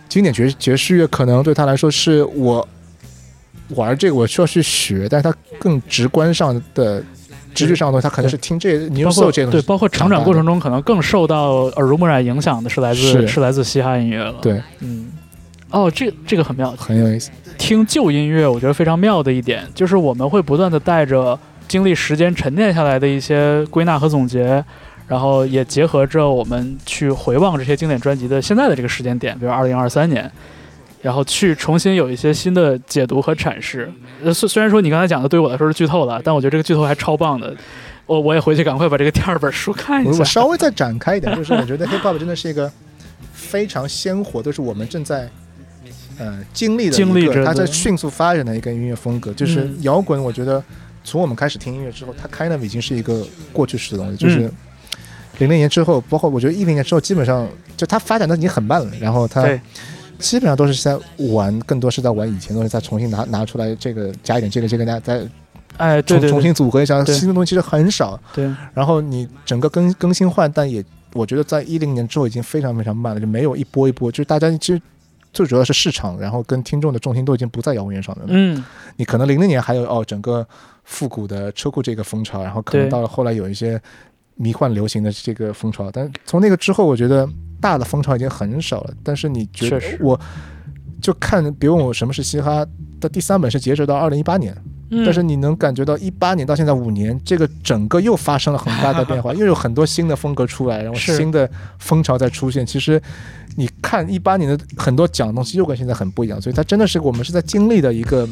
[0.09, 2.69] 经典爵爵士乐可能对他来说是我
[3.69, 7.01] 玩这个我需要去学，但是他更直观上的
[7.55, 15.13] 直觉上的东西，他可能是听这 soul 括对，这些东西，包括成长过程中可能更受到耳濡目染影响的是来自是是来自嘻哈音乐了。，对，嗯，
[15.71, 16.71] 哦，这这个很妙。
[16.73, 17.31] 很有意思。
[17.59, 21.39] 听旧音乐，我觉得非常妙的一点就是我们会不断的带着
[21.69, 24.65] 经历时间沉淀下来的一些归纳和总结，
[25.07, 30.31] 然后也结合着我们去回望这些经典专辑的现在的这个时间点，比如二零二三年。
[31.03, 33.93] 然后去重新有一些新的解读和阐释。
[34.23, 37.55] 呃，虽虽然说你刚才讲的对我来说是剧透了，但我觉得这个剧透还超棒的。
[38.07, 40.11] 我我也回去赶快把这个第二本书看一下。
[40.11, 42.71] 我我稍微再展开一点，就是我觉得 hip hop 真的是一个
[43.33, 45.29] 非常鲜活，都是我们正在
[46.19, 49.33] 呃经历的经历着的它在迅速发展的一个音乐风格。
[49.33, 50.63] 就是嗯摇滚，我觉得
[51.05, 54.53] 从我们开始听音乐之后，它 kind of 已经是一个过去式的东西，就是嗯。
[55.39, 58.93] 零零年之后，包括我觉得一零年之后，基本上就它发展的已经很慢了。
[59.01, 59.59] 然后它对
[60.23, 60.99] 基本上都是在
[61.35, 65.29] 玩，更多是在玩以前的东西，再重新拿拿出来，这个加一点这个这个，再再
[65.77, 67.05] 哎，对对重新组合一下。
[67.05, 68.19] 新的东西其实很少。
[68.33, 70.83] 对，然后你整个更更新换代也，
[71.13, 74.81] 我觉得在一零年之后已经非常非常慢了，就没有一波一波，就是大家其实
[75.33, 78.33] 最主要是市场，然后跟听众的重心都已经不在摇滚乐上面了。
[78.35, 78.65] 嗯，
[78.97, 80.47] 你可能零零年还有哦整个
[80.85, 83.81] 复古的车库这个风潮，然后可能到了后来有一些
[84.35, 87.27] 迷幻流行的这个风潮，但从那个之后，我觉得
[87.63, 88.95] 大的风潮已经很少了。
[89.03, 90.21] 但是你觉得我
[91.01, 92.67] 就看，别问我什么是嘻哈
[93.01, 94.55] 的第三本是截止到二零一八年。
[94.95, 102.67] 嗯但是你能感觉到一八年到现在五年，这个整个又发生了很大的变化， 又有很多新的风格出来，然后新的风潮在出现。
[102.67, 103.01] 其实
[103.57, 108.29] 你看一八年的很多讲的东西又跟现在很不一样，所以它真的是我们是在经历的一个，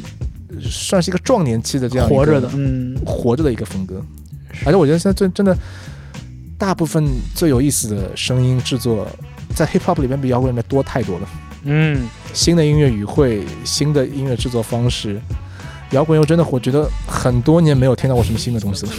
[0.50, 3.98] 呃算是一个壮年期的这样活着的，嗯，活着的一个风格。
[4.66, 5.56] 而且我觉得现在真真的
[6.60, 7.02] 大部分
[7.34, 9.08] 最有意思的声音制作，
[9.54, 11.28] 在 hip hop 里面比摇滚里面多太多了。
[11.64, 15.18] 嗯，新的音乐语汇，新的音乐制作方式。
[15.92, 18.92] 摇滚又真的，我觉得很多年没有听到过什么新的东西了。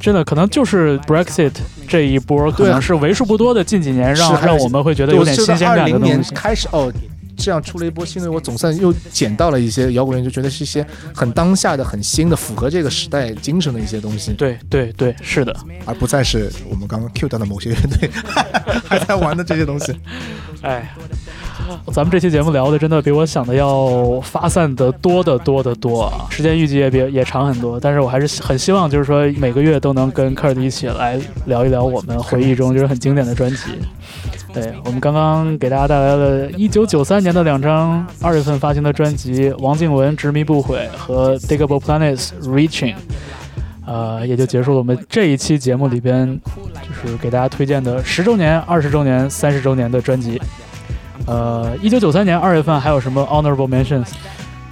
[0.00, 1.52] 真的可能就是 Brexit
[1.86, 6.34] 这一波，可能是为数不多的近几年让让我们会觉得有点新鲜感的东西。
[6.34, 6.90] 开始哦，
[7.38, 10.84] 这样出了一波新的，我总算又捡到了一些摇滚乐，就觉得是一些
[11.14, 15.56] 很当下的、很新的、符合这个时代精神的一些东西，对对对，是的，
[15.86, 18.10] 而不再是我们刚刚 Q 到的某些乐队
[18.84, 19.98] 还在玩的这些东西。
[20.62, 20.92] 哎，
[21.92, 33.56] 咱们这期节目聊的真的比我想的要发散的多得多得多啊，时间预计也比也长很多，但是我还是很希望就是说每个月都能跟 Kurt 一起来聊一聊我们回忆中就是很经典的专辑。
[34.52, 42.94] 对我们刚刚给大家带来了1993年的两张二月份发行的专辑，王靖雯《执迷不悔》和 Digable Planets Reaching。
[43.86, 46.38] 呃，也就结束了我们这一期节目里边，
[46.74, 50.40] 就是给大家推荐的十周年、二十周年、三十周年的专辑。
[51.26, 54.08] 呃，一九九三年二月份还有什么 honorable mentions？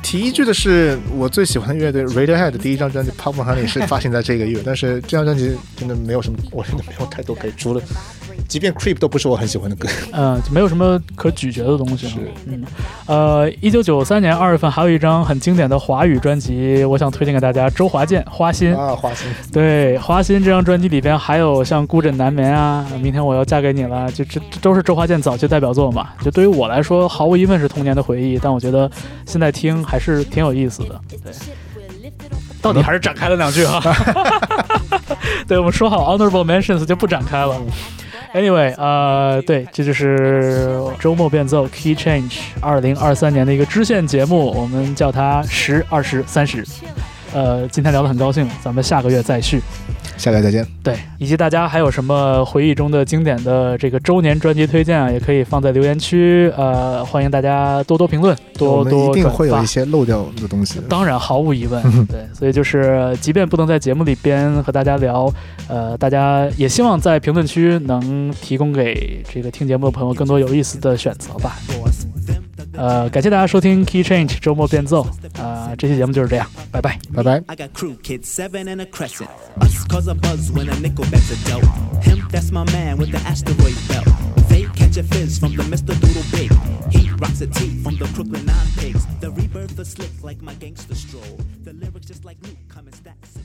[0.02, 7.82] 提一句的是，我最喜欢的乐队 Radiohead 第一张专辑《Pop Honey》是发行在这个月，但是这张专辑真的没有什么，我真的没有太多可以除了，
[8.48, 9.88] 即便 Creep 都不是我很喜欢的歌。
[10.12, 12.08] 嗯，就没有什么可咀嚼的东西。
[12.08, 12.62] 是，嗯，
[13.06, 18.74] 呃，一九九三年二月份还有一张很经典的华语专辑，我想推荐给大家，周华健《花心》。
[18.78, 26.08] 啊，花心，对，《花心》这张专辑里边还有像《孤枕难眠》啊，《明天我要嫁给你了》，就这这都是周华健早期代表作嘛。
[26.22, 28.90] 就对于我来说，毫无疑问是童年的回忆，但我觉得
[29.26, 31.00] 现在听还是挺有意思的。
[31.10, 31.32] 对，
[32.62, 33.80] 到底还是展开了两句哈。
[35.46, 37.56] 对，我们说好 honorable mentions 就不展开了。
[38.34, 46.64] Anyway，呃，对，这就是周末变奏 Key Change 二零二三年的一个支线节目，我们叫它十、二十、三十。
[47.32, 49.60] 呃，今天聊得很高兴，咱们下个月再续。
[50.16, 50.66] 下期再见。
[50.82, 56.50] 对，以及大家还有什么回忆中的经典的这个周年专辑推荐啊，也可以放在留言区。
[56.56, 59.66] 呃，欢迎大家多多评论，多多转发一定会有一。
[59.66, 60.80] 些漏掉的东西。
[60.88, 65.30] 当然，毫无疑问，对，所以就是，即便不能在节目里边和大家聊，
[65.68, 71.56] 呃，大家也希望在评论区能提供给这个听节目的朋友更多有意思的选择吧。
[72.75, 75.07] 呃，感谢大家收听 Key Change 周末变奏，
[75.37, 76.99] 啊、这期节目就是这样，拜拜。
[77.13, 77.43] 拜拜。
[77.47, 79.29] I got crew kids, seven and a crescent.
[79.59, 81.65] Us cause a buzz when a nickel bets a dope.
[82.03, 84.07] Him, that's my man with the asteroid belt.
[84.47, 85.93] Fake catch a fizz from the Mr.
[85.99, 86.51] Doodle Big.
[86.91, 89.05] He rocks a tee from the Brooklyn Nine Pigs.
[89.19, 91.37] The rebirth is slick like my gangster stroll.
[91.63, 93.43] The lyrics just like Luke come in stacks and